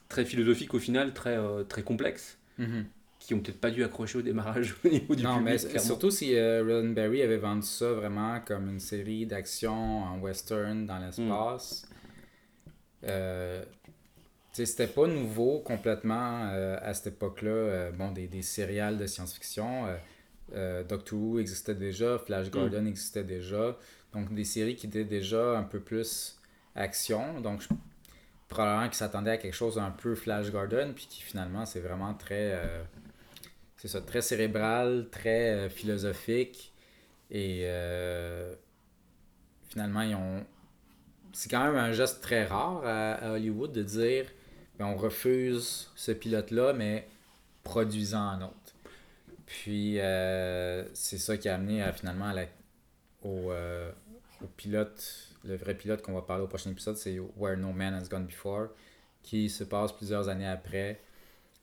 très 0.09 0.25
philosophiques 0.27 0.75
au 0.75 0.79
final, 0.79 1.15
très, 1.15 1.37
euh, 1.39 1.65
très 1.65 1.83
complexes, 1.83 2.39
Mhm. 2.59 2.85
qui 3.19 3.35
ont 3.35 3.41
peut-être 3.41 3.61
pas 3.61 3.71
dû 3.71 3.83
accrocher 3.83 4.19
au 4.19 4.23
démarrage 4.23 4.77
au 4.85 4.89
niveau 4.89 5.15
du 5.15 5.23
Non, 5.23 5.39
public. 5.39 5.61
mais 5.73 5.79
surtout 5.79 6.11
si 6.11 6.35
euh, 6.37 6.63
Roddenberry 6.63 7.23
avait 7.23 7.39
vendu 7.39 7.67
ça 7.67 7.93
vraiment 7.93 8.41
comme 8.41 8.69
une 8.69 8.81
série 8.81 9.25
d'action 9.27 9.73
en 10.05 10.19
western 10.21 10.87
dans 10.87 10.99
l'espace. 10.99 11.87
Euh, 13.05 13.63
tu 14.53 14.59
sais, 14.59 14.67
c'était 14.67 14.87
pas 14.87 15.07
nouveau 15.07 15.59
complètement 15.61 16.49
euh, 16.53 16.79
à 16.81 16.95
cette 16.95 17.15
époque-là. 17.15 17.51
Euh, 17.51 17.91
bon, 17.93 18.13
des, 18.13 18.29
des 18.29 18.43
séries 18.43 18.97
de 18.97 19.07
science-fiction. 19.07 19.87
euh, 19.87 19.97
euh, 20.55 20.85
Doctor 20.85 21.19
Who 21.19 21.39
existait 21.41 21.75
déjà, 21.75 22.19
Flash 22.19 22.51
Gordon 22.51 22.87
existait 22.87 23.25
déjà. 23.25 23.77
Donc, 24.13 24.33
des 24.33 24.45
séries 24.45 24.77
qui 24.77 24.87
étaient 24.87 25.05
déjà 25.05 25.59
un 25.59 25.65
peu 25.65 25.81
plus 25.81 26.39
action. 26.77 27.41
Donc, 27.41 27.63
je- 27.63 27.69
probablement 28.49 28.87
qu'ils 28.87 28.97
s'attendaient 28.97 29.33
à 29.33 29.39
quelque 29.39 29.55
chose 29.55 29.79
un 29.79 29.91
peu 29.91 30.15
Flash 30.15 30.51
Gordon, 30.51 30.93
puis 30.95 31.07
qui 31.09 31.23
finalement, 31.23 31.67
c'est 31.67 31.81
vraiment 31.81 32.15
très. 32.15 32.53
euh, 32.53 32.83
c'est 33.77 33.89
ça, 33.89 34.01
très 34.01 34.23
cérébral, 34.23 35.09
très 35.11 35.51
euh, 35.51 35.69
philosophique. 35.69 36.73
Et 37.31 37.63
euh, 37.65 38.55
finalement, 39.69 40.03
ils 40.03 40.15
ont. 40.15 40.45
C'est 41.33 41.51
quand 41.51 41.65
même 41.65 41.77
un 41.77 41.93
geste 41.93 42.23
très 42.23 42.45
rare 42.45 42.83
à, 42.85 43.33
Hollywood 43.33 43.73
de 43.73 43.83
dire 43.83 44.27
ben, 44.79 44.87
on 44.87 44.97
refuse 44.97 45.91
ce 45.97 46.13
pilote-là, 46.13 46.73
mais 46.75 47.09
produisant 47.65 48.23
un 48.23 48.43
autre. 48.43 48.55
Puis 49.47 49.99
c'est 50.93 51.19
ça 51.19 51.37
qui 51.37 51.49
a 51.49 51.57
amené 51.57 51.85
finalement 51.93 52.27
à 52.27 52.35
la- 52.35 52.47
au, 53.23 53.53
au 54.43 54.47
pilote, 54.57 55.34
le 55.45 55.57
vrai 55.57 55.75
pilote 55.75 56.03
qu'on 56.03 56.13
va 56.15 56.23
parler 56.23 56.45
au 56.45 56.47
prochain 56.49 56.71
épisode, 56.71 56.97
c'est 56.97 57.19
Where 57.37 57.57
No 57.57 57.73
Man 57.73 57.95
Has 57.95 58.09
Gone 58.09 58.27
Before, 58.27 58.69
qui 59.23 59.49
se 59.51 59.65
passe 59.65 59.93
plusieurs 59.93 60.29
années 60.29 60.47
après 60.49 61.01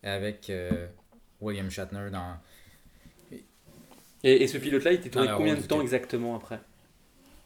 avec 0.03 0.49
euh, 0.49 0.87
William 1.39 1.69
Shatner 1.69 2.09
dans 2.11 2.37
Et, 4.23 4.43
et 4.43 4.47
ce 4.47 4.57
pilote-là, 4.57 4.93
il 4.93 4.95
était 4.99 5.09
tourné 5.09 5.29
combien 5.35 5.55
de 5.55 5.61
temps 5.61 5.81
exactement 5.81 6.35
après? 6.35 6.59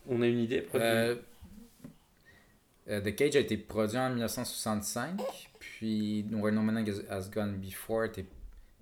On 0.07 0.21
a 0.21 0.27
une 0.27 0.39
idée 0.39 0.67
Euh, 0.75 1.15
Euh, 2.87 3.01
The 3.01 3.15
Cage 3.15 3.35
a 3.35 3.39
été 3.39 3.57
produit 3.57 3.97
en 3.97 4.09
1965, 4.09 5.19
puis 5.59 6.23
Where 6.31 6.53
No 6.53 6.61
Man 6.61 6.85
Has 7.09 7.29
Gone 7.33 7.57
Before 7.57 8.01
a 8.03 8.05
été 8.05 8.25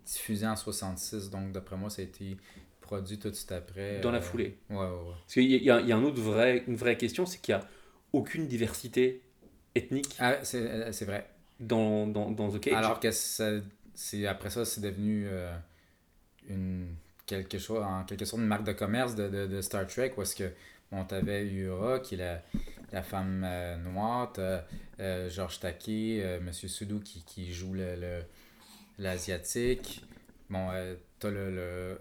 diffusé 0.05 0.45
en 0.45 0.57
66, 0.57 1.29
donc 1.29 1.53
d'après 1.53 1.77
moi, 1.77 1.89
ça 1.89 2.01
a 2.01 2.05
été 2.05 2.35
produit 2.83 3.17
tout 3.17 3.29
de 3.29 3.35
suite 3.35 3.51
après. 3.51 4.01
Dans 4.01 4.11
la 4.11 4.19
euh, 4.19 4.21
foulée. 4.21 4.57
Ouais, 4.69 4.75
ouais, 4.77 4.83
ouais. 4.83 5.15
Parce 5.21 5.33
qu'il 5.33 5.43
y, 5.51 5.65
y 5.65 5.69
a 5.71 5.77
un 5.97 6.03
autre 6.03 6.21
vrai, 6.21 6.63
une 6.67 6.75
vraie 6.75 6.97
question, 6.97 7.25
c'est 7.25 7.39
qu'il 7.41 7.55
n'y 7.55 7.61
a 7.61 7.67
aucune 8.13 8.47
diversité 8.47 9.21
ethnique 9.75 10.15
Ah, 10.19 10.35
c'est 10.43 10.61
euh, 10.61 10.91
c'est 10.91 11.05
vrai. 11.05 11.27
dans, 11.59 12.07
dans, 12.07 12.31
dans 12.31 12.49
The 12.51 12.59
Cage. 12.59 12.73
Alors 12.73 12.99
que 12.99 13.11
ça, 13.11 13.51
c'est 13.95 14.27
après 14.27 14.49
ça, 14.49 14.65
c'est 14.65 14.81
devenu 14.81 15.25
euh, 15.27 15.51
une 16.49 16.95
quelque 17.25 17.57
chose, 17.57 17.83
en 17.83 18.03
quelque 18.03 18.25
sorte, 18.25 18.41
une 18.41 18.47
marque 18.47 18.65
de 18.65 18.73
commerce 18.73 19.15
de, 19.15 19.29
de, 19.29 19.47
de 19.47 19.61
Star 19.61 19.87
Trek, 19.87 20.13
où 20.17 20.21
est-ce 20.21 20.35
que 20.35 20.51
bon, 20.91 21.05
t'avais 21.05 21.45
Uhura, 21.45 21.99
qui 21.99 22.15
est 22.15 22.17
la, 22.17 22.41
la 22.91 23.01
femme 23.03 23.43
euh, 23.45 23.77
noire, 23.77 24.31
t'as 24.33 24.63
euh, 24.99 25.29
Georges 25.29 25.59
euh, 25.89 26.39
Monsieur 26.41 26.67
Sudo 26.67 26.99
qui, 26.99 27.23
qui 27.23 27.53
joue 27.53 27.73
le, 27.73 27.95
le- 27.95 28.23
l'asiatique. 28.99 30.03
Bon, 30.49 30.69
t'as 31.19 31.29
le, 31.29 31.51
le 31.51 31.99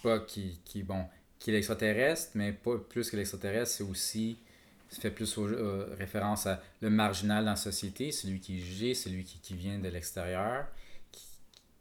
Spock 0.00 0.26
qui, 0.26 0.58
qui, 0.64 0.82
bon, 0.82 1.04
qui 1.38 1.50
est 1.50 1.52
l'extraterrestre, 1.52 2.30
mais 2.34 2.52
pas 2.52 2.78
plus 2.78 3.10
que 3.10 3.16
l'extraterrestre, 3.16 3.70
c'est 3.76 3.84
aussi 3.84 4.38
ça 4.88 5.00
fait 5.00 5.10
plus 5.10 5.38
au- 5.38 5.46
euh, 5.46 5.94
référence 5.98 6.46
à 6.46 6.60
le 6.80 6.90
marginal 6.90 7.44
dans 7.44 7.50
la 7.50 7.56
société, 7.56 8.10
celui 8.10 8.40
qui 8.40 8.56
est 8.56 8.60
jugé, 8.60 8.94
celui 8.94 9.24
qui, 9.24 9.38
qui 9.38 9.54
vient 9.54 9.78
de 9.78 9.88
l'extérieur, 9.88 10.66
qui, 11.12 11.26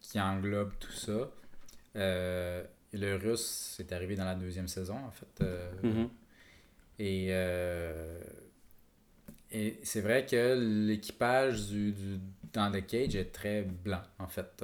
qui 0.01 0.19
englobe 0.21 0.71
tout 0.79 0.91
ça. 0.91 1.31
Euh, 1.95 2.63
le 2.93 3.15
russe, 3.15 3.73
c'est 3.77 3.91
arrivé 3.93 4.15
dans 4.15 4.25
la 4.25 4.35
deuxième 4.35 4.67
saison, 4.67 4.97
en 4.97 5.11
fait. 5.11 5.41
euh, 5.43 5.71
Mhm. 5.83 6.09
Et, 6.99 7.29
et 9.51 9.79
c'est 9.83 10.01
vrai 10.01 10.25
que 10.25 10.53
l'équipage 10.87 11.67
du, 11.67 11.91
du- 11.93 12.19
dans 12.53 12.71
The 12.71 12.85
Cage 12.85 13.15
est 13.15 13.31
très 13.31 13.61
blanc, 13.63 14.01
en 14.19 14.27
fait. 14.27 14.63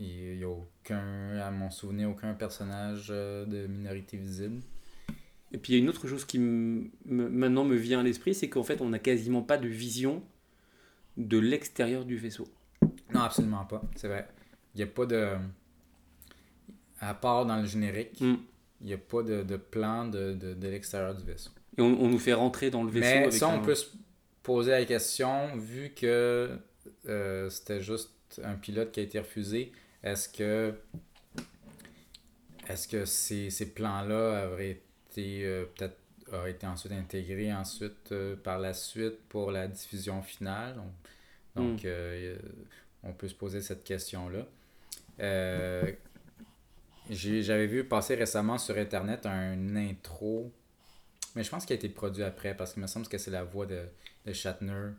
Il 0.00 0.38
n'y 0.38 0.42
a 0.44 0.48
aucun, 0.48 1.36
à 1.38 1.50
mon 1.50 1.70
souvenir, 1.70 2.08
aucun 2.10 2.32
personnage 2.34 3.08
euh, 3.10 3.44
de 3.44 3.66
minorité 3.66 4.16
visible. 4.16 4.60
Et 5.52 5.58
puis 5.58 5.72
il 5.72 5.76
y 5.76 5.78
a 5.80 5.82
une 5.82 5.88
autre 5.88 6.06
chose 6.08 6.24
qui 6.24 6.38
maintenant 7.04 7.64
me 7.64 7.74
vient 7.76 8.00
à 8.00 8.02
l'esprit, 8.02 8.34
c'est 8.34 8.48
qu'en 8.48 8.62
fait 8.62 8.80
on 8.80 8.88
n'a 8.88 8.98
quasiment 9.00 9.42
pas 9.42 9.58
de 9.58 9.68
vision 9.68 10.22
de 11.16 11.38
l'extérieur 11.38 12.04
du 12.04 12.16
vaisseau. 12.16 12.48
Non, 13.12 13.20
absolument 13.20 13.64
pas. 13.64 13.82
C'est 13.96 14.06
vrai. 14.08 14.28
Il 14.74 14.78
n'y 14.78 14.84
a 14.84 14.86
pas 14.86 15.06
de. 15.06 15.26
À 17.00 17.14
part 17.14 17.46
dans 17.46 17.56
le 17.56 17.66
générique, 17.66 18.20
Mm. 18.20 18.34
il 18.82 18.86
n'y 18.86 18.92
a 18.92 18.98
pas 18.98 19.22
de, 19.22 19.42
de 19.42 19.56
plan 19.56 20.06
de, 20.06 20.34
de, 20.34 20.54
de 20.54 20.68
l'extérieur 20.68 21.14
du 21.14 21.24
vaisseau. 21.24 21.50
Et 21.78 21.80
on, 21.82 22.00
on 22.02 22.08
nous 22.08 22.18
fait 22.18 22.34
rentrer 22.34 22.70
dans 22.70 22.82
le 22.84 22.90
vaisseau 22.90 23.06
Mais 23.06 23.18
avec 23.22 23.32
ça, 23.32 23.48
on 23.48 23.54
un- 23.60 23.64
peut 23.64 23.74
se 23.74 23.86
poser 24.42 24.70
la 24.72 24.84
question, 24.84 25.56
vu 25.56 25.90
que 25.94 26.50
euh, 27.06 27.50
c'était 27.50 27.80
juste 27.80 28.12
un 28.44 28.54
pilote 28.54 28.92
qui 28.92 29.00
a 29.00 29.02
été 29.02 29.18
refusé, 29.18 29.72
est-ce 30.02 30.28
que. 30.28 30.74
Est-ce 32.68 32.86
que 32.88 33.04
ces, 33.04 33.50
ces 33.50 33.72
plans-là 33.74 34.48
auraient 34.50 34.70
été 35.10 35.44
euh, 35.44 35.64
peut-être 35.76 35.96
auraient 36.32 36.52
été 36.52 36.66
ensuite 36.66 36.92
intégrés 36.92 37.52
ensuite 37.52 38.12
euh, 38.12 38.36
par 38.36 38.58
la 38.60 38.74
suite 38.74 39.18
pour 39.28 39.50
la 39.50 39.66
diffusion 39.66 40.22
finale? 40.22 40.76
On- 40.78 41.60
Donc, 41.62 41.82
Mm. 41.82 41.86
euh, 41.86 42.36
on 43.02 43.12
peut 43.12 43.28
se 43.28 43.34
poser 43.34 43.60
cette 43.60 43.82
question-là. 43.84 44.46
J'avais 47.10 47.66
vu 47.66 47.84
passer 47.84 48.14
récemment 48.14 48.58
sur 48.58 48.76
Internet 48.78 49.26
un 49.26 49.76
intro, 49.76 50.52
mais 51.34 51.42
je 51.44 51.50
pense 51.50 51.66
qu'il 51.66 51.74
a 51.74 51.76
été 51.78 51.88
produit 51.88 52.22
après 52.22 52.56
parce 52.56 52.72
qu'il 52.72 52.82
me 52.82 52.86
semble 52.88 53.08
que 53.08 53.18
c'est 53.18 53.30
la 53.32 53.44
voix 53.44 53.66
de, 53.66 53.82
de 54.26 54.32
Shatner. 54.32 54.90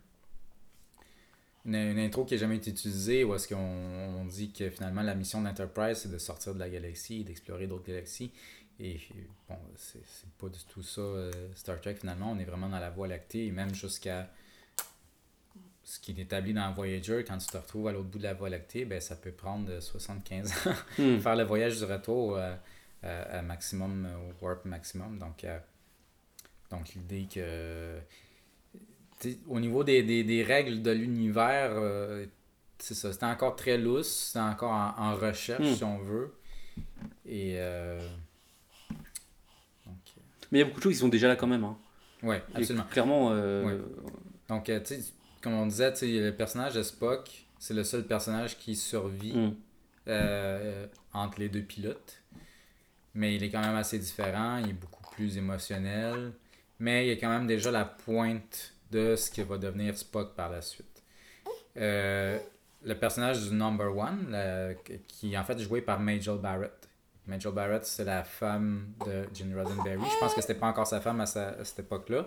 Une, 1.66 1.76
une 1.76 2.00
intro 2.00 2.26
qui 2.26 2.34
n'a 2.34 2.40
jamais 2.40 2.56
été 2.58 2.72
utilisée 2.72 3.24
où 3.24 3.36
est-ce 3.36 3.48
qu'on 3.48 3.56
on 3.56 4.26
dit 4.26 4.52
que 4.52 4.70
finalement 4.70 5.02
la 5.04 5.16
mission 5.16 5.42
d'Enterprise 5.42 5.98
c'est 6.00 6.12
de 6.12 6.18
sortir 6.18 6.54
de 6.56 6.60
la 6.60 6.70
galaxie 6.70 7.22
et 7.22 7.24
d'explorer 7.24 7.68
d'autres 7.68 7.86
galaxies. 7.86 8.32
Et 8.80 9.00
bon, 9.48 9.58
c'est 9.76 10.02
pas 10.40 10.50
du 10.50 10.60
tout 10.68 10.82
ça 10.82 11.02
euh, 11.02 11.32
Star 11.56 11.80
Trek 11.80 11.96
finalement. 11.96 12.32
On 12.32 12.40
est 12.40 12.46
vraiment 12.46 12.68
dans 12.70 12.80
la 12.80 12.90
voie 12.90 13.08
lactée 13.08 13.46
et 13.46 13.52
même 13.52 13.76
jusqu'à 13.76 14.28
ce 15.84 16.00
qui 16.00 16.12
est 16.12 16.20
établi 16.20 16.54
dans 16.54 16.72
Voyager, 16.74 17.24
quand 17.28 17.38
tu 17.38 17.48
te 17.48 17.58
retrouves 17.58 17.88
à 17.88 17.92
l'autre 17.92 18.08
bout 18.08 18.18
de 18.18 18.24
la 18.24 18.34
voie 18.34 18.50
lactée, 18.50 18.86
ben, 18.86 19.02
ça 19.02 19.16
peut 19.16 19.32
prendre 19.32 19.70
euh, 19.70 19.82
75 19.82 20.52
ans 20.52 20.74
Hmm. 20.98 21.20
faire 21.20 21.36
le 21.36 21.44
voyage 21.44 21.78
du 21.78 21.84
retour 21.84 22.38
euh, 22.38 22.56
à, 23.04 23.40
à 23.40 23.42
maximum, 23.42 24.06
euh, 24.06 24.32
au 24.32 24.46
warp 24.46 24.66
maximum. 24.66 25.20
Donc, 25.20 25.44
euh, 25.44 25.60
donc 26.70 26.94
l'idée 26.94 27.28
que. 27.32 28.00
Au 29.48 29.60
niveau 29.60 29.84
des, 29.84 30.04
des, 30.04 30.24
des 30.24 30.44
règles 30.44 30.82
de 30.82 30.92
l'univers, 30.92 31.72
euh, 31.74 32.26
c'est 32.80 32.94
ça. 32.96 33.12
C'était 33.14 33.26
encore 33.26 33.56
très 33.56 33.78
lousse, 33.78 34.28
c'était 34.28 34.40
encore 34.40 34.72
en, 34.72 34.94
en 34.98 35.16
recherche, 35.16 35.62
Hmm. 35.66 35.76
si 35.76 35.84
on 35.84 35.98
veut. 36.00 36.34
Et. 37.26 37.56
euh, 37.58 38.00
donc, 39.86 39.96
Mais 40.52 40.60
il 40.60 40.62
y 40.62 40.64
a 40.64 40.66
beaucoup 40.66 40.80
de 40.80 40.84
choses 40.84 40.94
qui 40.94 41.00
sont 41.00 41.08
déjà 41.10 41.28
là 41.28 41.36
quand 41.36 41.48
même. 41.48 41.64
hein. 41.64 41.78
Et 42.24 42.58
absolument. 42.58 42.86
Clairement, 42.92 43.30
euh, 43.32 43.66
Ouais. 43.66 43.82
Donc, 44.50 44.70
euh, 44.70 44.80
tu 44.80 44.96
sais, 44.96 45.02
comme 45.42 45.54
on 45.54 45.66
disait, 45.66 45.92
le 46.02 46.32
personnage 46.32 46.74
de 46.76 46.84
Spock, 46.84 47.46
c'est 47.58 47.74
le 47.74 47.84
seul 47.84 48.06
personnage 48.06 48.58
qui 48.58 48.76
survit 48.76 49.34
hmm. 49.36 49.56
euh, 50.08 50.86
entre 51.14 51.40
les 51.40 51.50
deux 51.50 51.62
pilotes. 51.64 52.18
Mais 53.14 53.36
il 53.36 53.44
est 53.44 53.50
quand 53.50 53.62
même 53.62 53.76
assez 53.76 54.00
différent, 54.00 54.58
il 54.58 54.70
est 54.70 54.74
beaucoup 54.74 55.04
plus 55.16 55.38
émotionnel. 55.38 56.32
Mais 56.80 57.06
il 57.06 57.10
y 57.10 57.12
a 57.12 57.16
quand 57.18 57.30
même 57.30 57.46
déjà 57.48 57.70
la 57.72 57.86
pointe 57.86 58.74
de 58.92 59.16
ce 59.16 59.30
qui 59.32 59.42
va 59.44 59.58
devenir 59.58 59.98
Spock 59.98 60.36
par 60.36 60.50
la 60.50 60.62
suite. 60.62 61.04
Euh, 61.78 62.38
le 62.84 62.96
personnage 62.96 63.42
du 63.48 63.56
Number 63.56 63.96
One, 63.96 64.36
qui 65.08 65.34
est 65.34 65.38
en 65.38 65.44
fait 65.44 65.60
joué 65.60 65.82
par 65.82 66.00
Majel 66.00 66.38
Barrett. 66.38 66.90
Majel 67.28 67.52
Barrett, 67.52 67.86
c'est 67.86 68.04
la 68.04 68.24
femme 68.24 68.88
de 69.06 69.28
Gene 69.34 69.56
Roddenberry. 69.56 70.04
Je 70.12 70.20
pense 70.20 70.34
que 70.34 70.42
c'était 70.42 70.56
pas 70.56 70.68
encore 70.68 70.88
sa 70.88 71.00
femme 71.00 71.22
à, 71.22 71.26
cette 71.26 71.80
époque-là. 71.80 72.26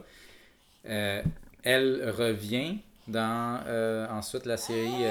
Euh, 0.86 1.22
elle 1.62 2.10
revient 2.10 2.78
dans 3.08 3.60
euh, 3.66 4.06
ensuite 4.08 4.46
la 4.46 4.56
série, 4.56 5.04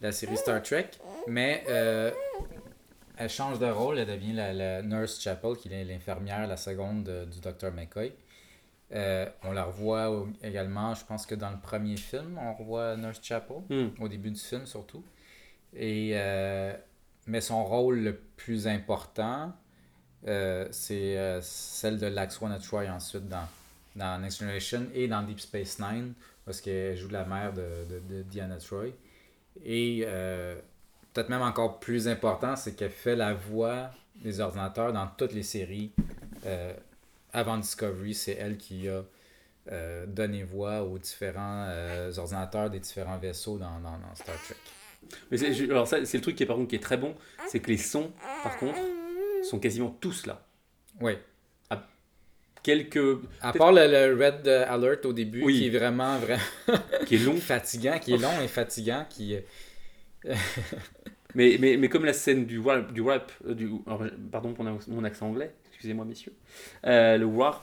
la 0.00 0.12
série 0.12 0.36
Star 0.36 0.62
Trek, 0.62 0.90
mais 1.28 1.64
elle 3.16 3.30
change 3.30 3.58
de 3.58 3.66
rôle, 3.66 3.98
elle 3.98 4.08
devient 4.08 4.32
la, 4.32 4.82
Nurse 4.82 5.20
Chapel, 5.20 5.56
qui 5.56 5.72
est 5.72 5.84
l'infirmière, 5.84 6.46
la 6.46 6.56
seconde 6.56 7.04
de- 7.04 7.24
du 7.26 7.40
Dr. 7.40 7.70
McCoy. 7.72 8.12
Euh, 8.92 9.26
on 9.42 9.52
la 9.52 9.64
revoit 9.64 10.10
au- 10.10 10.28
également, 10.42 10.94
je 10.94 11.04
pense 11.04 11.26
que 11.26 11.34
dans 11.34 11.50
le 11.50 11.58
premier 11.58 11.96
film, 11.96 12.38
on 12.38 12.54
revoit 12.54 12.96
Nurse 12.96 13.20
Chapel, 13.22 13.56
Hmm. 13.70 13.88
au 14.00 14.08
début 14.08 14.30
du 14.30 14.38
film 14.40 14.66
surtout. 14.66 15.02
Et, 15.74 16.10
euh, 16.14 16.74
mais 17.26 17.40
son 17.40 17.64
rôle 17.64 18.00
le 18.00 18.14
plus 18.36 18.66
important, 18.68 19.52
euh, 20.28 20.68
c'est 20.70 21.38
celle 21.42 21.98
de 21.98 22.06
Laxwana 22.06 22.58
Troy 22.58 22.88
ensuite 22.88 23.28
dans, 23.28 23.48
dans 23.96 24.18
Next 24.20 24.40
Generation 24.40 24.86
et 24.94 25.08
dans 25.08 25.22
Deep 25.22 25.40
Space 25.40 25.78
Nine, 25.80 26.12
parce 26.44 26.60
qu'elle 26.60 26.96
joue 26.96 27.08
la 27.08 27.24
mère 27.24 27.52
de, 27.52 27.62
de, 27.90 28.16
de 28.16 28.22
Diana 28.22 28.58
Troy. 28.58 28.88
Et 29.64 30.04
peut-être 31.12 31.30
même 31.30 31.42
encore 31.42 31.80
plus 31.80 32.06
important, 32.06 32.54
c'est 32.54 32.74
qu'elle 32.74 32.90
fait 32.90 33.16
la 33.16 33.32
voix 33.34 33.90
des 34.16 34.40
ordinateurs 34.40 34.92
dans 34.92 35.06
toutes 35.16 35.32
les 35.32 35.42
séries. 35.42 35.90
Euh, 37.34 37.38
avant 37.40 37.58
Discovery, 37.58 38.14
c'est 38.14 38.32
elle 38.32 38.56
qui 38.56 38.88
a 38.88 39.04
euh, 39.72 40.06
donné 40.06 40.42
voix 40.44 40.82
aux 40.84 40.98
différents 40.98 41.66
euh, 41.68 42.12
ordinateurs 42.16 42.70
des 42.70 42.80
différents 42.80 43.18
vaisseaux 43.18 43.58
dans, 43.58 43.80
dans, 43.80 43.98
dans 43.98 44.14
Star 44.14 44.36
Trek. 44.42 44.56
Mais 45.30 45.36
c'est, 45.36 45.52
alors 45.70 45.86
ça, 45.86 46.04
c'est 46.04 46.16
le 46.18 46.22
truc 46.22 46.36
qui 46.36 46.42
est 46.42 46.46
par 46.46 46.56
contre 46.56 46.68
qui 46.70 46.76
est 46.76 46.82
très 46.82 46.96
bon, 46.96 47.14
c'est 47.46 47.60
que 47.60 47.70
les 47.70 47.76
sons, 47.76 48.12
par 48.42 48.56
contre, 48.58 48.78
sont 49.42 49.58
quasiment 49.58 49.90
tous 50.00 50.26
là. 50.26 50.46
Oui. 51.00 51.12
Quelques, 52.62 53.18
À 53.42 53.52
part 53.52 53.72
le, 53.72 53.86
le 53.86 54.14
Red 54.24 54.48
Alert 54.48 55.04
au 55.04 55.12
début, 55.12 55.42
Oui. 55.44 55.58
qui 55.58 55.66
est 55.66 55.78
vraiment, 55.78 56.18
vraiment 56.18 56.42
qui 57.06 57.16
est 57.16 57.18
long, 57.18 57.36
fatigant, 57.36 57.98
qui 57.98 58.14
est 58.14 58.16
long 58.16 58.40
et 58.42 58.48
fatigant, 58.48 59.04
qui... 59.10 59.36
mais, 61.34 61.58
mais, 61.60 61.76
mais 61.76 61.88
comme 61.90 62.06
la 62.06 62.14
scène 62.14 62.46
du 62.46 62.56
warp, 62.56 62.90
du 62.92 63.02
warp, 63.02 63.30
euh, 63.46 63.54
du, 63.54 63.70
alors, 63.86 64.04
pardon 64.32 64.54
pour 64.54 64.64
mon 64.64 65.04
accent 65.04 65.26
anglais, 65.28 65.54
excusez-moi 65.84 66.04
messieurs, 66.06 66.32
Euh, 66.86 67.18
le 67.18 67.26
warp, 67.26 67.62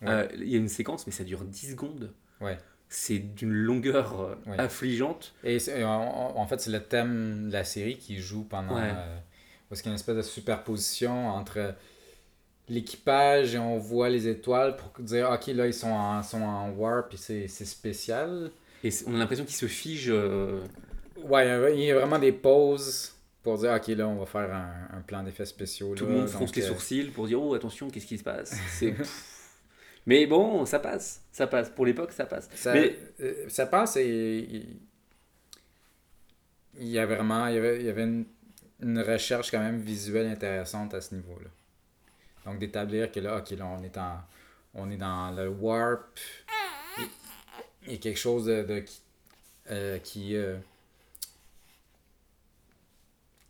Ouais. 0.00 0.08
euh, 0.08 0.28
il 0.36 0.48
y 0.48 0.54
a 0.54 0.58
une 0.58 0.68
séquence, 0.68 1.06
mais 1.06 1.12
ça 1.12 1.22
dure 1.24 1.44
10 1.44 1.72
secondes. 1.72 2.12
Ouais. 2.40 2.56
C'est 2.88 3.18
d'une 3.18 3.52
longueur 3.52 4.20
euh, 4.20 4.34
Ouais. 4.46 4.58
affligeante. 4.58 5.34
Et 5.44 5.58
en, 5.84 6.46
fait, 6.46 6.60
c'est 6.60 6.70
le 6.70 6.82
thème 6.82 7.48
de 7.48 7.52
la 7.52 7.64
série 7.64 7.98
qui 7.98 8.18
joue 8.18 8.44
pendant... 8.44 8.76
Ouais. 8.76 8.90
euh, 8.94 9.18
parce 9.68 9.82
qu'il 9.82 9.90
y 9.90 9.92
a 9.92 9.92
une 9.92 9.98
espèce 9.98 10.16
de 10.16 10.22
superposition 10.22 11.28
entre 11.28 11.74
l'équipage 12.70 13.54
et 13.54 13.58
on 13.58 13.76
voit 13.76 14.08
les 14.08 14.28
étoiles 14.28 14.76
pour 14.76 14.92
dire, 15.04 15.30
OK, 15.30 15.48
là, 15.48 15.66
ils 15.66 15.74
sont 15.74 15.90
en, 15.90 16.22
sont 16.22 16.40
en 16.42 16.70
warp 16.70 17.12
et 17.12 17.16
c'est 17.18 17.48
spécial. 17.66 18.50
Et 18.84 18.90
on 19.06 19.14
a 19.14 19.18
l'impression 19.18 19.44
qu'il 19.44 19.56
se 19.56 19.66
fige. 19.66 20.08
euh, 20.08 20.60
Ouais, 21.22 21.74
il 21.74 21.80
y 21.84 21.90
a 21.90 21.96
vraiment 21.98 22.18
des 22.18 22.32
pauses 22.32 23.12
pour 23.48 23.58
dire, 23.58 23.72
OK, 23.72 23.86
là, 23.88 24.06
on 24.08 24.16
va 24.16 24.26
faire 24.26 24.54
un, 24.54 24.98
un 24.98 25.00
plan 25.02 25.22
d'effets 25.22 25.46
spéciaux. 25.46 25.94
tout 25.94 26.04
là. 26.06 26.10
le 26.12 26.18
monde 26.18 26.28
fronce 26.28 26.54
les 26.54 26.62
euh, 26.64 26.68
sourcils 26.68 27.10
pour 27.10 27.26
dire 27.26 27.42
Oh, 27.42 27.54
attention, 27.54 27.88
qu'est-ce 27.90 28.06
qui 28.06 28.18
se 28.18 28.24
passe? 28.24 28.54
C'est. 28.70 28.94
Mais 30.06 30.26
bon, 30.26 30.64
ça 30.66 30.78
passe. 30.78 31.22
Ça 31.32 31.46
passe. 31.46 31.70
Pour 31.70 31.84
l'époque, 31.86 32.12
ça 32.12 32.26
passe. 32.26 32.48
Ça, 32.54 32.72
Mais- 32.74 32.96
euh, 33.20 33.48
ça 33.48 33.66
passe 33.66 33.96
et 33.96 34.66
il, 36.78 36.88
y 36.88 36.98
a 36.98 37.06
vraiment 37.06 37.46
il 37.48 37.54
y 37.54 37.58
avait, 37.58 37.80
il 37.80 37.86
y 37.86 37.88
avait 37.90 38.04
une, 38.04 38.24
une 38.80 39.00
recherche 39.00 39.50
quand 39.50 39.58
même 39.58 39.78
visuelle 39.80 40.26
intéressante 40.26 40.94
à 40.94 41.00
ce 41.00 41.14
niveau-là. 41.14 41.48
Donc 42.46 42.58
d'établir 42.58 43.10
que 43.12 43.20
là, 43.20 43.38
ok, 43.38 43.50
là 43.50 43.66
on 43.66 43.82
est 43.82 43.96
en 43.98 44.18
on 44.74 44.90
est 44.90 44.96
dans 44.96 45.30
le 45.32 45.48
warp. 45.48 46.18
Il 46.98 47.04
il 47.86 47.92
y 47.92 47.94
a 47.96 47.98
quelque 47.98 48.18
chose 48.18 48.44
de, 48.46 48.62
de- 48.62 48.80
qui, 48.80 49.00
euh, 49.70 49.98
qui 49.98 50.36
euh, 50.36 50.56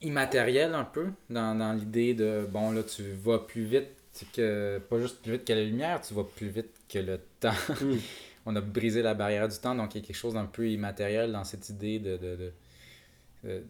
immatériel 0.02 0.74
un 0.74 0.84
peu 0.84 1.08
dans, 1.30 1.56
dans 1.58 1.72
l'idée 1.72 2.14
de 2.14 2.46
bon 2.50 2.70
là 2.72 2.82
tu 2.82 3.02
vas 3.12 3.38
plus 3.38 3.64
vite 3.64 3.88
que 4.32 4.80
pas 4.90 4.98
juste 5.00 5.22
plus 5.22 5.32
vite 5.32 5.44
que 5.44 5.52
la 5.52 5.64
lumière, 5.64 6.00
tu 6.00 6.14
vas 6.14 6.24
plus 6.24 6.48
vite 6.48 6.70
que 6.88 6.98
le 6.98 7.20
temps 7.40 7.52
Mm. 7.80 8.02
on 8.46 8.56
a 8.56 8.60
brisé 8.60 9.02
la 9.02 9.14
barrière 9.14 9.48
du 9.48 9.56
temps, 9.58 9.74
donc 9.74 9.94
il 9.94 10.00
y 10.00 10.04
a 10.04 10.06
quelque 10.06 10.16
chose 10.16 10.34
d'un 10.34 10.46
peu 10.46 10.68
immatériel 10.68 11.32
dans 11.32 11.44
cette 11.44 11.68
idée 11.68 11.98
de... 11.98 12.16
de, 12.16 12.36
de- 12.36 12.52
de- 13.44 13.64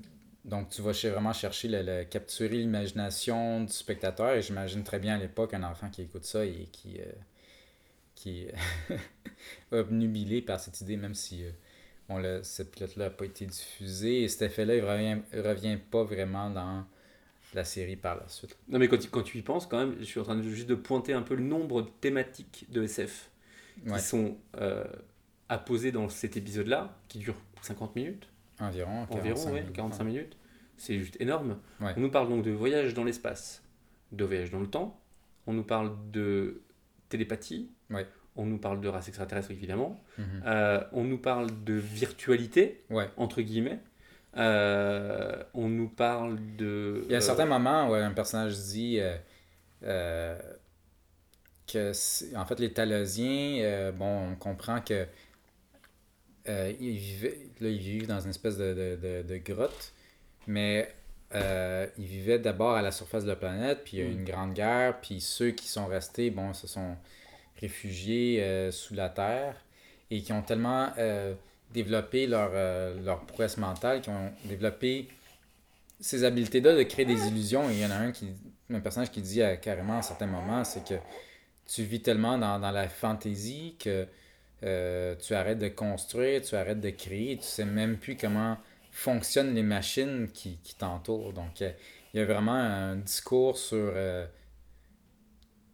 donc 0.44 0.70
tu 0.70 0.82
vas 0.82 0.92
vraiment 0.92 1.32
chercher 1.34 1.68
le, 1.68 1.82
le- 1.82 2.04
capturer 2.04 2.56
l'imagination 2.58 3.64
du 3.64 3.72
spectateur, 3.72 4.34
et 4.34 4.42
j'imagine 4.42 4.84
très 4.84 4.98
bien 4.98 5.16
à 5.16 5.18
l'époque 5.18 5.54
un 5.54 5.62
enfant 5.64 5.90
qui 5.90 6.02
écoute 6.02 6.24
ça 6.24 6.44
et 6.46 6.68
qui, 6.72 6.98
euh, 7.00 7.04
qui 8.14 8.46
est 8.90 8.94
obnubilé 9.72 10.42
par 10.42 10.60
cette 10.60 10.80
idée, 10.80 10.96
même 10.96 11.14
si 11.14 11.44
euh, 11.44 11.50
bon, 12.08 12.18
le, 12.18 12.42
cette 12.42 12.70
pilote-là 12.72 13.04
n'a 13.06 13.10
pas 13.10 13.24
été 13.26 13.46
diffusée, 13.46 14.22
et 14.22 14.28
cet 14.28 14.42
effet-là, 14.42 14.76
il 14.76 14.84
revient, 14.84 15.18
revient 15.32 15.78
pas 15.90 16.04
vraiment 16.04 16.50
dans 16.50 16.84
la 17.54 17.64
série 17.64 17.96
par 17.96 18.16
la 18.16 18.28
suite. 18.28 18.56
Non, 18.68 18.78
mais 18.78 18.88
quand, 18.88 18.98
tu- 18.98 19.08
quand 19.08 19.22
tu 19.22 19.38
y 19.38 19.42
penses, 19.42 19.66
quand 19.66 19.78
même, 19.78 19.96
je 19.98 20.04
suis 20.04 20.20
en 20.20 20.24
train 20.24 20.36
de, 20.36 20.42
juste 20.42 20.68
de 20.68 20.74
pointer 20.74 21.12
un 21.14 21.22
peu 21.22 21.34
le 21.34 21.42
nombre 21.42 21.82
de 21.82 21.88
thématiques 22.00 22.66
de 22.70 22.82
SF 22.82 23.30
Ouais, 23.86 23.96
qui 23.98 24.04
sont 24.04 24.36
euh, 24.56 24.84
apposées 25.48 25.92
dans 25.92 26.08
cet 26.08 26.36
épisode-là, 26.36 26.96
qui 27.08 27.18
dure 27.20 27.36
50 27.62 27.94
minutes, 27.94 28.28
environ. 28.58 29.06
environ, 29.08 29.22
45 29.34 29.52
ouais, 29.52 29.60
minutes. 29.60 29.72
45 29.76 30.04
minutes. 30.04 30.36
C'est 30.76 30.98
juste 30.98 31.16
énorme. 31.20 31.58
Ouais. 31.80 31.92
On 31.96 32.00
nous 32.00 32.10
parle 32.10 32.28
donc 32.28 32.44
de 32.44 32.50
voyage 32.50 32.92
dans 32.94 33.04
l'espace, 33.04 33.62
de 34.12 34.24
voyage 34.24 34.50
dans 34.50 34.60
le 34.60 34.66
temps, 34.68 35.00
on 35.46 35.52
nous 35.52 35.62
parle 35.64 35.96
de 36.10 36.60
télépathie, 37.08 37.70
Ouais. 37.90 38.06
On 38.38 38.46
nous 38.46 38.58
parle 38.58 38.80
de 38.80 38.88
race 38.88 39.08
extraterrestre 39.08 39.50
évidemment, 39.50 40.02
Mhm. 40.16 40.42
Euh, 40.46 40.80
on 40.92 41.04
nous 41.04 41.18
parle 41.18 41.48
de 41.64 41.74
virtualité, 41.74 42.82
Ouais. 42.90 43.08
entre 43.18 43.42
guillemets, 43.42 43.80
Euh, 44.36 45.42
on 45.54 45.68
nous 45.68 45.88
parle 45.88 46.38
de... 46.56 47.02
Il 47.06 47.10
y 47.10 47.14
a 47.14 47.18
euh, 47.18 47.20
certains 47.20 47.46
moments 47.46 47.88
où 47.90 47.94
un 47.94 48.10
personnage 48.12 48.56
dit 48.58 49.00
euh, 49.82 50.38
que, 51.66 51.92
en 52.36 52.44
fait, 52.46 52.60
les 52.60 52.72
Talosiens, 52.72 53.90
bon, 53.92 54.32
on 54.32 54.36
comprend 54.36 54.80
que 54.80 55.06
ils, 56.46 56.96
vivaient, 56.98 57.38
là, 57.60 57.68
ils 57.68 57.78
vivent 57.78 58.06
dans 58.06 58.20
une 58.20 58.30
espèce 58.30 58.56
de, 58.56 58.72
de, 58.74 58.96
de, 58.96 59.22
de 59.28 59.36
grotte, 59.38 59.92
mais 60.46 60.94
euh, 61.34 61.86
ils 61.98 62.06
vivaient 62.06 62.38
d'abord 62.38 62.74
à 62.76 62.82
la 62.82 62.90
surface 62.92 63.24
de 63.24 63.28
la 63.28 63.36
planète, 63.36 63.80
puis 63.84 63.98
il 63.98 64.00
y 64.00 64.02
a 64.02 64.06
eu 64.06 64.14
Mm. 64.14 64.18
une 64.18 64.24
grande 64.24 64.54
guerre, 64.54 65.00
puis 65.00 65.20
ceux 65.20 65.50
qui 65.50 65.68
sont 65.68 65.86
restés, 65.86 66.30
bon, 66.30 66.54
se 66.54 66.66
sont 66.66 66.96
réfugiés 67.60 68.42
euh, 68.42 68.70
sous 68.70 68.94
la 68.94 69.08
terre 69.08 69.54
et 70.10 70.22
qui 70.22 70.32
ont 70.32 70.42
tellement 70.42 70.90
euh, 70.98 71.34
développé 71.72 72.26
leur, 72.26 72.50
euh, 72.54 73.00
leur 73.02 73.20
prouesse 73.26 73.56
mentale, 73.56 74.00
qui 74.00 74.10
ont 74.10 74.32
développé 74.44 75.08
ces 76.00 76.24
habiletés-là 76.24 76.76
de 76.76 76.82
créer 76.84 77.04
des 77.04 77.26
illusions. 77.26 77.68
Il 77.70 77.78
y 77.78 77.84
en 77.84 77.90
a 77.90 77.96
un, 77.96 78.12
qui, 78.12 78.28
un 78.72 78.80
personnage 78.80 79.10
qui 79.10 79.20
dit 79.20 79.40
carrément 79.60 79.94
à 79.94 79.98
un 79.98 80.02
certain 80.02 80.26
moment, 80.26 80.64
c'est 80.64 80.86
que 80.86 80.94
tu 81.66 81.82
vis 81.82 82.00
tellement 82.00 82.38
dans, 82.38 82.58
dans 82.58 82.70
la 82.70 82.88
fantaisie 82.88 83.76
que 83.78 84.06
tu 84.60 85.34
arrêtes 85.34 85.58
de 85.58 85.68
construire, 85.68 86.40
tu 86.42 86.54
arrêtes 86.54 86.80
de 86.80 86.90
créer, 86.90 87.36
tu 87.36 87.44
sais 87.44 87.64
même 87.64 87.96
plus 87.98 88.16
comment 88.16 88.56
fonctionnent 88.92 89.54
les 89.54 89.62
machines 89.62 90.28
qui, 90.32 90.58
qui 90.62 90.74
t'entourent. 90.76 91.32
Donc, 91.32 91.60
il 91.60 91.74
y 92.14 92.20
a 92.20 92.24
vraiment 92.24 92.52
un 92.52 92.96
discours 92.96 93.58
sur... 93.58 93.92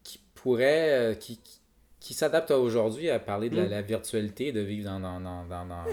qui 0.02 0.20
pourrait... 0.34 1.18
qui, 1.20 1.38
qui 2.04 2.12
s'adapte 2.12 2.50
à 2.50 2.58
aujourd'hui 2.58 3.08
à 3.08 3.18
parler 3.18 3.48
de 3.48 3.56
la, 3.56 3.64
Mm. 3.64 3.70
la 3.70 3.80
virtualité, 3.82 4.52
de 4.52 4.60
vivre 4.60 4.90
dans, 4.90 5.00
dans, 5.00 5.20
dans, 5.20 5.44
dans, 5.46 5.64
dans, 5.66 5.84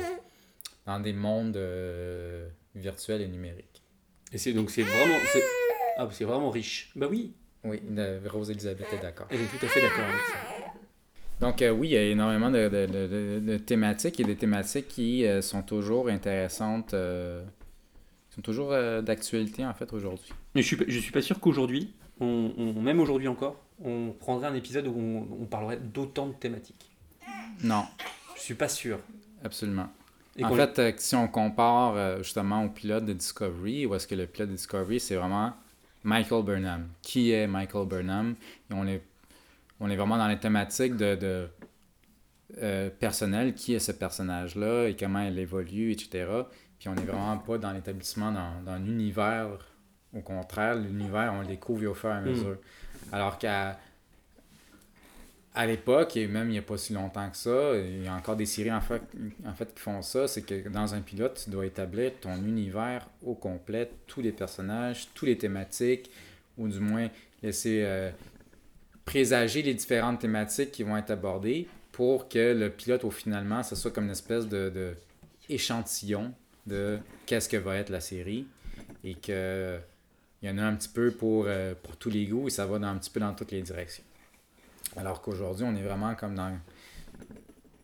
dans 0.85 0.99
des 0.99 1.13
mondes 1.13 1.55
euh, 1.55 2.49
virtuels 2.75 3.21
et 3.21 3.27
numériques. 3.29 3.81
Et 4.33 4.37
c'est 4.37 4.51
donc 4.51 4.71
c'est 4.71 4.83
vraiment... 4.83 5.15
c'est- 5.31 5.43
Ah, 5.97 6.07
c'est 6.11 6.25
vraiment 6.25 6.49
riche. 6.49 6.91
Bah 6.97 7.07
oui, 7.09 7.33
Oui, 7.63 7.79
de- 7.89 8.19
Rose-Elisabeth 8.27 8.87
est 8.93 9.01
d'accord. 9.01 9.27
elle 9.29 9.39
est 9.41 9.45
tout 9.45 9.65
à 9.65 9.69
fait 9.69 9.81
d'accord 9.81 10.03
avec 10.05 10.21
ça. 10.31 10.37
Donc, 11.39 11.61
euh, 11.61 11.71
oui, 11.71 11.87
il 11.89 11.91
y 11.93 11.97
a 11.97 12.03
énormément 12.03 12.49
de, 12.51 12.67
de- 12.69 13.39
de- 13.39 13.57
thématiques 13.57 14.19
et 14.19 14.23
des 14.23 14.35
thématiques 14.35 14.87
qui 14.89 15.25
euh, 15.25 15.41
sont 15.41 15.61
toujours 15.63 16.07
intéressantes, 16.09 16.93
euh, 16.93 17.43
sont 18.35 18.41
toujours 18.41 18.71
euh, 18.73 19.01
d'actualité 19.01 19.65
en 19.65 19.73
fait 19.73 19.91
aujourd'hui. 19.93 20.29
Mais 20.55 20.61
je 20.61 20.67
suis, 20.75 20.77
je 20.87 20.99
suis 20.99 21.11
pas 21.11 21.21
sûr 21.21 21.39
qu'aujourd'hui, 21.39 21.93
on, 22.19 22.51
on- 22.57 22.73
même 22.81 22.99
aujourd'hui 22.99 23.27
encore, 23.27 23.57
on 23.83 24.13
prendrait 24.19 24.47
un 24.47 24.53
épisode 24.55 24.87
où 24.87 24.93
on, 24.97 25.43
on 25.43 25.45
parlerait 25.45 25.77
d'autant 25.77 26.27
de 26.27 26.33
thématiques. 26.33 26.91
Non, 27.63 27.85
Je 28.35 28.41
suis 28.41 28.53
pas 28.55 28.67
sûr. 28.69 28.99
absolument. 29.43 29.87
Et 30.37 30.45
en 30.45 30.53
fait, 30.55 30.79
euh, 30.79 30.91
si 30.97 31.13
on 31.15 31.27
compare 31.27 31.95
euh, 31.95 32.17
justement 32.23 32.63
au 32.63 32.69
pilote 32.69 33.05
de 33.05 33.13
Discovery, 33.13 33.85
où 33.85 33.93
est-ce 33.95 34.07
que 34.07 34.15
le 34.15 34.27
pilote 34.27 34.49
de 34.49 34.55
Discovery, 34.55 34.99
c'est 34.99 35.15
vraiment 35.15 35.53
Michael 36.03 36.43
Burnham. 36.45 36.87
Qui 37.01 37.31
est 37.31 37.47
Michael 37.47 37.85
Burnham? 37.87 38.35
Et 38.69 38.73
on 38.73 38.87
est, 38.87 39.03
on 39.81 39.89
est 39.89 39.95
vraiment 39.97 40.17
dans 40.17 40.27
les 40.29 40.39
thématiques 40.39 40.95
de, 40.95 41.15
de 41.15 41.47
euh, 42.61 42.89
personnel. 42.89 43.53
Qui 43.53 43.73
est 43.73 43.79
ce 43.79 43.91
personnage-là? 43.91 44.87
Et 44.87 44.95
comment 44.95 45.19
elle 45.19 45.37
évolue, 45.37 45.91
etc. 45.91 46.25
Puis 46.79 46.87
on 46.87 46.95
n'est 46.95 47.03
vraiment 47.03 47.37
pas 47.37 47.57
dans 47.57 47.71
l'établissement 47.73 48.31
dans, 48.31 48.61
dans 48.65 48.77
l'univers. 48.77 49.49
Au 50.15 50.21
contraire, 50.21 50.75
l'univers, 50.75 51.33
on 51.33 51.41
le 51.41 51.47
découvre 51.47 51.85
au 51.87 51.93
fur 51.93 52.09
et 52.09 52.13
à 52.13 52.21
Mm. 52.25 52.25
mesure. 52.29 52.57
Alors 53.11 53.37
qu'à 53.37 53.79
à 55.53 55.65
l'époque, 55.65 56.15
et 56.15 56.27
même 56.27 56.47
il 56.47 56.53
n'y 56.53 56.57
a 56.59 56.61
pas 56.61 56.77
si 56.77 56.93
longtemps 56.93 57.29
que 57.29 57.35
ça, 57.35 57.73
il 57.75 58.05
y 58.05 58.07
a 58.07 58.13
encore 58.13 58.37
des 58.37 58.45
séries 58.45 58.71
en 58.71 58.79
fait, 58.79 59.01
en 59.45 59.53
fait 59.53 59.73
qui 59.73 59.81
font 59.81 60.01
ça, 60.01 60.27
c'est 60.27 60.43
que 60.43 60.69
dans 60.69 60.93
un 60.95 61.01
pilote, 61.01 61.41
tu 61.43 61.49
dois 61.49 61.65
établir 61.65 62.13
ton 62.21 62.35
univers 62.37 63.05
au 63.25 63.33
complet, 63.35 63.89
tous 64.07 64.21
les 64.21 64.31
personnages, 64.31 65.09
toutes 65.13 65.27
les 65.27 65.37
thématiques, 65.37 66.09
ou 66.57 66.69
du 66.69 66.79
moins 66.79 67.09
laisser 67.43 67.81
euh, 67.83 68.11
présager 69.03 69.61
les 69.61 69.73
différentes 69.73 70.19
thématiques 70.21 70.71
qui 70.71 70.83
vont 70.83 70.95
être 70.95 71.11
abordées 71.11 71.67
pour 71.91 72.29
que 72.29 72.53
le 72.53 72.69
pilote, 72.69 73.03
au 73.03 73.11
finalement, 73.11 73.61
ce 73.61 73.75
soit 73.75 73.91
comme 73.91 74.05
une 74.05 74.11
espèce 74.11 74.47
de, 74.47 74.69
de 74.69 74.93
échantillon 75.49 76.33
de 76.65 76.97
qu'est-ce 77.25 77.49
que 77.49 77.57
va 77.57 77.75
être 77.75 77.89
la 77.89 77.99
série 77.99 78.47
et 79.03 79.15
que 79.15 79.79
il 80.41 80.49
y 80.49 80.51
en 80.51 80.57
a 80.57 80.63
un 80.63 80.75
petit 80.75 80.89
peu 80.89 81.11
pour, 81.11 81.45
euh, 81.47 81.73
pour 81.81 81.97
tous 81.97 82.09
les 82.09 82.25
goûts 82.25 82.47
et 82.47 82.49
ça 82.51 82.65
va 82.65 82.79
dans, 82.79 82.87
un 82.87 82.97
petit 82.97 83.09
peu 83.11 83.19
dans 83.19 83.33
toutes 83.33 83.51
les 83.51 83.61
directions. 83.61 84.03
Alors 84.97 85.21
qu'aujourd'hui, 85.21 85.65
on 85.67 85.75
est 85.75 85.83
vraiment 85.83 86.15
comme 86.15 86.35
dans. 86.35 86.57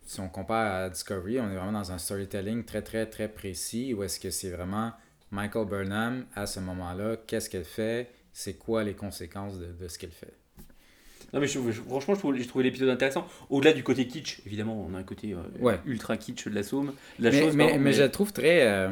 Si 0.05 0.19
on 0.21 0.29
compare 0.29 0.83
à 0.85 0.89
Discovery, 0.89 1.39
on 1.39 1.49
est 1.51 1.55
vraiment 1.55 1.73
dans 1.73 1.91
un 1.91 1.97
storytelling 1.97 2.63
très, 2.63 2.81
très, 2.81 3.05
très 3.07 3.27
précis 3.27 3.93
où 3.93 4.03
est-ce 4.03 4.19
que 4.21 4.29
c'est 4.31 4.49
vraiment 4.49 4.93
Michael 5.31 5.67
Burnham 5.67 6.25
à 6.33 6.45
ce 6.47 6.61
moment-là, 6.61 7.17
qu'est-ce 7.27 7.49
qu'elle 7.49 7.65
fait, 7.65 8.09
c'est 8.31 8.53
quoi 8.53 8.83
les 8.85 8.93
conséquences 8.93 9.59
de, 9.59 9.65
de 9.65 9.87
ce 9.89 9.99
qu'elle 9.99 10.11
fait. 10.11 10.33
Non, 11.33 11.41
mais 11.41 11.47
je- 11.47 11.59
je- 11.71 11.81
franchement, 11.81 12.33
j'ai 12.33 12.47
trouvé 12.47 12.63
l'épisode 12.63 12.87
intéressant. 12.87 13.27
Au-delà 13.49 13.73
du 13.73 13.83
côté 13.83 14.07
kitsch, 14.07 14.39
évidemment, 14.45 14.81
on 14.89 14.95
a 14.95 14.99
un 14.99 15.03
côté 15.03 15.33
euh, 15.33 15.39
Ouais. 15.59 15.77
ultra 15.85 16.15
kitsch 16.15 16.47
de 16.47 16.55
la 16.55 16.63
somme. 16.63 16.93
La 17.19 17.29
mais, 17.31 17.39
chose, 17.41 17.55
mais, 17.57 17.67
pardon, 17.67 17.83
mais 17.83 17.91
je 17.91 18.03
le 18.03 18.09
trouve 18.11 18.31
très. 18.31 18.65
euh, 18.65 18.89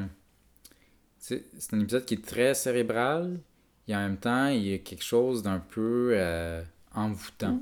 c'est 1.17 1.43
un 1.71 1.79
épisode 1.79 2.03
qui 2.03 2.15
est 2.15 2.25
très 2.25 2.53
cérébral 2.53 3.39
et 3.87 3.95
en 3.95 3.99
même 3.99 4.17
temps, 4.17 4.47
il 4.47 4.65
y 4.65 4.73
a 4.73 4.77
quelque 4.79 5.03
chose 5.03 5.43
d'un 5.43 5.59
peu 5.59 6.11
euh, 6.13 6.63
envoûtant. 6.93 7.61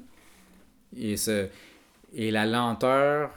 Et, 0.96 1.18
ce, 1.18 1.48
et 2.14 2.32
la 2.32 2.46
lenteur 2.46 3.32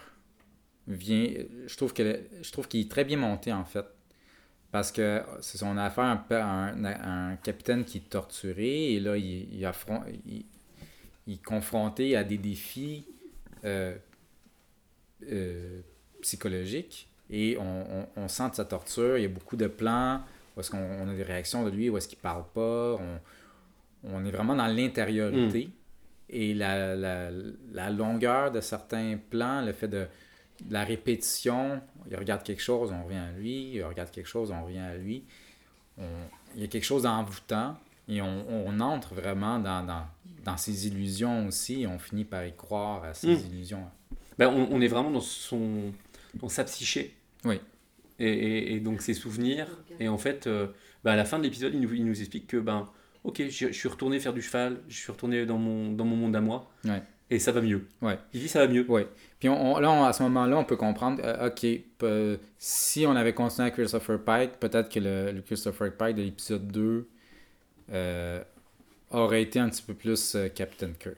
vient. 0.87 1.28
Je 1.66 1.76
trouve 1.76 1.93
que 1.93 2.20
je 2.41 2.53
trouve 2.53 2.68
qu'il 2.68 2.80
est 2.80 2.91
très 2.91 3.05
bien 3.05 3.16
monté 3.16 3.53
en 3.53 3.64
fait. 3.64 3.87
Parce 4.70 4.93
que 4.93 5.22
c'est 5.41 5.59
ça, 5.59 5.66
on 5.66 5.76
a 5.76 5.84
affaire 5.84 6.05
à 6.05 6.45
un, 6.45 6.84
à 6.84 7.09
un, 7.09 7.37
capitaine 7.37 7.84
qui 7.84 7.99
est 7.99 8.11
torturé 8.11 8.93
et 8.93 9.01
là, 9.01 9.16
il, 9.16 9.55
il, 9.55 9.64
affron- 9.64 10.03
il, 10.26 10.45
il 11.26 11.34
est 11.34 11.43
confronté 11.43 12.14
à 12.14 12.24
des 12.24 12.37
défis 12.37 13.07
euh, 13.64 13.97
euh, 15.30 15.80
psychologiques 16.20 17.09
et 17.30 17.57
on, 17.59 18.01
on, 18.01 18.09
on 18.16 18.28
sent 18.28 18.51
de 18.51 18.55
sa 18.57 18.64
torture. 18.64 19.16
Il 19.16 19.22
y 19.22 19.24
a 19.26 19.30
beaucoup 19.30 19.57
de 19.57 19.66
plans 19.66 20.20
où 20.57 20.61
est-ce 20.61 20.70
qu'on 20.70 20.78
on 20.78 21.09
a 21.09 21.14
des 21.14 21.22
réactions 21.22 21.64
de 21.64 21.70
lui, 21.70 21.88
où 21.90 21.96
est-ce 21.98 22.09
qu'il 22.09 22.18
parle 22.18 22.44
pas. 22.54 22.94
On, 22.96 23.20
on 24.04 24.24
est 24.24 24.30
vraiment 24.30 24.54
dans 24.57 24.66
l'intériorité. 24.66 25.68
Et 26.28 26.54
la, 26.54 26.96
la, 26.96 27.30
la 27.72 27.90
longueur 27.90 28.50
de 28.50 28.61
certains 28.61 29.16
plans, 29.30 29.61
le 29.62 29.72
fait 29.72 29.86
de, 29.88 30.07
de 30.64 30.72
la 30.72 30.82
répétition, 30.84 31.80
il 32.11 32.16
regarde 32.16 32.42
quelque 32.42 32.62
chose, 32.62 32.92
on 32.92 33.04
revient 33.04 33.18
à 33.18 33.30
lui, 33.32 33.74
il 33.74 33.82
regarde 33.84 34.11
quelque 34.11 34.26
chose, 34.28 34.50
on 34.50 34.64
revient 34.64 34.78
à 34.78 34.96
lui. 34.96 35.24
On- 35.98 36.02
il 36.57 36.62
y 36.62 36.64
a 36.64 36.68
quelque 36.68 36.84
chose 36.84 37.02
d'envoûtant 37.04 37.76
et 38.09 38.20
on, 38.22 38.44
on 38.66 38.80
entre 38.80 39.14
vraiment 39.14 39.59
dans, 39.59 39.84
dans, 39.84 40.04
dans 40.44 40.57
ses 40.57 40.86
illusions 40.88 41.46
aussi, 41.48 41.86
on 41.88 41.98
finit 41.98 42.24
par 42.24 42.44
y 42.46 42.54
croire 42.54 43.04
à 43.04 43.14
ses 43.14 43.28
Mm. 43.28 43.40
illusions. 43.52 43.84
Ben, 44.38 44.48
on, 44.48 44.68
on 44.72 44.80
est 44.80 44.88
vraiment 44.88 45.11
dans, 45.11 45.20
son, 45.20 45.92
dans 46.34 46.48
sa 46.48 46.64
psyché. 46.64 47.14
Oui. 47.44 47.61
Et, 48.18 48.28
et- 48.28 48.74
et 48.74 48.80
donc 48.80 49.02
ses 49.02 49.14
souvenirs. 49.14 49.66
Et 50.00 50.08
en 50.08 50.18
fait, 50.18 50.46
euh, 50.46 50.68
ben, 51.04 51.12
à 51.12 51.16
la 51.16 51.24
fin 51.24 51.38
de 51.38 51.42
l'épisode, 51.44 51.74
il 51.74 51.80
nous, 51.80 51.92
il 51.94 52.04
nous 52.04 52.18
explique 52.20 52.46
que, 52.46 52.56
ben, 52.56 52.88
ok, 53.24 53.42
je, 53.48 53.66
je 53.68 53.72
suis 53.72 53.88
retourné 53.88 54.18
faire 54.20 54.32
du 54.32 54.40
cheval, 54.42 54.78
je 54.88 54.96
suis 54.96 55.12
retourné 55.12 55.44
dans 55.46 55.58
mon, 55.58 55.92
dans 55.92 56.04
mon 56.04 56.16
monde 56.16 56.34
à 56.36 56.40
moi. 56.40 56.70
Ouais. 56.84 57.02
Et 57.28 57.38
ça 57.40 57.50
va 57.52 57.60
mieux. 57.60 57.86
Ouais. 58.00 58.18
Il 58.32 58.40
dit 58.40 58.48
ça 58.48 58.64
va 58.64 58.72
mieux. 58.72 58.86
Oui. 58.88 59.02
Puis 59.40 59.48
on, 59.48 59.74
on- 59.74 59.78
là, 59.80 59.90
on- 59.90 60.04
à 60.04 60.12
ce 60.12 60.22
moment-là, 60.22 60.56
on 60.58 60.64
peut 60.64 60.76
comprendre, 60.76 61.20
euh, 61.24 61.48
OK, 61.48 61.66
si 62.58 63.04
on 63.06 63.16
avait 63.16 63.32
continué 63.34 63.62
avec 63.64 63.74
Christopher 63.74 64.22
Pike, 64.22 64.52
peut-être 64.60 64.88
que 64.88 65.00
le, 65.00 65.32
le 65.32 65.42
Christopher 65.42 65.92
Pike 65.96 66.16
de 66.16 66.22
l'épisode 66.22 66.68
2 66.70 67.08
euh, 67.92 68.42
aurait 69.10 69.42
été 69.42 69.58
un 69.58 69.68
petit 69.68 69.82
peu 69.82 69.94
plus 69.94 70.34
euh, 70.34 70.48
Captain 70.48 70.90
Kirk. 70.98 71.16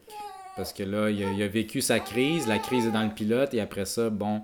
Parce 0.56 0.72
que 0.72 0.82
là, 0.82 1.08
il 1.10 1.22
a, 1.22 1.30
il 1.32 1.42
a 1.42 1.48
vécu 1.48 1.80
sa 1.80 2.00
crise, 2.00 2.48
la 2.48 2.58
crise 2.58 2.86
est 2.86 2.90
dans 2.90 3.04
le 3.04 3.14
pilote, 3.14 3.54
et 3.54 3.60
après 3.60 3.84
ça, 3.84 4.10
bon, 4.10 4.42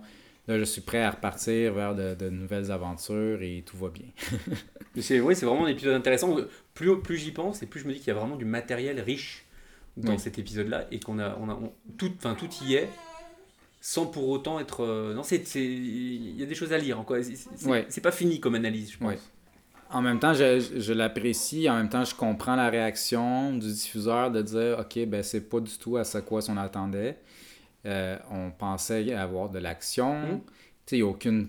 là, 0.49 0.59
je 0.59 0.65
suis 0.65 0.81
prêt 0.81 1.03
à 1.03 1.11
repartir 1.11 1.73
vers 1.75 1.95
de, 1.95 2.15
de 2.15 2.29
nouvelles 2.31 2.71
aventures 2.71 3.43
et 3.43 3.63
tout 3.67 3.77
va 3.77 3.89
bien. 3.89 4.07
C'est 5.01 5.19
oui, 5.21 5.35
c'est 5.35 5.45
vraiment 5.45 5.65
un 5.65 5.69
épisode 5.71 5.95
intéressant. 5.95 6.37
Plus, 6.73 7.01
plus 7.03 7.17
j'y 7.17 7.33
pense, 7.33 7.63
et 7.63 7.67
plus 7.67 7.81
je 7.81 7.87
me 7.89 7.93
dis 7.93 7.99
qu'il 7.99 8.09
y 8.09 8.11
a 8.13 8.15
vraiment 8.15 8.37
du 8.37 8.45
matériel 8.45 9.01
riche 9.01 9.45
dans 9.97 10.13
Oui. 10.13 10.19
cet 10.21 10.39
épisode-là 10.39 10.87
et 10.93 11.01
qu'on 11.01 11.19
a, 11.19 11.37
on 11.41 11.49
a 11.49 11.55
on- 11.55 11.73
tout, 11.99 12.13
enfin 12.17 12.35
tout 12.37 12.49
y 12.65 12.75
est, 12.75 12.89
sans 13.81 14.07
pour 14.07 14.29
autant 14.29 14.61
être. 14.61 14.85
euh, 14.85 15.13
non, 15.15 15.23
c'est, 15.25 15.43
il 15.57 16.39
y 16.39 16.43
a 16.43 16.47
des 16.47 16.55
choses 16.55 16.73
à 16.73 16.79
lire. 16.79 17.05
C'est, 17.57 17.67
Ouais. 17.67 17.87
pas 18.03 18.13
fini 18.13 18.39
comme 18.39 18.55
analyse, 18.55 18.93
je 18.93 18.99
pense. 18.99 19.09
Ouais. 19.09 19.19
En 19.91 20.01
même 20.01 20.19
temps, 20.21 20.33
je, 20.35 20.61
je 20.79 20.93
l'apprécie. 20.93 21.69
En 21.69 21.77
même 21.77 21.89
temps, 21.89 22.05
je 22.05 22.15
comprends 22.15 22.55
la 22.57 22.71
réaction 22.71 23.53
du 23.53 23.67
diffuseur 23.73 24.31
de 24.31 24.43
dire 24.43 24.79
OK, 24.81 25.05
ben 25.07 25.23
c'est 25.25 25.41
pas 25.49 25.59
du 25.61 25.77
tout 25.77 25.97
à 25.97 26.05
ce 26.05 26.19
quoi 26.19 26.41
on 26.49 26.57
attendait. 26.57 27.19
Euh, 27.87 28.19
on 28.31 28.51
pensait 28.51 29.13
avoir 29.13 29.51
de 29.51 29.59
l'action. 29.59 30.21
Mm. 30.37 30.41
Tu 30.41 30.51
sais, 30.87 30.97
il 30.97 31.03
n'y 31.03 31.09
a 31.09 31.11
aucune, 31.11 31.49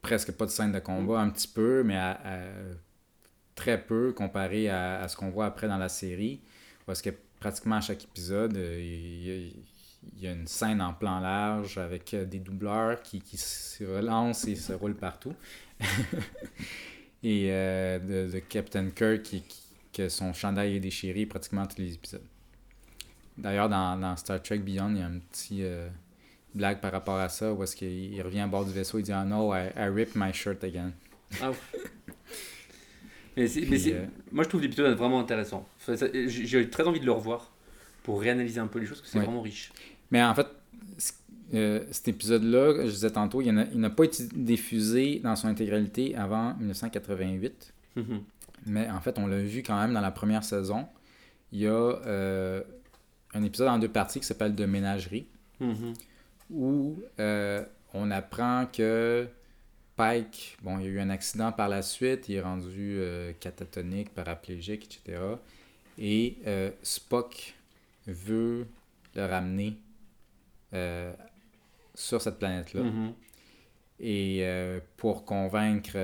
presque 0.00 0.32
pas 0.32 0.46
de 0.46 0.50
scène 0.50 0.72
de 0.72 0.78
combat, 0.80 1.20
un 1.20 1.30
petit 1.30 1.48
peu, 1.48 1.82
mais 1.82 1.96
à- 1.96 2.20
à- 2.24 2.48
très 3.54 3.80
peu 3.80 4.12
comparé 4.12 4.68
à, 4.68 5.00
à 5.00 5.08
ce 5.08 5.16
qu'on 5.16 5.30
voit 5.30 5.46
après 5.46 5.68
dans 5.68 5.78
la 5.78 5.88
série. 5.88 6.40
Parce 6.86 7.02
que 7.02 7.10
pratiquement 7.40 7.76
à 7.76 7.80
chaque 7.80 8.04
épisode, 8.04 8.56
euh, 8.56 8.78
il 8.80 9.22
y, 9.26 9.30
a- 9.30 9.50
il 10.16 10.22
y 10.22 10.26
a 10.26 10.32
une 10.32 10.46
scène 10.48 10.80
en 10.82 10.92
plan 10.94 11.20
large 11.20 11.78
avec 11.78 12.12
euh, 12.14 12.24
des 12.24 12.38
doubleurs 12.40 13.02
qui, 13.02 13.20
qui 13.20 13.36
se 13.36 13.84
relancent 13.84 14.46
et 14.48 14.56
se 14.56 14.72
roulent 14.72 14.96
partout. 14.96 15.34
et 17.22 17.48
euh, 17.52 17.98
de, 17.98 18.32
de 18.32 18.38
Captain 18.40 18.90
Kirk 18.90 19.22
qui, 19.22 19.42
qui- 19.42 19.58
que 19.92 20.08
son 20.08 20.32
chandail 20.32 20.76
est 20.76 20.80
déchiré 20.80 21.26
pratiquement 21.26 21.66
tous 21.66 21.78
les 21.78 21.94
épisodes. 21.94 22.22
D'ailleurs, 23.38 23.68
dans, 23.68 23.96
dans 23.98 24.16
Star 24.16 24.42
Trek 24.42 24.58
Beyond, 24.58 24.90
il 24.90 24.98
y 24.98 25.02
a 25.02 25.06
un 25.06 25.18
petit 25.30 25.62
euh, 25.62 25.88
blague 26.54 26.80
par 26.80 26.92
rapport 26.92 27.16
à 27.18 27.28
ça 27.28 27.52
où 27.52 27.62
est-ce 27.62 27.74
qu'il 27.76 27.88
il 28.14 28.20
revient 28.22 28.40
à 28.40 28.46
bord 28.46 28.64
du 28.64 28.72
vaisseau 28.72 28.98
et 28.98 29.02
dit 29.02 29.12
Ah 29.12 29.24
no, 29.24 29.54
I, 29.54 29.68
I 29.76 29.88
ripped 29.88 30.14
my 30.16 30.32
shirt 30.32 30.62
again. 30.64 30.92
Mais 33.36 33.46
c'est- 33.48 33.60
mais 33.62 33.78
Puis, 33.78 33.92
euh, 33.92 34.04
Moi, 34.30 34.44
je 34.44 34.48
trouve 34.50 34.60
l'épisode 34.60 34.94
vraiment 34.96 35.18
intéressant. 35.20 35.66
J'ai, 36.26 36.68
très 36.68 36.86
envie 36.86 37.00
de 37.00 37.06
le 37.06 37.12
revoir 37.12 37.50
pour 38.02 38.20
réanalyser 38.20 38.60
un 38.60 38.66
peu 38.66 38.78
les 38.78 38.84
choses, 38.86 38.98
parce 38.98 39.08
que 39.08 39.12
c'est 39.12 39.18
Ouais. 39.20 39.24
vraiment 39.24 39.40
riche. 39.40 39.72
Mais 40.10 40.22
en 40.22 40.34
fait, 40.34 40.46
euh, 41.54 41.84
cet 41.90 42.08
épisode-là, 42.08 42.84
je 42.84 42.90
disais 42.90 43.10
tantôt, 43.10 43.40
il 43.40 43.50
n'a 43.52 43.64
il 43.72 43.88
pas 43.90 44.04
été 44.04 44.24
diffusé 44.34 45.20
dans 45.20 45.34
son 45.36 45.48
intégralité 45.48 46.14
avant 46.14 46.54
1988. 46.56 47.72
Mhm. 47.96 48.20
Mais 48.66 48.88
en 48.90 49.00
fait, 49.00 49.18
on 49.18 49.26
l'a 49.26 49.38
vu 49.38 49.62
quand 49.62 49.80
même 49.80 49.94
dans 49.94 50.00
la 50.02 50.10
première 50.10 50.44
saison. 50.44 50.86
Il 51.52 51.60
y 51.60 51.66
a 51.66 51.70
euh, 51.70 52.62
un 53.34 53.42
épisode 53.42 53.68
en 53.68 53.78
deux 53.78 53.88
parties 53.88 54.20
qui 54.20 54.26
s'appelle 54.26 54.54
De 54.54 54.66
ménagerie, 54.66 55.26
Mhm. 55.60 55.94
où 56.50 56.98
euh, 57.20 57.64
on 57.94 58.10
apprend 58.10 58.66
que 58.66 59.28
Pike, 59.96 60.56
bon, 60.62 60.78
il 60.78 60.84
y 60.84 60.88
a 60.88 60.90
eu 60.90 61.00
un 61.00 61.10
accident 61.10 61.52
par 61.52 61.68
la 61.68 61.82
suite, 61.82 62.28
il 62.28 62.36
est 62.36 62.40
rendu 62.40 62.96
euh, 62.98 63.32
catatonique, 63.38 64.12
paraplégique, 64.14 64.84
etc. 65.04 65.20
Et 65.98 66.38
euh, 66.46 66.70
Spock 66.82 67.54
veut 68.06 68.66
le 69.14 69.26
ramener 69.26 69.76
sur 71.94 72.22
cette 72.22 72.38
planète-là. 72.38 72.82
Mhm. 72.82 73.12
Et 74.00 74.42
pour 74.96 75.24
convaincre. 75.24 75.96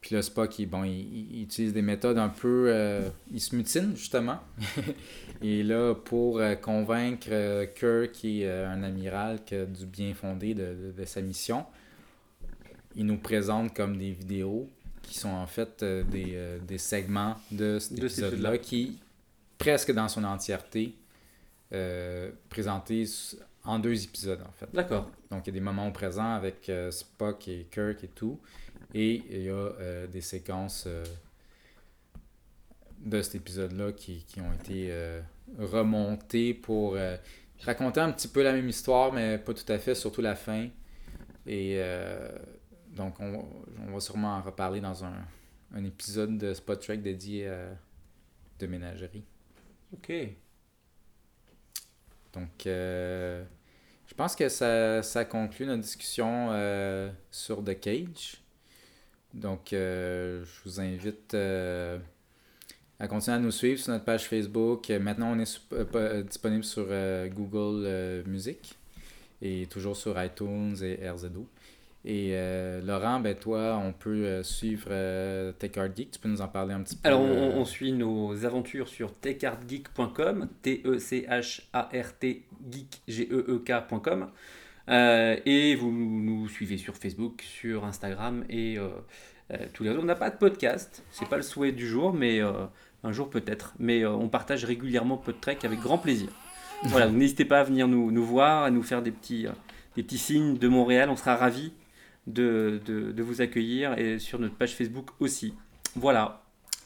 Puis 0.00 0.14
là, 0.14 0.22
Spock, 0.22 0.58
il, 0.58 0.66
bon, 0.66 0.84
il, 0.84 0.92
il- 0.92 1.36
il 1.36 1.42
utilise 1.42 1.72
des 1.72 1.82
méthodes 1.82 2.18
un 2.18 2.28
peu. 2.30 2.66
euh, 2.68 3.08
il 3.32 3.40
se 3.40 3.54
mutine, 3.54 3.94
justement. 3.96 4.38
Et 5.42 5.62
là, 5.62 5.94
pour 5.94 6.38
euh, 6.38 6.54
convaincre 6.54 7.28
euh, 7.30 7.66
Kirk, 7.66 8.12
qui 8.12 8.42
est 8.42 8.50
un 8.64 8.82
amiral 8.82 9.44
qui 9.44 9.54
a 9.56 9.64
du 9.66 9.86
bien 9.86 10.14
fondé 10.14 10.54
de, 10.54 10.62
de- 10.74 10.92
de 10.98 11.04
sa 11.04 11.20
mission, 11.20 11.64
il 12.96 13.06
nous 13.06 13.18
présente 13.18 13.74
comme 13.74 13.96
des 13.96 14.10
vidéos 14.12 14.68
qui 15.02 15.18
sont 15.18 15.28
en 15.30 15.46
fait 15.46 15.82
des, 15.84 16.36
des 16.66 16.78
segments 16.78 17.36
de 17.50 17.78
cet 17.78 17.98
De 17.98 18.08
cet 18.08 18.18
épisode-là 18.24 18.58
qui, 18.58 18.98
presque 19.58 19.92
dans 19.92 20.08
son 20.08 20.24
entièreté, 20.24 20.94
présentés 22.48 23.04
en 23.64 23.78
deux 23.78 24.02
épisodes, 24.04 24.40
en 24.42 24.52
fait. 24.52 24.68
D'accord. 24.72 25.10
Donc, 25.30 25.46
il 25.46 25.50
y 25.50 25.50
a 25.50 25.54
des 25.54 25.64
moments 25.64 25.86
au 25.88 25.92
présent 25.92 26.32
avec 26.34 26.70
Spock 26.90 27.46
et 27.48 27.66
Kirk 27.70 28.02
et 28.04 28.08
tout. 28.08 28.38
Et 28.94 29.22
il 29.30 29.42
y 29.42 29.48
a 29.48 29.52
euh, 29.52 30.06
des 30.06 30.20
séquences 30.20 30.84
euh, 30.86 31.04
de 32.98 33.22
cet 33.22 33.36
épisode-là 33.36 33.92
qui, 33.92 34.24
qui 34.24 34.40
ont 34.40 34.52
été 34.52 34.88
euh, 34.90 35.20
remontées 35.58 36.54
pour 36.54 36.96
raconter 37.60 38.00
un 38.00 38.12
petit 38.12 38.28
peu 38.28 38.42
la 38.42 38.52
même 38.52 38.68
histoire, 38.68 39.12
mais 39.12 39.38
pas 39.38 39.54
tout 39.54 39.70
à 39.72 39.78
fait, 39.78 39.94
surtout 39.94 40.22
la 40.22 40.34
fin. 40.34 40.68
Et 41.46 41.76
euh, 41.78 42.30
donc, 42.88 43.18
on, 43.20 43.44
on 43.86 43.92
va 43.92 44.00
sûrement 44.00 44.36
en 44.36 44.42
reparler 44.42 44.80
dans 44.80 45.04
un, 45.04 45.14
un 45.74 45.84
épisode 45.84 46.36
de 46.38 46.54
Spot 46.54 46.80
Trek 46.80 46.98
dédié 46.98 47.48
à 47.48 47.68
de 48.58 48.66
ménagerie. 48.66 49.24
Ok. 49.92 50.12
Donc, 52.32 52.66
euh, 52.66 53.42
je 54.06 54.14
pense 54.14 54.36
que 54.36 54.48
ça, 54.48 55.02
ça 55.02 55.24
conclut 55.24 55.66
notre 55.66 55.82
discussion 55.82 56.48
euh, 56.50 57.10
sur 57.30 57.64
The 57.64 57.78
Cage. 57.80 58.42
Donc, 59.34 59.72
euh, 59.72 60.44
je 60.44 60.68
vous 60.68 60.80
invite 60.80 61.34
euh, 61.34 61.98
à 62.98 63.06
continuer 63.06 63.36
à 63.36 63.40
nous 63.40 63.50
suivre 63.50 63.80
sur 63.80 63.92
notre 63.92 64.04
page 64.04 64.28
Facebook. 64.28 64.90
Maintenant, 64.90 65.32
on 65.32 65.38
est 65.38 65.60
euh, 65.72 66.22
disponible 66.22 66.64
sur 66.64 66.86
Google 67.30 68.24
Music 68.26 68.76
et 69.42 69.66
toujours 69.70 69.96
sur 69.96 70.22
iTunes 70.22 70.76
et 70.82 71.08
RZO. 71.08 71.46
Et 72.04 72.30
euh, 72.32 72.80
Laurent, 72.80 73.20
ben 73.20 73.34
toi, 73.34 73.78
on 73.84 73.92
peut 73.92 74.42
suivre 74.42 74.88
euh, 74.90 75.52
Tech 75.52 75.76
Art 75.76 75.94
Geek. 75.94 76.12
Tu 76.12 76.18
peux 76.18 76.30
nous 76.30 76.40
en 76.40 76.48
parler 76.48 76.72
un 76.72 76.82
petit 76.82 76.96
peu? 76.96 77.06
Alors, 77.06 77.20
on, 77.20 77.58
on 77.58 77.64
suit 77.66 77.92
nos 77.92 78.44
aventures 78.46 78.88
sur 78.88 79.14
techartgeek.com, 79.14 80.48
T-E-C-H-A-R-T 80.62 82.42
geek, 82.70 83.02
G-E-E-K.com. 83.06 84.30
Euh, 84.90 85.36
et 85.46 85.74
vous 85.76 85.90
nous 85.90 86.48
suivez 86.48 86.76
sur 86.76 86.96
Facebook, 86.96 87.42
sur 87.42 87.84
Instagram 87.84 88.44
et 88.48 88.78
euh, 88.78 88.88
euh, 89.52 89.66
tous 89.72 89.84
les 89.84 89.90
autres. 89.90 90.00
On 90.02 90.06
n'a 90.06 90.16
pas 90.16 90.30
de 90.30 90.36
podcast, 90.36 91.04
c'est 91.12 91.28
pas 91.28 91.36
le 91.36 91.42
souhait 91.42 91.72
du 91.72 91.86
jour, 91.86 92.12
mais 92.12 92.40
un 92.40 93.12
jour 93.12 93.30
peut-être. 93.30 93.74
Mais 93.78 94.04
on 94.04 94.28
partage 94.28 94.64
régulièrement 94.64 95.16
PodTrek 95.16 95.64
avec 95.64 95.80
grand 95.80 95.98
plaisir. 95.98 96.28
Voilà, 96.84 97.06
donc 97.06 97.16
n'hésitez 97.16 97.44
pas 97.44 97.60
à 97.60 97.64
venir 97.64 97.88
nous, 97.88 98.10
nous 98.10 98.24
voir, 98.24 98.64
à 98.64 98.70
nous 98.70 98.82
faire 98.82 99.02
des 99.02 99.10
petits, 99.10 99.46
des 99.96 100.02
petits 100.02 100.18
signes 100.18 100.56
de 100.56 100.68
Montréal. 100.68 101.10
On 101.10 101.16
sera 101.16 101.36
ravis 101.36 101.72
de, 102.26 102.80
de, 102.86 103.12
de 103.12 103.22
vous 103.22 103.40
accueillir 103.40 103.98
et 103.98 104.18
sur 104.18 104.38
notre 104.38 104.54
page 104.54 104.74
Facebook 104.74 105.10
aussi. 105.20 105.54
Voilà. 105.94 106.42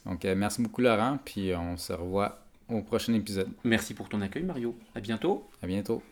Donc, 0.07 0.25
euh, 0.25 0.35
merci 0.35 0.63
beaucoup, 0.63 0.81
Laurent. 0.81 1.19
Puis, 1.25 1.53
on 1.55 1.77
se 1.77 1.93
revoit 1.93 2.39
au 2.69 2.83
prochain 2.83 3.15
épisode. 3.15 3.49
Merci 3.65 3.95
pour 3.95 4.09
ton 4.09 4.21
accueil, 4.21 4.43
Mario. 4.43 4.77
À 4.95 5.01
bientôt. 5.01 5.49
À 5.63 5.67
bientôt. 5.67 6.03